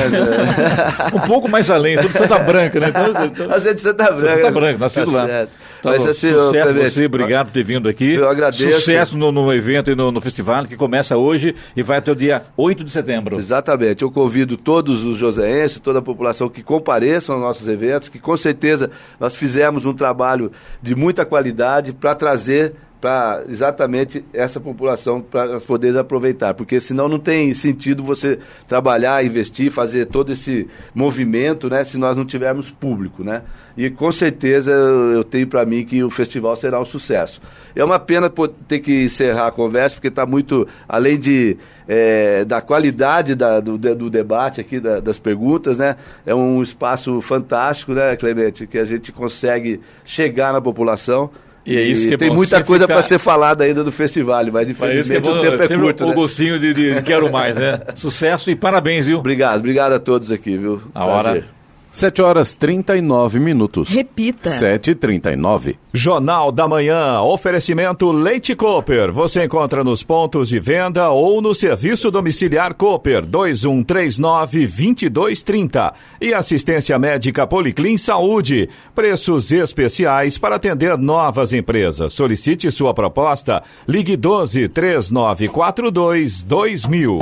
um 1.14 1.20
pouco 1.28 1.48
mais 1.48 1.70
além, 1.70 1.98
tudo 1.98 2.18
Santa 2.18 2.40
Branca, 2.40 2.80
né? 2.80 2.88
Então, 3.24 3.52
a 3.52 3.60
gente 3.60 3.82
Santa 3.82 4.12
Branca. 4.12 4.36
Santa 4.38 4.52
Branca, 4.52 4.78
nascido 4.80 5.06
tá 5.06 5.12
lá. 5.12 5.26
Certo. 5.26 5.52
Tá 5.84 5.90
Mas, 5.90 6.08
assim, 6.08 6.32
Sucesso 6.32 6.74
você, 6.74 7.06
obrigado 7.08 7.48
por 7.48 7.52
ter 7.52 7.64
vindo 7.64 7.90
aqui. 7.90 8.14
Eu 8.14 8.30
agradeço. 8.30 8.80
Sucesso 8.80 9.18
no, 9.18 9.34
no 9.34 9.54
evento 9.54 9.92
e 9.92 9.96
no, 9.96 10.14
no, 10.14 10.22
festival 10.22 10.66
que 10.66 10.78
começa 10.78 11.18
hoje 11.18 11.54
e 11.76 11.84
vai 11.84 11.98
até 11.98 12.10
o 12.10 12.16
dia 12.16 12.44
8 12.56 12.86
de 12.86 12.92
setembro. 12.92 13.36
Exatamente. 13.36 14.02
Eu 14.02 14.10
convido 14.10 14.56
todos 14.56 15.04
os 15.04 15.18
joseenses, 15.18 15.80
toda 15.80 16.00
a 16.00 16.02
população 16.02 16.48
que 16.48 16.64
compareçam 16.64 17.36
aos 17.36 17.44
nossos 17.44 17.68
eventos, 17.68 18.08
que 18.08 18.18
com 18.18 18.38
certeza 18.38 18.90
nós 19.20 19.36
fizemos 19.36 19.84
um 19.84 19.94
trabalho 19.94 20.54
de 20.82 20.96
muita 20.96 21.26
qualidade 21.26 21.92
para 21.92 22.16
trazer 22.16 22.74
para 23.04 23.44
exatamente 23.50 24.24
essa 24.32 24.62
população 24.62 25.20
para 25.20 25.60
poder 25.60 25.98
aproveitar, 25.98 26.54
porque 26.54 26.80
senão 26.80 27.10
não 27.10 27.20
tem 27.20 27.54
sentido 27.54 28.02
você 28.02 28.40
trabalhar, 28.66 29.26
investir, 29.26 29.70
fazer 29.70 30.06
todo 30.06 30.32
esse 30.32 30.70
movimento, 30.96 31.70
né, 31.70 31.84
se 31.84 31.98
nós 31.98 32.16
não 32.16 32.24
tivermos 32.24 32.72
público, 32.72 33.22
né? 33.22 33.42
E 33.76 33.90
com 33.90 34.10
certeza 34.10 34.72
eu 34.72 35.22
tenho 35.22 35.48
para 35.48 35.66
mim 35.66 35.84
que 35.84 36.02
o 36.02 36.10
festival 36.10 36.56
será 36.56 36.80
um 36.80 36.86
sucesso. 36.86 37.42
É 37.76 37.84
uma 37.84 38.00
pena 38.00 38.32
ter 38.70 38.80
que 38.80 39.04
encerrar 39.04 39.48
a 39.48 39.52
conversa, 39.52 39.96
porque 39.96 40.08
está 40.08 40.26
muito, 40.26 40.66
além 40.88 41.20
de 41.20 41.58
é, 41.88 42.46
da 42.46 42.62
qualidade 42.62 43.36
da, 43.36 43.60
do, 43.60 43.78
do, 43.78 44.10
debate 44.10 44.62
aqui, 44.62 44.80
da, 44.80 45.00
das 45.00 45.20
perguntas, 45.20 45.78
né? 45.78 45.98
É 46.26 46.34
um 46.34 46.62
espaço 46.62 47.20
fantástico, 47.20 47.94
né, 47.94 48.16
Clemente, 48.16 48.66
que 48.66 48.78
a 48.78 48.86
gente 48.86 49.12
consegue 49.12 49.82
chegar 50.06 50.54
na 50.54 50.62
população. 50.62 51.30
E 51.66 51.78
é 51.78 51.82
isso 51.82 52.08
que 52.08 52.14
é 52.16 52.18
tem 52.18 52.30
muita 52.30 52.62
coisa 52.64 52.84
ficar... 52.84 52.96
para 52.96 53.04
ser 53.04 53.20
falada 53.20 53.64
ainda 53.64 53.84
do 53.84 53.92
festival, 53.92 54.46
mas 54.52 54.70
infelizmente 54.70 55.26
é 55.26 55.32
o 55.32 55.42
tempo 55.42 55.64
é 55.64 55.68
curto. 55.68 56.06
O 56.06 56.10
né? 56.10 56.14
gostinho 56.14 56.60
de, 56.60 56.74
de 56.74 57.02
quero 57.04 57.32
mais, 57.32 57.56
né? 57.56 57.80
Sucesso 57.96 58.52
e 58.52 58.56
parabéns, 58.56 59.06
viu? 59.06 59.20
Obrigado, 59.20 59.60
obrigado 59.60 59.94
a 59.94 60.00
todos 60.00 60.32
aqui, 60.32 60.58
viu? 60.58 60.82
A 60.94 61.06
Prazer. 61.06 61.32
hora 61.32 61.63
7 61.94 62.22
horas 62.24 62.56
39 62.56 63.40
minutos. 63.40 63.90
Repita. 63.90 64.50
7h39. 64.50 65.76
Jornal 65.94 66.52
da 66.52 66.68
Manhã. 66.68 67.22
Oferecimento 67.22 68.12
Leite 68.12 68.56
Cooper. 68.56 69.14
Você 69.14 69.46
encontra 69.46 69.84
nos 69.84 70.02
pontos 70.02 70.50
de 70.50 70.60
venda 70.60 71.12
ou 71.12 71.40
no 71.40 71.54
serviço 71.54 72.10
domiciliar 72.10 72.74
Cooper 72.74 73.24
2139-2230. 73.28 75.94
E 76.20 76.34
assistência 76.34 76.98
médica 76.98 77.46
Policlin 77.46 77.96
Saúde. 77.96 78.68
Preços 78.96 79.52
especiais 79.52 80.40
para 80.40 80.56
atender 80.56 80.98
novas 80.98 81.54
empresas. 81.54 82.12
Solicite 82.12 82.72
sua 82.72 82.96
proposta. 82.96 83.62
Ligue 83.88 84.18
12 84.18 84.68
3942 84.68 86.42
2000. 86.42 87.20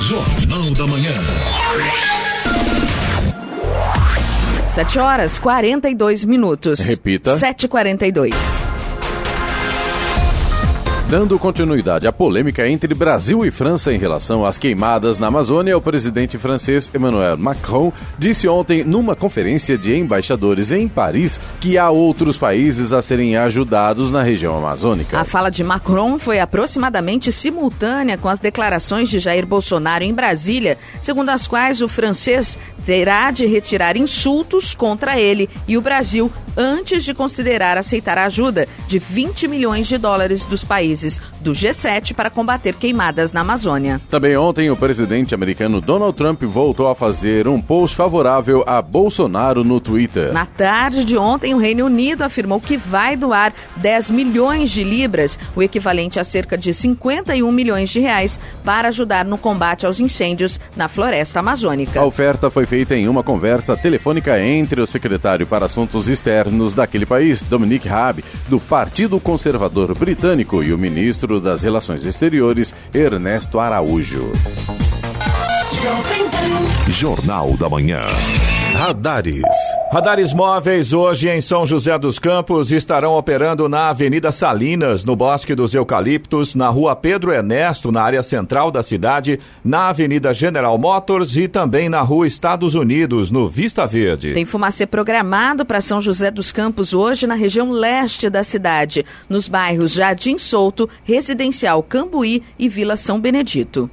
Jornal 0.00 0.70
da 0.72 0.86
Manhã. 0.88 1.12
7 4.78 5.00
horas 5.00 5.40
42 5.40 6.24
minutos. 6.24 6.78
Repita. 6.78 7.34
7h42. 7.34 8.32
Dando 11.10 11.38
continuidade 11.38 12.06
à 12.06 12.12
polêmica 12.12 12.68
entre 12.68 12.94
Brasil 12.94 13.42
e 13.42 13.50
França 13.50 13.94
em 13.94 13.98
relação 13.98 14.44
às 14.44 14.58
queimadas 14.58 15.18
na 15.18 15.28
Amazônia, 15.28 15.76
o 15.76 15.80
presidente 15.80 16.36
francês 16.36 16.90
Emmanuel 16.94 17.36
Macron 17.38 17.90
disse 18.18 18.46
ontem, 18.46 18.84
numa 18.84 19.16
conferência 19.16 19.78
de 19.78 19.96
embaixadores 19.96 20.70
em 20.70 20.86
Paris, 20.86 21.40
que 21.62 21.78
há 21.78 21.88
outros 21.88 22.36
países 22.36 22.92
a 22.92 23.00
serem 23.00 23.38
ajudados 23.38 24.10
na 24.10 24.22
região 24.22 24.58
amazônica. 24.58 25.18
A 25.18 25.24
fala 25.24 25.48
de 25.48 25.64
Macron 25.64 26.18
foi 26.18 26.40
aproximadamente 26.40 27.32
simultânea 27.32 28.18
com 28.18 28.28
as 28.28 28.38
declarações 28.38 29.08
de 29.08 29.18
Jair 29.18 29.46
Bolsonaro 29.46 30.04
em 30.04 30.12
Brasília, 30.12 30.76
segundo 31.00 31.30
as 31.30 31.48
quais 31.48 31.80
o 31.80 31.88
francês 31.88 32.58
terá 32.88 33.30
de 33.30 33.44
retirar 33.44 33.98
insultos 33.98 34.72
contra 34.72 35.20
ele 35.20 35.46
e 35.68 35.76
o 35.76 35.82
Brasil 35.82 36.32
antes 36.56 37.04
de 37.04 37.12
considerar 37.12 37.76
aceitar 37.76 38.16
a 38.16 38.24
ajuda 38.24 38.66
de 38.88 38.98
20 38.98 39.46
milhões 39.46 39.86
de 39.86 39.98
dólares 39.98 40.44
dos 40.46 40.64
países 40.64 41.20
do 41.40 41.52
G7 41.52 42.14
para 42.14 42.30
combater 42.30 42.74
queimadas 42.74 43.30
na 43.30 43.42
Amazônia. 43.42 44.00
Também 44.08 44.36
ontem, 44.36 44.70
o 44.70 44.76
presidente 44.76 45.34
americano 45.34 45.82
Donald 45.82 46.16
Trump 46.16 46.42
voltou 46.44 46.88
a 46.88 46.94
fazer 46.94 47.46
um 47.46 47.60
post 47.60 47.94
favorável 47.94 48.64
a 48.66 48.80
Bolsonaro 48.80 49.62
no 49.62 49.78
Twitter. 49.80 50.32
Na 50.32 50.46
tarde 50.46 51.04
de 51.04 51.16
ontem, 51.16 51.54
o 51.54 51.58
Reino 51.58 51.84
Unido 51.84 52.22
afirmou 52.22 52.58
que 52.58 52.76
vai 52.76 53.16
doar 53.16 53.52
10 53.76 54.10
milhões 54.10 54.70
de 54.70 54.82
libras, 54.82 55.38
o 55.54 55.62
equivalente 55.62 56.18
a 56.18 56.24
cerca 56.24 56.56
de 56.56 56.72
51 56.72 57.52
milhões 57.52 57.90
de 57.90 58.00
reais, 58.00 58.40
para 58.64 58.88
ajudar 58.88 59.26
no 59.26 59.38
combate 59.38 59.86
aos 59.86 60.00
incêndios 60.00 60.58
na 60.74 60.88
floresta 60.88 61.38
amazônica. 61.38 62.00
A 62.00 62.04
oferta 62.04 62.50
foi 62.50 62.66
feita 62.66 62.77
em 62.94 63.08
uma 63.08 63.22
conversa 63.22 63.76
telefônica 63.76 64.40
entre 64.40 64.80
o 64.80 64.86
secretário 64.86 65.46
para 65.46 65.66
Assuntos 65.66 66.08
Externos 66.08 66.74
daquele 66.74 67.06
país, 67.06 67.42
Dominic 67.42 67.88
Raab, 67.88 68.24
do 68.48 68.60
Partido 68.60 69.18
Conservador 69.18 69.94
Britânico, 69.94 70.62
e 70.62 70.72
o 70.72 70.78
ministro 70.78 71.40
das 71.40 71.62
Relações 71.62 72.04
Exteriores, 72.04 72.74
Ernesto 72.94 73.58
Araújo. 73.58 74.32
Jornal 76.88 77.56
da 77.56 77.68
Manhã. 77.68 78.06
Radares. 78.74 79.42
Radares 79.92 80.32
móveis 80.32 80.92
hoje 80.92 81.28
em 81.28 81.40
São 81.40 81.66
José 81.66 81.98
dos 81.98 82.18
Campos 82.18 82.70
estarão 82.70 83.16
operando 83.16 83.68
na 83.68 83.88
Avenida 83.88 84.30
Salinas, 84.30 85.04
no 85.04 85.16
Bosque 85.16 85.54
dos 85.54 85.74
Eucaliptos, 85.74 86.54
na 86.54 86.68
Rua 86.68 86.94
Pedro 86.94 87.32
Ernesto, 87.32 87.90
na 87.90 88.02
área 88.02 88.22
central 88.22 88.70
da 88.70 88.82
cidade, 88.82 89.40
na 89.64 89.88
Avenida 89.88 90.32
General 90.32 90.76
Motors 90.78 91.36
e 91.36 91.48
também 91.48 91.88
na 91.88 92.00
Rua 92.00 92.26
Estados 92.26 92.74
Unidos, 92.74 93.30
no 93.30 93.48
Vista 93.48 93.86
Verde. 93.86 94.32
Tem 94.32 94.44
fumacê 94.44 94.86
programado 94.86 95.64
para 95.64 95.80
São 95.80 96.00
José 96.00 96.30
dos 96.30 96.52
Campos 96.52 96.94
hoje 96.94 97.26
na 97.26 97.34
região 97.34 97.70
leste 97.70 98.30
da 98.30 98.44
cidade, 98.44 99.04
nos 99.28 99.48
bairros 99.48 99.92
Jardim 99.92 100.38
Solto, 100.38 100.88
Residencial 101.04 101.82
Cambuí 101.82 102.42
e 102.58 102.68
Vila 102.68 102.96
São 102.96 103.20
Benedito. 103.20 103.90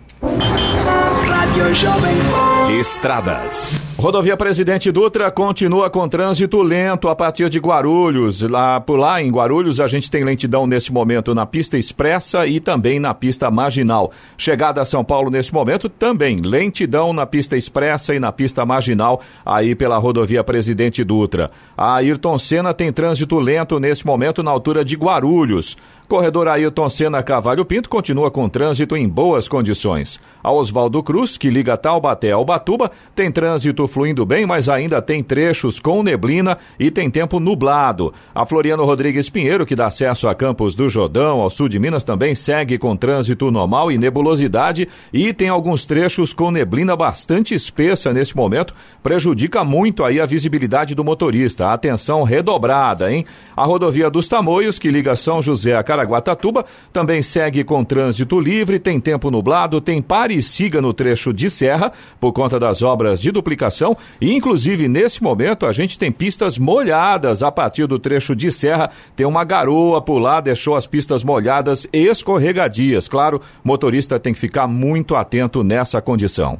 Estradas. 2.80 3.80
Rodovia 3.97 4.36
Presidente 4.36 4.91
Dutra 4.91 5.32
continua 5.32 5.89
com 5.89 6.07
trânsito 6.09 6.61
lento 6.61 7.07
a 7.07 7.15
partir 7.15 7.49
de 7.49 7.57
Guarulhos. 7.57 8.41
Lá 8.41 8.82
por 8.82 8.99
lá 8.99 9.21
em 9.21 9.32
Guarulhos 9.32 9.80
a 9.80 9.88
gente 9.88 10.11
tem 10.11 10.26
lentidão 10.26 10.67
nesse 10.67 10.91
momento 10.91 11.34
na 11.34 11.45
pista 11.45 11.78
expressa 11.78 12.45
e 12.45 12.59
também 12.59 12.99
na 12.99 13.13
pista 13.13 13.49
marginal. 13.49 14.11
Chegada 14.38 14.82
a 14.82 14.86
São 14.86 15.05
Paulo 15.05 15.32
nesse 15.32 15.53
momento 15.53 15.88
também 15.88 16.41
lentidão 16.41 17.13
na 17.13 17.26
pista 17.26 17.55
expressa 17.55 18.13
e 18.13 18.19
na 18.19 18.34
pista 18.34 18.65
marginal 18.65 19.21
aí 19.45 19.73
pela 19.73 19.97
rodovia 19.97 20.43
Presidente 20.43 21.01
Dutra. 21.01 21.49
A 21.78 21.95
Ayrton 21.95 22.38
Senna 22.38 22.73
tem 22.73 22.91
trânsito 22.91 23.39
lento 23.39 23.80
nesse 23.80 24.05
momento 24.05 24.43
na 24.43 24.51
altura 24.51 24.84
de 24.84 24.97
Guarulhos. 24.97 25.78
Corredor 26.08 26.47
Ailton 26.47 26.88
Senna 26.88 27.24
Cavalho 27.24 27.66
Pinto 27.66 27.89
continua 27.89 28.30
com 28.30 28.47
trânsito 28.47 28.95
em 28.95 29.10
boas 29.10 29.47
condições. 29.47 30.20
A 30.43 30.51
Oswaldo 30.51 31.01
Cruz, 31.01 31.36
que 31.36 31.49
liga 31.49 31.76
Taubaté 31.76 32.32
ao 32.32 32.45
Batuba, 32.45 32.91
tem 33.16 33.32
trânsito 33.32 33.88
fluindo 33.88 34.24
bem, 34.24 34.45
mas 34.45 34.70
ainda 34.70 35.01
tem 35.01 35.24
trechos 35.24 35.80
com 35.80 36.03
neblina 36.03 36.60
e 36.80 36.91
tem 36.91 37.10
tempo 37.10 37.39
nublado. 37.39 38.14
A 38.36 38.45
Floriano 38.45 38.86
Rodrigues 38.86 39.32
Pinheiro, 39.32 39.66
que 39.66 39.76
dá 39.76 39.88
acesso 39.88 40.28
a 40.28 40.36
Campos 40.36 40.76
do 40.76 40.88
Jordão, 40.88 41.41
ao 41.41 41.49
sul 41.49 41.68
de 41.68 41.80
Minas, 41.80 42.03
também 42.03 42.36
segue 42.36 42.78
com 42.78 42.95
trânsito 42.95 43.49
normal 43.49 43.91
e 43.91 43.97
nebulosidade 43.97 44.88
e 45.12 45.34
tem 45.34 45.49
alguns 45.49 45.86
trechos 45.86 46.34
com 46.34 46.51
neblina 46.51 46.95
bastante 46.95 47.56
espessa 47.56 48.14
nesse 48.14 48.36
momento, 48.38 48.76
prejudica 49.01 49.64
muito 49.64 50.03
aí 50.03 50.22
a 50.22 50.26
visibilidade 50.28 50.93
do 50.93 51.03
motorista. 51.03 51.70
Atenção 51.70 52.22
redobrada, 52.22 53.12
hein? 53.12 53.26
A 53.58 53.66
rodovia 53.66 54.12
dos 54.12 54.28
Tamoios, 54.28 54.78
que 54.78 54.91
liga 54.91 55.16
São 55.16 55.41
José 55.41 55.76
a 55.76 55.84
Caraguatatuba, 55.95 56.65
também 56.91 57.21
segue 57.21 57.63
com 57.63 57.83
trânsito 57.83 58.37
livre, 58.37 58.79
tem 58.79 58.99
tempo 58.99 59.31
nublado, 59.31 59.79
tem 59.79 60.01
pare 60.01 60.35
e 60.35 60.43
siga 60.43 60.81
no 60.81 60.93
trecho 60.93 61.31
de 61.31 61.49
serra 61.49 61.91
por 62.19 62.33
conta 62.33 62.59
das 62.59 62.81
obras 62.81 63.21
de 63.21 63.31
duplicação 63.31 63.95
e 64.19 64.33
inclusive 64.33 64.89
nesse 64.89 65.23
momento 65.23 65.65
a 65.65 65.71
gente 65.71 65.97
tem 65.97 66.11
pistas 66.11 66.57
molhadas 66.57 67.41
a 67.41 67.51
partir 67.51 67.87
do 67.87 67.97
trecho 67.97 68.35
de 68.35 68.51
serra, 68.51 68.89
tem 69.15 69.25
uma 69.25 69.45
garoa 69.45 70.01
por 70.01 70.19
lá, 70.19 70.41
deixou 70.41 70.75
as 70.75 70.85
pistas 70.85 71.23
molhadas 71.23 71.87
escorregadias. 71.93 73.07
Claro, 73.07 73.41
motorista 73.63 74.19
tem 74.19 74.33
que 74.33 74.39
ficar 74.39 74.67
muito 74.67 75.15
atento 75.15 75.63
nessa 75.63 76.01
condição. 76.01 76.59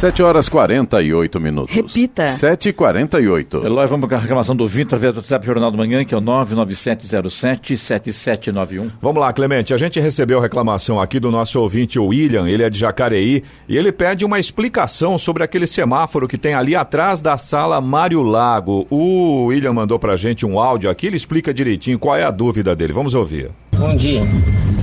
7 0.00 0.22
horas 0.22 0.48
48 0.48 1.38
minutos. 1.38 1.76
Repita. 1.76 2.24
7h48. 2.24 3.66
Eloy, 3.66 3.86
vamos 3.86 4.08
com 4.08 4.14
a 4.14 4.18
reclamação 4.18 4.56
do 4.56 4.66
Vitor 4.66 4.96
através 4.96 5.12
do 5.12 5.18
WhatsApp 5.18 5.44
Jornal 5.44 5.70
do 5.70 5.76
Manhã, 5.76 6.02
que 6.06 6.14
é 6.14 6.16
o 6.16 6.22
99707-7791. 6.22 8.92
Vamos 9.02 9.20
lá, 9.20 9.30
Clemente. 9.30 9.74
A 9.74 9.76
gente 9.76 10.00
recebeu 10.00 10.40
reclamação 10.40 10.98
aqui 10.98 11.20
do 11.20 11.30
nosso 11.30 11.60
ouvinte, 11.60 11.98
o 11.98 12.06
William, 12.06 12.48
ele 12.48 12.62
é 12.62 12.70
de 12.70 12.78
Jacareí, 12.78 13.44
e 13.68 13.76
ele 13.76 13.92
pede 13.92 14.24
uma 14.24 14.40
explicação 14.40 15.18
sobre 15.18 15.44
aquele 15.44 15.66
semáforo 15.66 16.26
que 16.26 16.38
tem 16.38 16.54
ali 16.54 16.74
atrás 16.74 17.20
da 17.20 17.36
sala 17.36 17.78
Mário 17.78 18.22
Lago. 18.22 18.86
O 18.88 19.48
William 19.48 19.74
mandou 19.74 19.98
pra 19.98 20.16
gente 20.16 20.46
um 20.46 20.58
áudio 20.58 20.88
aqui, 20.88 21.08
ele 21.08 21.18
explica 21.18 21.52
direitinho 21.52 21.98
qual 21.98 22.16
é 22.16 22.24
a 22.24 22.30
dúvida 22.30 22.74
dele. 22.74 22.94
Vamos 22.94 23.14
ouvir. 23.14 23.50
Bom 23.76 23.94
dia. 23.94 24.22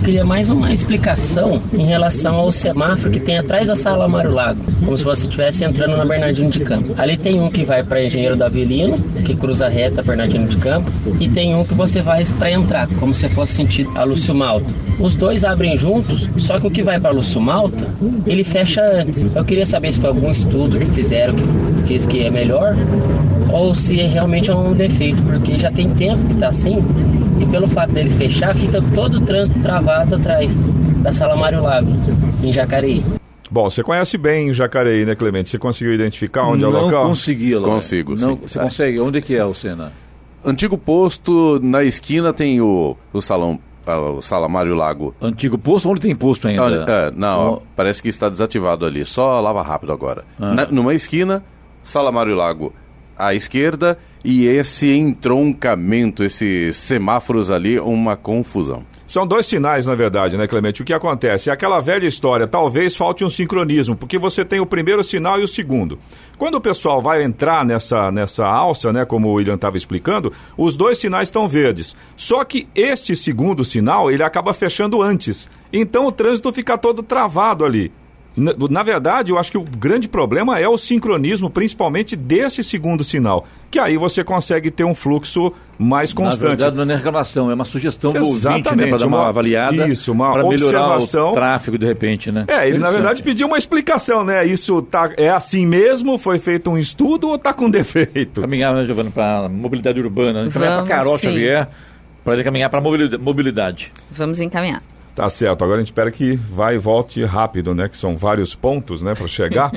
Queria 0.03 0.23
mais 0.23 0.49
uma 0.49 0.71
explicação 0.71 1.61
em 1.73 1.85
relação 1.85 2.35
ao 2.35 2.51
semáforo 2.51 3.11
que 3.11 3.19
tem 3.19 3.37
atrás 3.37 3.67
da 3.67 3.75
sala 3.75 4.07
Mário 4.07 4.31
Lago, 4.31 4.61
como 4.85 4.95
se 4.95 5.03
você 5.07 5.23
estivesse 5.23 5.63
entrando 5.63 5.95
na 5.95 6.03
Bernardino 6.03 6.49
de 6.49 6.59
Campo. 6.59 6.93
Ali 6.97 7.15
tem 7.15 7.39
um 7.39 7.49
que 7.49 7.63
vai 7.63 7.81
para 7.81 8.03
Engenheiro 8.03 8.35
da 8.35 8.47
Avelino, 8.47 8.99
que 9.23 9.33
cruza 9.35 9.69
reta 9.69 10.03
Bernardino 10.03 10.47
de 10.47 10.57
Campo, 10.57 10.91
e 11.17 11.29
tem 11.29 11.55
um 11.55 11.63
que 11.63 11.73
você 11.73 12.01
vai 12.01 12.21
para 12.37 12.51
entrar, 12.51 12.89
como 12.99 13.13
se 13.13 13.29
fosse 13.29 13.53
sentido 13.53 13.89
a 13.95 14.03
Lúcio 14.03 14.35
Malta. 14.35 14.73
Os 14.99 15.15
dois 15.15 15.45
abrem 15.45 15.77
juntos, 15.77 16.29
só 16.35 16.59
que 16.59 16.67
o 16.67 16.71
que 16.71 16.83
vai 16.83 16.99
para 16.99 17.11
Lúcio 17.11 17.39
Malta, 17.39 17.87
ele 18.25 18.43
fecha 18.43 18.81
antes. 18.81 19.23
Eu 19.33 19.45
queria 19.45 19.65
saber 19.65 19.93
se 19.93 19.99
foi 19.99 20.09
algum 20.09 20.29
estudo 20.29 20.77
que 20.77 20.87
fizeram 20.87 21.35
que 21.35 21.43
diz 21.85 22.05
que 22.05 22.23
é 22.23 22.29
melhor 22.29 22.75
ou 23.49 23.73
se 23.73 23.95
realmente 23.95 24.51
é 24.51 24.55
um 24.55 24.73
defeito, 24.73 25.23
porque 25.23 25.57
já 25.57 25.71
tem 25.71 25.89
tempo 25.91 26.25
que 26.25 26.33
está 26.33 26.49
assim 26.49 26.83
e 27.39 27.45
pelo 27.45 27.67
fato 27.67 27.93
dele 27.93 28.09
fechar, 28.09 28.53
fica 28.53 28.81
todo 28.93 29.17
o 29.17 29.21
trânsito 29.21 29.59
travado 29.59 30.15
atrás 30.15 30.61
da 31.01 31.13
Sala 31.13 31.37
Mário 31.37 31.61
Lago, 31.61 31.91
em 32.43 32.51
Jacareí. 32.51 33.16
Bom, 33.49 33.69
você 33.69 33.81
conhece 33.83 34.17
bem 34.17 34.53
Jacareí, 34.53 35.05
né, 35.05 35.15
Clemente? 35.15 35.49
Você 35.49 35.57
conseguiu 35.57 35.93
identificar 35.93 36.47
onde 36.47 36.63
é 36.63 36.67
o 36.67 36.69
local? 36.69 37.03
Não 37.03 37.09
consegui, 37.09 37.53
Eloy. 37.53 37.63
Consigo, 37.69 38.11
Não, 38.15 38.35
sim. 38.35 38.39
Você 38.47 38.59
consegue? 38.59 38.99
Onde 38.99 39.21
que 39.21 39.35
é, 39.35 39.45
o 39.45 39.53
Sena? 39.53 39.93
Antigo 40.43 40.77
posto, 40.77 41.59
na 41.61 41.83
esquina 41.83 42.31
tem 42.33 42.61
o, 42.61 42.95
o 43.11 43.21
salão, 43.21 43.59
ah, 43.85 43.99
o 43.99 44.21
Sala 44.21 44.47
Mário 44.47 44.75
Lago. 44.75 45.15
Antigo 45.21 45.57
posto? 45.57 45.89
Onde 45.89 46.01
tem 46.01 46.15
posto 46.15 46.47
ainda? 46.47 46.85
Ah, 46.87 46.91
é, 47.07 47.11
não, 47.11 47.53
Oh. 47.55 47.61
parece 47.75 48.01
que 48.01 48.09
está 48.09 48.29
desativado 48.29 48.85
ali. 48.85 49.05
Só 49.05 49.39
lava 49.39 49.61
rápido 49.61 49.91
agora. 49.91 50.23
Ah. 50.39 50.53
Na- 50.53 50.67
numa 50.67 50.93
esquina, 50.93 51.43
Sala 51.81 52.11
Mário 52.11 52.35
Lago 52.35 52.73
à 53.17 53.33
esquerda 53.33 53.97
e 54.23 54.45
esse 54.45 54.91
entroncamento, 54.91 56.23
esses 56.23 56.75
semáforos 56.77 57.49
ali, 57.51 57.79
uma 57.79 58.15
confusão. 58.15 58.83
São 59.07 59.25
dois 59.25 59.45
sinais, 59.45 59.85
na 59.85 59.95
verdade, 59.95 60.35
né, 60.35 60.47
Clemente? 60.47 60.81
O 60.81 60.85
que 60.85 60.91
acontece? 60.91 61.49
É 61.49 61.53
aquela 61.53 61.79
velha 61.79 62.05
história, 62.05 62.45
talvez 62.45 62.93
falte 62.93 63.23
um 63.23 63.29
sincronismo, 63.29 63.95
porque 63.95 64.17
você 64.17 64.43
tem 64.43 64.59
o 64.59 64.65
primeiro 64.65 65.01
sinal 65.01 65.39
e 65.39 65.43
o 65.43 65.47
segundo. 65.47 65.97
Quando 66.37 66.55
o 66.55 66.61
pessoal 66.61 67.01
vai 67.01 67.23
entrar 67.23 67.63
nessa, 67.63 68.11
nessa 68.11 68.45
alça, 68.45 68.91
né, 68.91 69.05
como 69.05 69.29
o 69.29 69.33
William 69.33 69.55
estava 69.55 69.77
explicando, 69.77 70.33
os 70.57 70.75
dois 70.75 70.97
sinais 70.97 71.29
estão 71.29 71.47
verdes. 71.47 71.95
Só 72.17 72.43
que 72.43 72.67
este 72.75 73.15
segundo 73.15 73.63
sinal, 73.63 74.11
ele 74.11 74.23
acaba 74.23 74.53
fechando 74.53 75.01
antes. 75.01 75.49
Então 75.71 76.05
o 76.05 76.11
trânsito 76.11 76.51
fica 76.51 76.77
todo 76.77 77.01
travado 77.01 77.63
ali. 77.63 77.93
Na, 78.37 78.53
na 78.69 78.83
verdade, 78.83 79.31
eu 79.31 79.37
acho 79.39 79.49
que 79.51 79.57
o 79.57 79.63
grande 79.63 80.07
problema 80.07 80.59
é 80.59 80.69
o 80.69 80.77
sincronismo, 80.77 81.49
principalmente 81.49 82.15
desse 82.15 82.63
segundo 82.63 83.03
sinal, 83.03 83.47
que 83.71 83.79
aí 83.79 83.97
você 83.97 84.23
consegue 84.23 84.69
ter 84.69 84.83
um 84.83 84.93
fluxo 84.93 85.51
mais 85.79 86.13
Na 86.13 86.21
constante. 86.23 86.49
verdade, 86.49 86.77
não 86.77 86.83
é 86.93 86.95
reclamação, 86.95 87.49
é 87.49 87.55
uma 87.55 87.65
sugestão 87.65 88.13
do 88.13 88.19
ouvinte, 88.19 88.45
né? 88.45 88.57
Exatamente, 88.59 88.89
Para 88.89 88.97
dar 88.99 89.07
uma, 89.07 89.17
uma- 89.21 89.27
avaliada. 89.29 89.87
isso, 89.87 90.11
uma 90.11 90.31
Para 90.33 90.43
melhorar 90.47 90.81
observação. 90.85 91.31
o 91.31 91.33
tráfego, 91.33 91.79
de 91.79 91.87
repente, 91.87 92.31
né? 92.31 92.45
É, 92.47 92.69
ele 92.69 92.77
na 92.77 92.91
verdade 92.91 93.23
pediu 93.23 93.47
uma 93.47 93.57
explicação, 93.57 94.23
né? 94.23 94.45
Isso 94.45 94.83
tá, 94.83 95.11
é 95.17 95.29
assim 95.31 95.65
mesmo? 95.65 96.19
Foi 96.19 96.37
feito 96.37 96.69
um 96.69 96.77
estudo 96.77 97.29
ou 97.29 97.39
tá 97.39 97.53
com 97.53 97.67
defeito? 97.71 98.41
Caminhar, 98.41 98.71
né, 98.75 98.85
Giovana, 98.85 99.09
para 99.09 99.49
mobilidade 99.49 99.99
urbana. 99.99 100.43
né? 100.45 100.51
Caminhar 100.51 100.77
para 100.85 100.87
Carol 100.95 101.17
sim. 101.17 101.27
Xavier, 101.29 101.67
para 102.23 102.35
ele 102.35 102.43
caminhar 102.43 102.69
para 102.69 102.79
mobilidade. 103.19 103.91
Vamos 104.11 104.39
encaminhar. 104.39 104.83
Tá 105.17 105.27
certo, 105.29 105.63
agora 105.63 105.77
a 105.77 105.79
gente 105.79 105.87
espera 105.87 106.11
que 106.11 106.35
vai 106.35 106.75
e 106.75 106.77
volte 106.77 107.25
rápido, 107.25 107.73
né? 107.73 107.89
Que 107.89 107.97
são 107.97 108.15
vários 108.15 108.53
pontos, 108.53 109.01
né, 109.01 109.15
para 109.15 109.27
chegar. 109.27 109.71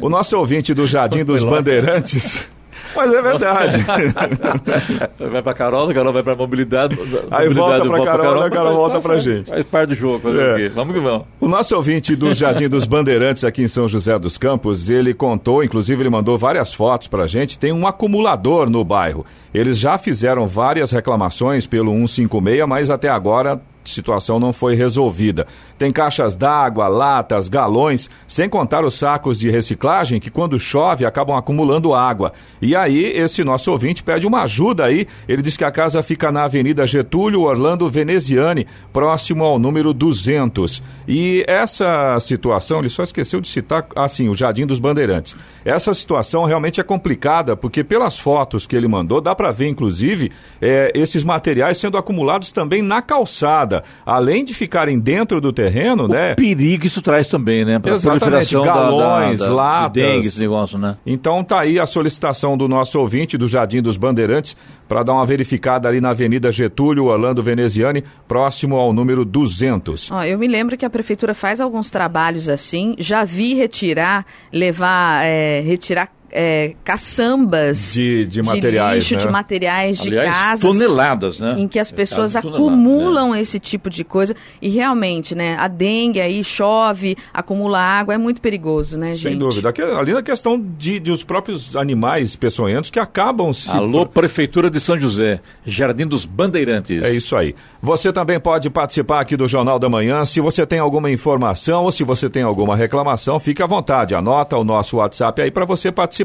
O 0.00 0.08
nosso 0.08 0.38
ouvinte 0.38 0.72
do 0.72 0.86
Jardim 0.86 1.24
dos 1.24 1.42
Bandeirantes. 1.42 2.46
Mas 2.94 3.12
é 3.12 3.20
verdade. 3.20 3.78
Vai 5.32 5.42
para 5.42 5.54
Carol, 5.54 5.90
a 5.90 5.94
Carol 5.94 6.12
vai 6.12 6.22
para 6.22 6.36
mobilidade. 6.36 6.96
Aí 7.30 7.48
mobilidade 7.48 7.54
volta 7.54 7.84
pra 7.86 8.04
Carol, 8.04 8.42
a 8.42 8.50
Carol 8.50 8.74
volta 8.74 9.00
pra 9.00 9.14
certo, 9.14 9.24
gente. 9.24 9.50
Faz 9.50 9.64
parte 9.64 9.88
do 9.88 9.94
jogo, 9.96 10.28
É. 10.28 10.52
o 10.52 10.56
quê? 10.56 10.68
Vamos 10.68 10.94
que 10.94 11.00
vamos. 11.00 11.26
O 11.40 11.48
nosso 11.48 11.74
ouvinte 11.74 12.14
do 12.14 12.32
Jardim 12.32 12.68
dos 12.68 12.84
Bandeirantes 12.84 13.42
aqui 13.42 13.62
em 13.62 13.68
São 13.68 13.88
José 13.88 14.16
dos 14.18 14.38
Campos, 14.38 14.90
ele 14.90 15.12
contou, 15.12 15.64
inclusive 15.64 16.02
ele 16.02 16.10
mandou 16.10 16.38
várias 16.38 16.72
fotos 16.72 17.08
pra 17.08 17.26
gente, 17.26 17.58
tem 17.58 17.72
um 17.72 17.84
acumulador 17.86 18.70
no 18.70 18.84
bairro. 18.84 19.26
Eles 19.52 19.78
já 19.78 19.98
fizeram 19.98 20.46
várias 20.46 20.92
reclamações 20.92 21.66
pelo 21.66 21.92
156, 21.92 22.66
mas 22.68 22.90
até 22.90 23.08
agora 23.08 23.60
situação 23.90 24.38
não 24.38 24.52
foi 24.52 24.74
resolvida. 24.74 25.46
Tem 25.78 25.92
caixas 25.92 26.36
d'água, 26.36 26.88
latas, 26.88 27.48
galões, 27.48 28.08
sem 28.26 28.48
contar 28.48 28.84
os 28.84 28.94
sacos 28.94 29.38
de 29.38 29.50
reciclagem 29.50 30.20
que 30.20 30.30
quando 30.30 30.58
chove 30.58 31.04
acabam 31.04 31.36
acumulando 31.36 31.94
água. 31.94 32.32
E 32.62 32.76
aí 32.76 33.04
esse 33.04 33.42
nosso 33.42 33.70
ouvinte 33.70 34.02
pede 34.02 34.26
uma 34.26 34.42
ajuda 34.42 34.84
aí. 34.84 35.06
Ele 35.28 35.42
diz 35.42 35.56
que 35.56 35.64
a 35.64 35.70
casa 35.70 36.02
fica 36.02 36.30
na 36.30 36.44
Avenida 36.44 36.86
Getúlio 36.86 37.42
Orlando 37.42 37.88
Veneziane, 37.88 38.66
próximo 38.92 39.44
ao 39.44 39.58
número 39.58 39.92
200. 39.92 40.82
E 41.08 41.44
essa 41.48 42.18
situação, 42.20 42.78
ele 42.78 42.88
só 42.88 43.02
esqueceu 43.02 43.40
de 43.40 43.48
citar 43.48 43.86
assim, 43.96 44.28
o 44.28 44.34
Jardim 44.34 44.66
dos 44.66 44.78
Bandeirantes. 44.78 45.36
Essa 45.64 45.92
situação 45.94 46.44
realmente 46.44 46.80
é 46.80 46.84
complicada, 46.84 47.56
porque 47.56 47.82
pelas 47.82 48.18
fotos 48.18 48.66
que 48.66 48.76
ele 48.76 48.86
mandou, 48.86 49.20
dá 49.20 49.34
para 49.34 49.50
ver 49.50 49.68
inclusive 49.68 50.30
eh, 50.60 50.92
esses 50.94 51.24
materiais 51.24 51.78
sendo 51.78 51.96
acumulados 51.96 52.52
também 52.52 52.82
na 52.82 53.02
calçada, 53.02 53.73
além 54.04 54.44
de 54.44 54.52
ficarem 54.54 54.98
dentro 54.98 55.40
do 55.40 55.52
terreno, 55.52 56.06
né? 56.08 56.32
O 56.32 56.36
perigo 56.36 56.86
isso 56.86 57.00
traz 57.02 57.26
também, 57.26 57.64
né? 57.64 57.78
Para 57.78 57.92
a 57.92 57.94
Exatamente, 57.94 58.20
proliferação 58.20 58.60
da- 58.62 58.66
galões, 58.72 59.38
da, 59.38 59.46
da, 59.46 59.52
latas. 59.52 60.02
de 60.02 60.08
dengue, 60.08 60.28
esse 60.28 60.40
negócio, 60.40 60.78
né? 60.78 60.96
Então 61.06 61.42
tá 61.42 61.60
aí 61.60 61.78
a 61.78 61.86
solicitação 61.86 62.56
do 62.56 62.68
nosso 62.68 62.98
ouvinte 62.98 63.36
do 63.38 63.48
Jardim 63.48 63.80
dos 63.82 63.96
Bandeirantes 63.96 64.56
para 64.88 65.02
dar 65.02 65.14
uma 65.14 65.24
verificada 65.26 65.88
ali 65.88 66.00
na 66.00 66.10
Avenida 66.10 66.52
Getúlio 66.52 67.04
Orlando 67.06 67.42
Veneziane, 67.42 68.04
próximo 68.28 68.76
ao 68.76 68.92
número 68.92 69.24
200. 69.24 70.10
Ó, 70.10 70.22
eu 70.24 70.38
me 70.38 70.46
lembro 70.46 70.76
que 70.76 70.84
a 70.84 70.90
prefeitura 70.90 71.34
faz 71.34 71.60
alguns 71.60 71.90
trabalhos 71.90 72.48
assim. 72.48 72.94
Já 72.98 73.24
vi 73.24 73.54
retirar, 73.54 74.26
levar, 74.52 75.24
é, 75.24 75.60
retirar 75.60 76.08
é, 76.34 76.74
caçambas 76.82 77.92
De- 77.94 78.26
de 78.26 78.42
materiais, 78.42 78.96
lixo, 79.04 79.14
né? 79.14 79.20
de 79.20 79.28
materiais 79.28 79.98
de 79.98 80.08
Aliás, 80.08 80.30
casas. 80.30 80.60
toneladas, 80.60 81.38
né? 81.38 81.54
Em 81.58 81.68
que 81.68 81.78
as 81.78 81.92
É, 81.92 81.94
pessoas 81.94 82.32
de 82.32 82.38
acumulam 82.38 83.34
esse 83.36 83.60
tipo 83.60 83.88
de 83.88 84.02
coisa. 84.02 84.34
E 84.60 84.68
realmente, 84.68 85.34
né? 85.34 85.56
A 85.58 85.68
dengue 85.68 86.20
aí 86.20 86.42
chove, 86.42 87.16
acumula 87.32 87.78
água, 87.78 88.14
é 88.14 88.18
muito 88.18 88.40
perigoso, 88.40 88.98
né, 88.98 89.12
gente? 89.12 89.22
Sem 89.22 89.38
dúvida. 89.38 89.68
Aqui- 89.68 89.82
Ali 89.82 90.12
na 90.12 90.22
questão 90.22 90.60
de, 90.76 90.98
de 90.98 91.12
os 91.12 91.22
próprios 91.22 91.76
animais 91.76 92.34
peçonhentos 92.34 92.90
que 92.90 92.98
acabam 92.98 93.52
se. 93.52 93.70
Alô, 93.70 94.04
Prefeitura 94.06 94.68
de 94.68 94.80
São 94.80 94.98
José, 94.98 95.40
Jardim 95.64 96.06
dos 96.06 96.24
Bandeirantes. 96.24 97.02
É 97.04 97.12
isso 97.12 97.36
aí. 97.36 97.54
Você 97.80 98.12
também 98.12 98.40
pode 98.40 98.68
participar 98.70 99.20
aqui 99.20 99.36
do 99.36 99.46
Jornal 99.46 99.78
da 99.78 99.88
Manhã. 99.88 100.24
Se 100.24 100.40
você 100.40 100.66
tem 100.66 100.78
alguma 100.80 101.10
informação 101.10 101.84
ou 101.84 101.92
se 101.92 102.02
você 102.02 102.28
tem 102.28 102.42
alguma 102.42 102.74
reclamação, 102.74 103.38
fique 103.38 103.62
à 103.62 103.66
vontade. 103.66 104.14
Anota 104.14 104.56
o 104.56 104.64
nosso 104.64 104.96
WhatsApp 104.96 105.40
aí 105.40 105.50
para 105.50 105.64
você 105.64 105.92
participar. 105.92 106.23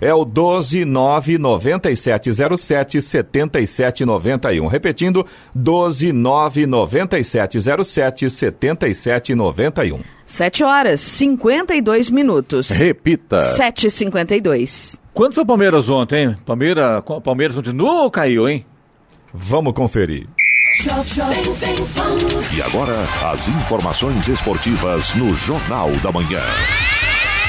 É 0.00 0.14
o 0.14 0.24
1299707 0.24 3.00
7791. 3.00 4.66
Repetindo, 4.66 5.26
1299707 5.54 8.30
7791. 8.30 10.00
7 10.26 10.64
horas, 10.64 11.00
52 11.00 12.10
minutos. 12.10 12.70
Repita. 12.70 13.36
7h52. 13.36 14.98
Quanto 15.14 15.34
foi 15.34 15.44
o 15.44 15.46
Palmeiras 15.46 15.88
ontem, 15.88 16.26
hein? 16.26 16.36
Palmeiras, 16.44 17.02
Palmeiras 17.22 17.54
continua 17.54 18.02
ou 18.02 18.10
caiu, 18.10 18.48
hein? 18.48 18.66
Vamos 19.32 19.72
conferir. 19.72 20.26
E 22.54 22.62
agora, 22.62 22.94
as 23.32 23.48
informações 23.48 24.28
esportivas 24.28 25.14
no 25.14 25.32
Jornal 25.34 25.90
da 26.02 26.12
Manhã. 26.12 26.40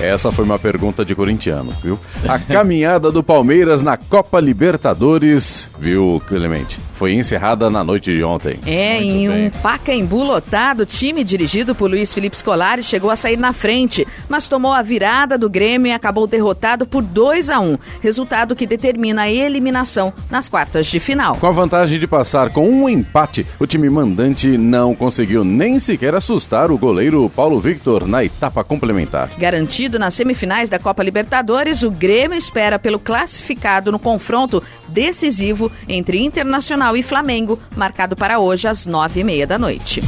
Essa 0.00 0.32
foi 0.32 0.44
uma 0.44 0.58
pergunta 0.58 1.04
de 1.04 1.14
corintiano, 1.14 1.72
viu? 1.82 1.98
A 2.28 2.38
caminhada 2.40 3.12
do 3.12 3.22
Palmeiras 3.22 3.80
na 3.80 3.96
Copa 3.96 4.40
Libertadores, 4.40 5.70
viu, 5.78 6.20
Clemente? 6.26 6.78
Foi 6.94 7.12
encerrada 7.14 7.68
na 7.70 7.82
noite 7.82 8.12
de 8.12 8.22
ontem. 8.22 8.58
É, 8.66 9.00
Muito 9.00 9.08
em 9.08 9.28
bem. 9.28 9.46
um 9.46 9.50
Pacaembu 9.50 10.22
lotado, 10.22 10.80
o 10.80 10.86
time 10.86 11.24
dirigido 11.24 11.74
por 11.74 11.90
Luiz 11.90 12.12
Felipe 12.14 12.38
Scolari 12.38 12.82
chegou 12.82 13.10
a 13.10 13.16
sair 13.16 13.36
na 13.36 13.52
frente, 13.52 14.06
mas 14.28 14.48
tomou 14.48 14.72
a 14.72 14.82
virada 14.82 15.36
do 15.36 15.50
Grêmio 15.50 15.88
e 15.88 15.92
acabou 15.92 16.26
derrotado 16.26 16.86
por 16.86 17.02
2 17.02 17.50
a 17.50 17.60
1 17.60 17.78
resultado 18.00 18.54
que 18.54 18.66
determina 18.66 19.22
a 19.22 19.30
eliminação 19.30 20.12
nas 20.30 20.48
quartas 20.48 20.86
de 20.86 21.00
final. 21.00 21.36
Com 21.36 21.46
a 21.46 21.52
vantagem 21.52 21.98
de 21.98 22.06
passar 22.06 22.50
com 22.50 22.68
um 22.68 22.88
empate, 22.88 23.46
o 23.58 23.66
time 23.66 23.88
mandante 23.90 24.56
não 24.58 24.94
conseguiu 24.94 25.44
nem 25.44 25.78
sequer 25.78 26.14
assustar 26.14 26.70
o 26.70 26.78
goleiro 26.78 27.30
Paulo 27.34 27.60
Victor 27.60 28.06
na 28.06 28.24
etapa 28.24 28.62
complementar. 28.62 29.30
Garantido 29.74 29.98
nas 29.98 30.14
semifinais 30.14 30.70
da 30.70 30.78
Copa 30.78 31.02
Libertadores, 31.02 31.82
o 31.82 31.90
Grêmio 31.90 32.38
espera 32.38 32.78
pelo 32.78 32.96
classificado 32.96 33.90
no 33.90 33.98
confronto 33.98 34.62
decisivo 34.86 35.68
entre 35.88 36.22
Internacional 36.22 36.96
e 36.96 37.02
Flamengo, 37.02 37.58
marcado 37.74 38.14
para 38.14 38.38
hoje 38.38 38.68
às 38.68 38.86
nove 38.86 39.18
e 39.18 39.24
meia 39.24 39.48
da 39.48 39.58
noite. 39.58 40.00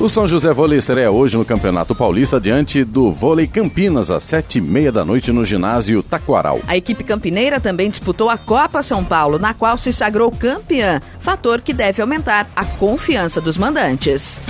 O 0.00 0.08
São 0.08 0.26
José 0.26 0.52
Vôlei 0.52 0.80
estreia 0.80 1.12
hoje 1.12 1.36
no 1.36 1.44
Campeonato 1.44 1.94
Paulista 1.94 2.40
diante 2.40 2.82
do 2.82 3.12
Vôlei 3.12 3.46
Campinas 3.46 4.10
às 4.10 4.24
sete 4.24 4.58
e 4.58 4.60
meia 4.60 4.90
da 4.90 5.04
noite 5.04 5.30
no 5.30 5.44
ginásio 5.44 6.02
Taquaral. 6.02 6.58
A 6.66 6.76
equipe 6.76 7.04
campineira 7.04 7.60
também 7.60 7.88
disputou 7.88 8.28
a 8.28 8.36
Copa 8.36 8.82
São 8.82 9.04
Paulo, 9.04 9.38
na 9.38 9.54
qual 9.54 9.78
se 9.78 9.92
sagrou 9.92 10.28
campeã, 10.28 11.00
fator 11.20 11.60
que 11.60 11.72
deve 11.72 12.02
aumentar 12.02 12.48
a 12.56 12.64
confiança 12.64 13.40
dos 13.40 13.56
mandantes. 13.56 14.40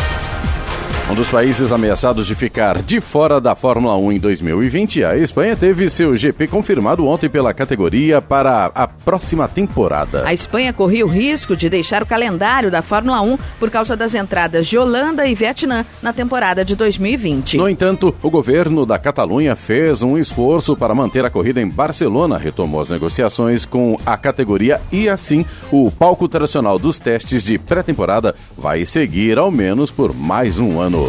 Um 1.10 1.14
dos 1.14 1.28
países 1.28 1.72
ameaçados 1.72 2.24
de 2.24 2.36
ficar 2.36 2.80
de 2.80 3.00
fora 3.00 3.40
da 3.40 3.56
Fórmula 3.56 3.96
1 3.96 4.12
em 4.12 4.18
2020, 4.20 5.02
a 5.02 5.16
Espanha 5.16 5.56
teve 5.56 5.90
seu 5.90 6.16
GP 6.16 6.46
confirmado 6.46 7.04
ontem 7.04 7.28
pela 7.28 7.52
categoria 7.52 8.22
para 8.22 8.66
a 8.72 8.86
próxima 8.86 9.48
temporada. 9.48 10.22
A 10.24 10.32
Espanha 10.32 10.72
corria 10.72 11.04
o 11.04 11.08
risco 11.08 11.56
de 11.56 11.68
deixar 11.68 12.00
o 12.00 12.06
calendário 12.06 12.70
da 12.70 12.80
Fórmula 12.80 13.20
1 13.22 13.36
por 13.58 13.72
causa 13.72 13.96
das 13.96 14.14
entradas 14.14 14.68
de 14.68 14.78
Holanda 14.78 15.26
e 15.26 15.34
Vietnã 15.34 15.84
na 16.00 16.12
temporada 16.12 16.64
de 16.64 16.76
2020. 16.76 17.56
No 17.56 17.68
entanto, 17.68 18.14
o 18.22 18.30
governo 18.30 18.86
da 18.86 18.96
Catalunha 18.96 19.56
fez 19.56 20.04
um 20.04 20.16
esforço 20.16 20.76
para 20.76 20.94
manter 20.94 21.24
a 21.24 21.30
corrida 21.30 21.60
em 21.60 21.68
Barcelona, 21.68 22.38
retomou 22.38 22.80
as 22.80 22.88
negociações 22.88 23.66
com 23.66 23.98
a 24.06 24.16
categoria 24.16 24.80
e 24.92 25.08
assim 25.08 25.44
o 25.72 25.90
palco 25.90 26.28
tradicional 26.28 26.78
dos 26.78 27.00
testes 27.00 27.42
de 27.42 27.58
pré-temporada 27.58 28.32
vai 28.56 28.86
seguir 28.86 29.40
ao 29.40 29.50
menos 29.50 29.90
por 29.90 30.14
mais 30.14 30.56
um 30.56 30.78
ano. 30.78 30.99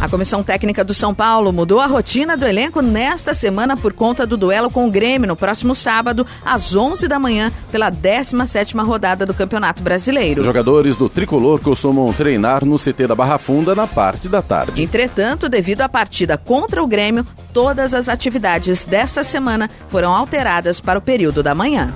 A 0.00 0.08
comissão 0.08 0.42
técnica 0.42 0.84
do 0.84 0.92
São 0.92 1.14
Paulo 1.14 1.52
mudou 1.52 1.80
a 1.80 1.86
rotina 1.86 2.36
do 2.36 2.46
elenco 2.46 2.82
nesta 2.82 3.32
semana 3.32 3.76
por 3.76 3.92
conta 3.92 4.26
do 4.26 4.36
duelo 4.36 4.70
com 4.70 4.86
o 4.86 4.90
Grêmio 4.90 5.26
no 5.26 5.34
próximo 5.34 5.74
sábado, 5.74 6.26
às 6.44 6.76
11 6.76 7.08
da 7.08 7.18
manhã, 7.18 7.50
pela 7.72 7.90
17ª 7.90 8.84
rodada 8.84 9.24
do 9.24 9.32
Campeonato 9.32 9.82
Brasileiro. 9.82 10.40
Os 10.40 10.46
jogadores 10.46 10.96
do 10.96 11.08
Tricolor 11.08 11.60
costumam 11.60 12.12
treinar 12.12 12.64
no 12.64 12.78
CT 12.78 13.06
da 13.08 13.14
Barra 13.14 13.38
Funda 13.38 13.74
na 13.74 13.86
parte 13.86 14.28
da 14.28 14.42
tarde. 14.42 14.82
Entretanto, 14.82 15.48
devido 15.48 15.80
à 15.80 15.88
partida 15.88 16.36
contra 16.36 16.82
o 16.82 16.86
Grêmio, 16.86 17.26
todas 17.52 17.94
as 17.94 18.08
atividades 18.08 18.84
desta 18.84 19.24
semana 19.24 19.70
foram 19.88 20.14
alteradas 20.14 20.78
para 20.78 20.98
o 20.98 21.02
período 21.02 21.42
da 21.42 21.54
manhã. 21.54 21.92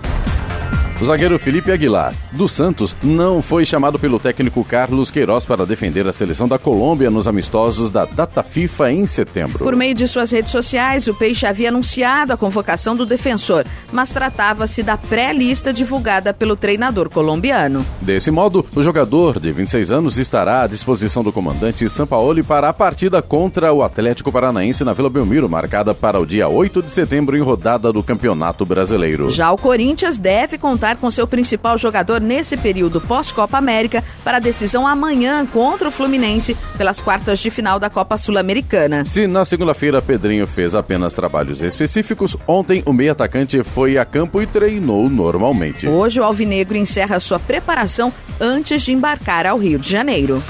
O 1.01 1.05
zagueiro 1.07 1.39
Felipe 1.39 1.73
Aguilar, 1.73 2.13
do 2.31 2.47
Santos, 2.47 2.95
não 3.03 3.41
foi 3.41 3.65
chamado 3.65 3.99
pelo 3.99 4.21
técnico 4.21 4.63
Carlos 4.63 5.11
Queiroz 5.11 5.47
para 5.47 5.65
defender 5.65 6.07
a 6.07 6.13
seleção 6.13 6.47
da 6.47 6.59
Colômbia 6.59 7.11
nos 7.11 7.27
amistosos 7.27 7.91
da 7.91 8.05
data 8.05 8.43
FIFA 8.43 8.93
em 8.93 9.07
setembro. 9.07 9.65
Por 9.65 9.75
meio 9.75 9.95
de 9.95 10.07
suas 10.07 10.31
redes 10.31 10.51
sociais, 10.51 11.07
o 11.07 11.15
Peixe 11.15 11.47
havia 11.47 11.71
anunciado 11.71 12.35
a 12.35 12.37
convocação 12.37 12.95
do 12.95 13.07
defensor, 13.07 13.65
mas 13.91 14.13
tratava-se 14.13 14.83
da 14.83 14.99
pré-lista 14.99 15.73
divulgada 15.73 16.35
pelo 16.35 16.55
treinador 16.55 17.09
colombiano. 17.09 17.83
Desse 18.03 18.31
modo, 18.31 18.67
o 18.77 18.83
jogador 18.83 19.41
de 19.41 19.51
26 19.53 19.91
anos 19.91 20.19
estará 20.19 20.65
à 20.65 20.67
disposição 20.67 21.25
do 21.25 21.33
comandante 21.33 21.89
Sampaoli 21.89 22.43
para 22.43 22.69
a 22.69 22.75
partida 22.75 23.23
contra 23.23 23.73
o 23.73 23.83
Atlético 23.83 24.31
Paranaense 24.31 24.85
na 24.85 24.93
Vila 24.93 25.09
Belmiro, 25.09 25.49
marcada 25.49 25.95
para 25.95 26.21
o 26.21 26.27
dia 26.27 26.47
8 26.47 26.83
de 26.83 26.91
setembro 26.91 27.39
em 27.39 27.41
rodada 27.41 27.91
do 27.91 28.03
Campeonato 28.03 28.67
Brasileiro. 28.67 29.31
Já 29.31 29.51
o 29.51 29.57
Corinthians 29.57 30.19
deve 30.19 30.59
contar 30.59 30.90
contar 30.91 30.97
com 30.97 31.11
seu 31.11 31.27
principal 31.27 31.79
jogador 31.79 32.21
nesse 32.21 32.57
período 32.57 33.01
pós-Copa 33.01 33.59
América 33.59 34.03
para 34.25 34.39
a 34.39 34.41
decisão 34.41 34.87
amanhã 34.87 35.47
contra 35.47 35.89
o 35.89 35.91
Fluminense 35.93 36.57
pelas 36.77 37.01
quartas 37.01 37.39
de 37.39 37.51
final 37.51 37.79
da 37.79 37.91
Copa 37.91 38.17
Sul-Americana. 38.19 39.05
Se 39.05 39.27
na 39.27 39.45
segunda-feira 39.45 40.03
Pedrinho 40.03 40.47
fez 40.47 40.75
apenas 40.75 41.15
trabalhos 41.15 41.61
específicos, 41.61 42.37
ontem 42.47 42.83
o 42.87 42.93
meio 42.93 43.13
atacante 43.13 43.63
foi 43.63 43.99
a 43.99 44.05
campo 44.05 44.41
e 44.41 44.47
treinou 44.47 45.09
normalmente. 45.09 45.87
Hoje 45.87 46.21
o 46.21 46.25
Alvinegro 46.25 46.77
encerra 46.77 47.21
sua 47.21 47.39
preparação 47.39 48.13
antes 48.41 48.83
de 48.83 48.93
embarcar 48.93 49.47
ao 49.47 49.59
Rio 49.59 49.79
de 49.79 49.91
Janeiro. 49.91 50.43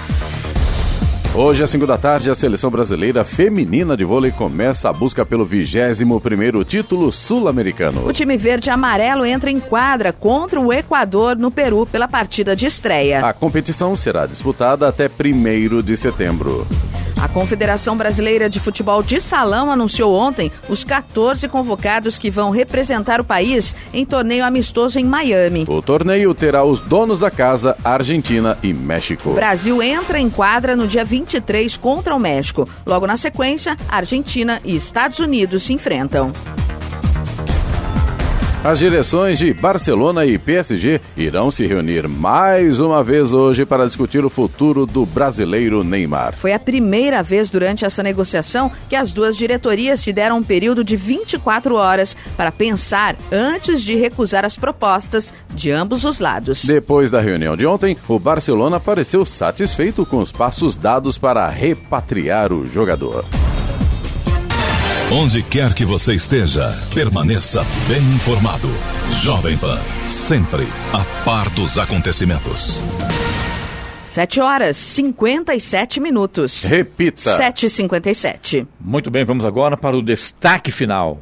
Hoje, 1.33 1.62
às 1.62 1.70
5 1.70 1.87
da 1.87 1.97
tarde, 1.97 2.28
a 2.28 2.35
seleção 2.35 2.70
brasileira 2.72 3.24
feminina 3.24 3.97
de 3.97 4.05
vôlei 4.05 4.33
começa 4.33 4.89
a 4.89 4.93
busca 4.93 5.24
pelo 5.24 5.45
21 5.45 6.64
título 6.64 7.12
sul-americano. 7.12 8.05
O 8.05 8.12
time 8.12 8.37
verde 8.37 8.68
e 8.68 8.72
amarelo 8.72 9.24
entra 9.24 9.49
em 9.49 9.61
quadra 9.61 10.12
contra 10.12 10.61
o 10.61 10.72
Equador 10.72 11.37
no 11.37 11.51
Peru 11.51 11.87
pela 11.87 12.09
partida 12.09 12.57
de 12.57 12.66
estreia. 12.66 13.24
A 13.24 13.33
competição 13.33 13.97
será 13.97 14.26
disputada 14.26 14.89
até 14.89 15.09
1 15.09 15.83
de 15.83 15.97
setembro. 15.97 16.66
A 17.21 17.29
Confederação 17.29 17.99
Brasileira 17.99 18.49
de 18.49 18.59
Futebol 18.59 19.03
de 19.03 19.21
Salão 19.21 19.71
anunciou 19.71 20.14
ontem 20.16 20.51
os 20.71 20.83
14 20.83 21.47
convocados 21.49 22.18
que 22.18 22.31
vão 22.31 22.49
representar 22.49 23.21
o 23.21 23.25
país 23.25 23.77
em 23.93 24.07
torneio 24.07 24.43
amistoso 24.43 24.99
em 24.99 25.05
Miami. 25.05 25.66
O 25.68 25.83
torneio 25.83 26.35
terá 26.35 26.64
os 26.64 26.81
donos 26.81 27.21
da 27.21 27.31
casa, 27.31 27.77
Argentina 27.85 28.57
e 28.62 28.73
México. 28.73 29.31
O 29.31 29.35
Brasil 29.35 29.83
entra 29.83 30.18
em 30.18 30.31
quadra 30.31 30.75
no 30.75 30.89
dia 30.89 31.05
23 31.05 31.77
contra 31.77 32.16
o 32.16 32.18
México. 32.18 32.66
Logo 32.87 33.07
na 33.07 33.18
sequência, 33.18 33.77
Argentina 33.87 34.59
e 34.64 34.75
Estados 34.75 35.18
Unidos 35.18 35.64
se 35.64 35.75
enfrentam. 35.75 36.33
As 38.63 38.79
direções 38.79 39.39
de 39.39 39.55
Barcelona 39.55 40.27
e 40.27 40.37
PSG 40.37 41.01
irão 41.17 41.51
se 41.51 41.67
reunir 41.67 42.07
mais 42.07 42.79
uma 42.79 43.03
vez 43.03 43.33
hoje 43.33 43.65
para 43.65 43.87
discutir 43.87 44.23
o 44.23 44.29
futuro 44.29 44.85
do 44.85 45.07
brasileiro 45.07 45.83
Neymar. 45.83 46.35
Foi 46.37 46.53
a 46.53 46.59
primeira 46.59 47.23
vez 47.23 47.49
durante 47.49 47.87
essa 47.87 48.03
negociação 48.03 48.71
que 48.87 48.95
as 48.95 49.13
duas 49.13 49.35
diretorias 49.35 50.01
se 50.01 50.13
deram 50.13 50.37
um 50.37 50.43
período 50.43 50.85
de 50.85 50.95
24 50.95 51.75
horas 51.75 52.15
para 52.37 52.53
pensar 52.53 53.17
antes 53.33 53.81
de 53.81 53.97
recusar 53.97 54.45
as 54.45 54.57
propostas 54.57 55.33
de 55.55 55.73
ambos 55.73 56.05
os 56.05 56.21
lados. 56.21 56.63
Depois 56.63 57.11
da 57.11 57.19
reunião 57.19 57.57
de 57.57 57.65
ontem, 57.65 57.97
o 58.07 58.19
Barcelona 58.19 58.79
pareceu 58.79 59.25
satisfeito 59.25 60.05
com 60.05 60.19
os 60.19 60.31
passos 60.31 60.77
dados 60.77 61.17
para 61.17 61.49
repatriar 61.49 62.53
o 62.53 62.67
jogador. 62.67 63.25
Onde 65.13 65.43
quer 65.43 65.75
que 65.75 65.85
você 65.85 66.15
esteja, 66.15 66.71
permaneça 66.95 67.67
bem 67.89 67.99
informado. 68.15 68.69
Jovem 69.21 69.59
Pan, 69.59 69.77
sempre 70.09 70.69
a 70.93 71.05
par 71.25 71.51
dos 71.51 71.79
acontecimentos. 71.79 72.81
7 74.05 74.41
horas 74.41 74.77
57 74.77 75.99
minutos. 75.99 76.63
Repita. 76.63 77.37
7h57. 77.37 78.69
Muito 78.81 79.11
bem, 79.11 79.25
vamos 79.25 79.45
agora 79.45 79.77
para 79.77 79.97
o 79.97 80.03
destaque 80.03 80.71
final. 80.71 81.21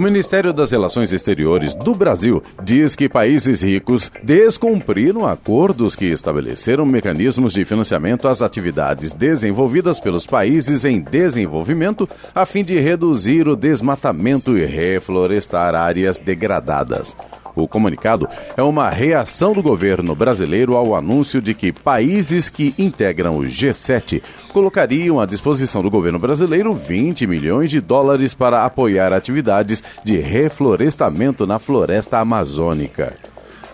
O 0.00 0.02
Ministério 0.02 0.50
das 0.54 0.70
Relações 0.70 1.12
Exteriores 1.12 1.74
do 1.74 1.94
Brasil 1.94 2.42
diz 2.64 2.96
que 2.96 3.06
países 3.06 3.60
ricos 3.60 4.10
descumpriram 4.22 5.26
acordos 5.26 5.94
que 5.94 6.06
estabeleceram 6.06 6.86
mecanismos 6.86 7.52
de 7.52 7.66
financiamento 7.66 8.26
às 8.26 8.40
atividades 8.40 9.12
desenvolvidas 9.12 10.00
pelos 10.00 10.26
países 10.26 10.86
em 10.86 11.02
desenvolvimento 11.02 12.08
a 12.34 12.46
fim 12.46 12.64
de 12.64 12.78
reduzir 12.78 13.46
o 13.46 13.54
desmatamento 13.54 14.56
e 14.56 14.64
reflorestar 14.64 15.74
áreas 15.74 16.18
degradadas. 16.18 17.14
O 17.60 17.68
comunicado 17.68 18.28
é 18.56 18.62
uma 18.62 18.88
reação 18.88 19.52
do 19.52 19.62
governo 19.62 20.14
brasileiro 20.14 20.76
ao 20.76 20.94
anúncio 20.94 21.40
de 21.40 21.54
que 21.54 21.72
países 21.72 22.48
que 22.48 22.74
integram 22.78 23.36
o 23.36 23.42
G7 23.42 24.22
colocariam 24.52 25.20
à 25.20 25.26
disposição 25.26 25.82
do 25.82 25.90
governo 25.90 26.18
brasileiro 26.18 26.72
20 26.72 27.26
milhões 27.26 27.70
de 27.70 27.80
dólares 27.80 28.34
para 28.34 28.64
apoiar 28.64 29.12
atividades 29.12 29.82
de 30.04 30.16
reflorestamento 30.16 31.46
na 31.46 31.58
floresta 31.58 32.18
amazônica. 32.18 33.14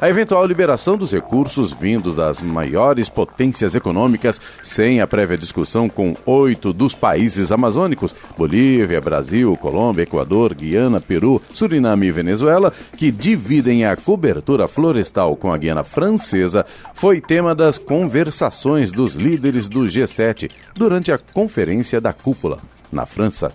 A 0.00 0.10
eventual 0.10 0.46
liberação 0.46 0.96
dos 0.96 1.12
recursos 1.12 1.72
vindos 1.72 2.14
das 2.14 2.42
maiores 2.42 3.08
potências 3.08 3.74
econômicas 3.74 4.40
sem 4.62 5.00
a 5.00 5.06
prévia 5.06 5.38
discussão 5.38 5.88
com 5.88 6.14
oito 6.26 6.72
dos 6.72 6.94
países 6.94 7.50
amazônicos 7.50 8.14
Bolívia, 8.36 9.00
Brasil, 9.00 9.56
Colômbia, 9.56 10.02
Equador, 10.02 10.54
Guiana, 10.54 11.00
Peru, 11.00 11.40
Suriname 11.52 12.06
e 12.06 12.12
Venezuela, 12.12 12.72
que 12.96 13.10
dividem 13.10 13.84
a 13.84 13.96
cobertura 13.96 14.68
florestal 14.68 15.36
com 15.36 15.52
a 15.52 15.58
Guiana 15.58 15.84
Francesa, 15.84 16.66
foi 16.94 17.20
tema 17.20 17.54
das 17.54 17.78
conversações 17.78 18.92
dos 18.92 19.14
líderes 19.14 19.68
do 19.68 19.80
G7 19.80 20.50
durante 20.74 21.10
a 21.10 21.18
conferência 21.18 22.00
da 22.00 22.12
cúpula 22.12 22.58
na 22.92 23.06
França. 23.06 23.50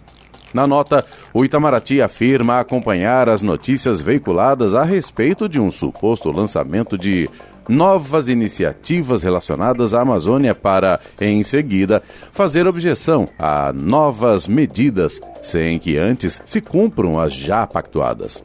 Na 0.54 0.68
nota, 0.68 1.06
o 1.34 1.46
Itamaraty 1.46 2.02
afirma 2.02 2.60
acompanhar 2.60 3.30
as 3.30 3.42
notícias 3.42 4.02
veiculadas 4.02 4.74
a 4.74 4.84
respeito 4.84 5.48
de 5.48 5.60
um 5.60 5.72
suposto 5.72 6.32
lançamento 6.32 6.98
de 6.98 7.30
novas 7.68 8.28
iniciativas 8.28 9.24
relacionadas 9.24 9.94
à 9.94 10.02
Amazônia 10.02 10.54
para, 10.54 11.00
em 11.20 11.42
seguida, 11.44 12.04
fazer 12.32 12.68
objeção 12.68 13.30
a 13.40 13.72
novas 13.74 14.48
medidas, 14.48 15.20
sem 15.42 15.80
que 15.80 15.98
antes 15.98 16.42
se 16.46 16.60
cumpram 16.60 17.20
as 17.20 17.34
já 17.34 17.66
pactuadas. 17.66 18.44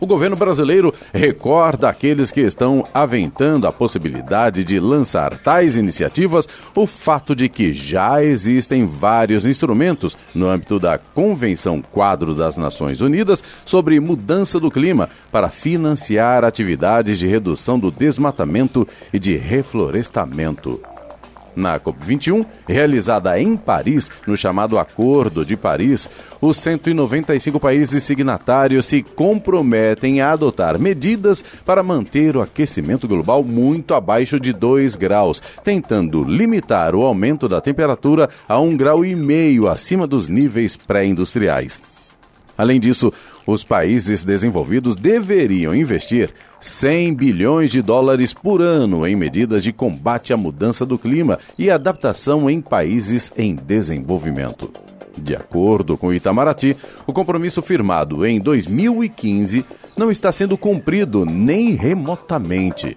O 0.00 0.06
governo 0.06 0.36
brasileiro 0.36 0.94
recorda 1.12 1.88
aqueles 1.88 2.30
que 2.30 2.40
estão 2.40 2.86
aventando 2.94 3.66
a 3.66 3.72
possibilidade 3.72 4.62
de 4.62 4.78
lançar 4.78 5.36
tais 5.38 5.76
iniciativas 5.76 6.48
o 6.74 6.86
fato 6.86 7.34
de 7.34 7.48
que 7.48 7.74
já 7.74 8.22
existem 8.22 8.86
vários 8.86 9.44
instrumentos 9.44 10.16
no 10.34 10.48
âmbito 10.48 10.78
da 10.78 10.98
Convenção 10.98 11.82
Quadro 11.82 12.32
das 12.34 12.56
Nações 12.56 13.00
Unidas 13.00 13.42
sobre 13.64 13.98
mudança 13.98 14.60
do 14.60 14.70
clima 14.70 15.08
para 15.32 15.48
financiar 15.48 16.44
atividades 16.44 17.18
de 17.18 17.26
redução 17.26 17.78
do 17.78 17.90
desmatamento 17.90 18.86
e 19.12 19.18
de 19.18 19.36
reflorestamento 19.36 20.80
na 21.58 21.78
COP21, 21.78 22.46
realizada 22.66 23.38
em 23.40 23.56
Paris, 23.56 24.10
no 24.26 24.36
chamado 24.36 24.78
Acordo 24.78 25.44
de 25.44 25.56
Paris, 25.56 26.08
os 26.40 26.56
195 26.56 27.60
países 27.60 28.02
signatários 28.02 28.86
se 28.86 29.02
comprometem 29.02 30.20
a 30.20 30.32
adotar 30.32 30.78
medidas 30.78 31.44
para 31.64 31.82
manter 31.82 32.36
o 32.36 32.40
aquecimento 32.40 33.06
global 33.06 33.42
muito 33.42 33.92
abaixo 33.92 34.40
de 34.40 34.52
2 34.52 34.96
graus, 34.96 35.42
tentando 35.62 36.24
limitar 36.24 36.94
o 36.94 37.02
aumento 37.02 37.48
da 37.48 37.60
temperatura 37.60 38.30
a 38.48 38.54
1,5 38.56 38.76
grau 38.76 39.04
e 39.04 39.14
meio 39.14 39.68
acima 39.68 40.06
dos 40.06 40.28
níveis 40.28 40.76
pré-industriais. 40.76 41.97
Além 42.58 42.80
disso, 42.80 43.12
os 43.46 43.62
países 43.62 44.24
desenvolvidos 44.24 44.96
deveriam 44.96 45.72
investir 45.72 46.34
100 46.60 47.14
bilhões 47.14 47.70
de 47.70 47.80
dólares 47.80 48.34
por 48.34 48.60
ano 48.60 49.06
em 49.06 49.14
medidas 49.14 49.62
de 49.62 49.72
combate 49.72 50.32
à 50.32 50.36
mudança 50.36 50.84
do 50.84 50.98
clima 50.98 51.38
e 51.56 51.70
adaptação 51.70 52.50
em 52.50 52.60
países 52.60 53.30
em 53.36 53.54
desenvolvimento. 53.54 54.72
De 55.16 55.36
acordo 55.36 55.96
com 55.96 56.12
Itamaraty, 56.12 56.76
o 57.06 57.12
compromisso 57.12 57.62
firmado 57.62 58.26
em 58.26 58.40
2015 58.40 59.64
não 59.96 60.10
está 60.10 60.32
sendo 60.32 60.58
cumprido 60.58 61.24
nem 61.24 61.74
remotamente. 61.74 62.94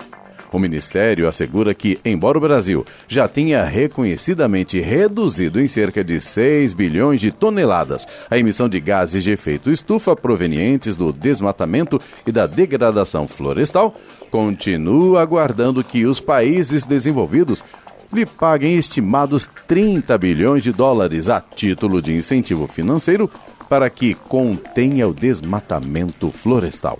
O 0.52 0.60
Ministério 0.60 1.28
assegura 1.28 1.74
que, 1.74 2.00
embora 2.04 2.38
o 2.38 2.42
Brasil 2.42 2.86
já 3.08 3.28
tenha 3.28 3.64
reconhecidamente 3.64 4.80
reduzido 4.82 5.62
em 5.62 5.68
cerca 5.68 6.04
de 6.04 6.20
6 6.20 6.74
bilhões 6.74 7.22
de 7.22 7.32
toneladas 7.32 8.06
a 8.30 8.38
emissão 8.38 8.68
de 8.68 8.80
gases 8.80 9.24
de 9.24 9.32
efeito 9.32 9.72
estufa 9.72 10.16
provenientes 10.16 10.98
do 10.98 11.14
desmatamento 11.14 12.02
e 12.28 12.32
da 12.32 12.46
degradação 12.46 13.28
florestal, 13.28 13.96
continua 14.30 15.22
aguardando 15.22 15.84
que 15.84 16.06
os 16.06 16.20
países 16.20 16.86
desenvolvidos 16.86 17.64
lhe 18.12 18.26
paguem 18.26 18.76
estimados 18.78 19.50
30 19.68 20.18
bilhões 20.18 20.64
de 20.64 20.74
dólares 20.74 21.30
a 21.30 21.40
título 21.40 22.02
de 22.02 22.14
incentivo 22.14 22.68
financeiro 22.68 23.32
para 23.70 23.90
que 23.90 24.14
contenha 24.14 25.08
o 25.08 25.14
desmatamento 25.14 26.30
florestal. 26.30 27.00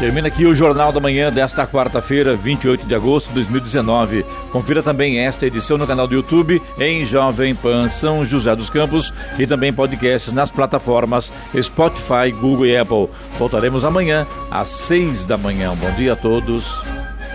Termina 0.00 0.28
aqui 0.28 0.46
o 0.46 0.54
Jornal 0.54 0.90
da 0.92 0.98
Manhã 0.98 1.30
desta 1.30 1.66
quarta-feira, 1.66 2.34
28 2.34 2.86
de 2.86 2.94
agosto 2.94 3.28
de 3.28 3.34
2019. 3.34 4.24
Confira 4.50 4.82
também 4.82 5.18
esta 5.18 5.46
edição 5.46 5.76
no 5.76 5.86
canal 5.86 6.06
do 6.06 6.14
YouTube 6.14 6.60
em 6.78 7.04
Jovem 7.04 7.54
Pan 7.54 7.86
São 7.90 8.24
José 8.24 8.56
dos 8.56 8.70
Campos 8.70 9.12
e 9.38 9.46
também 9.46 9.74
podcasts 9.74 10.32
nas 10.32 10.50
plataformas 10.50 11.30
Spotify, 11.54 12.32
Google 12.32 12.64
e 12.64 12.78
Apple. 12.78 13.10
Voltaremos 13.38 13.84
amanhã 13.84 14.26
às 14.50 14.68
seis 14.68 15.26
da 15.26 15.36
manhã. 15.36 15.72
Um 15.72 15.76
bom 15.76 15.90
dia 15.92 16.14
a 16.14 16.16
todos 16.16 16.82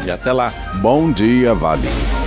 e 0.04 0.10
até 0.10 0.34
lá. 0.34 0.52
Bom 0.82 1.12
dia, 1.12 1.54
Vale. 1.54 2.25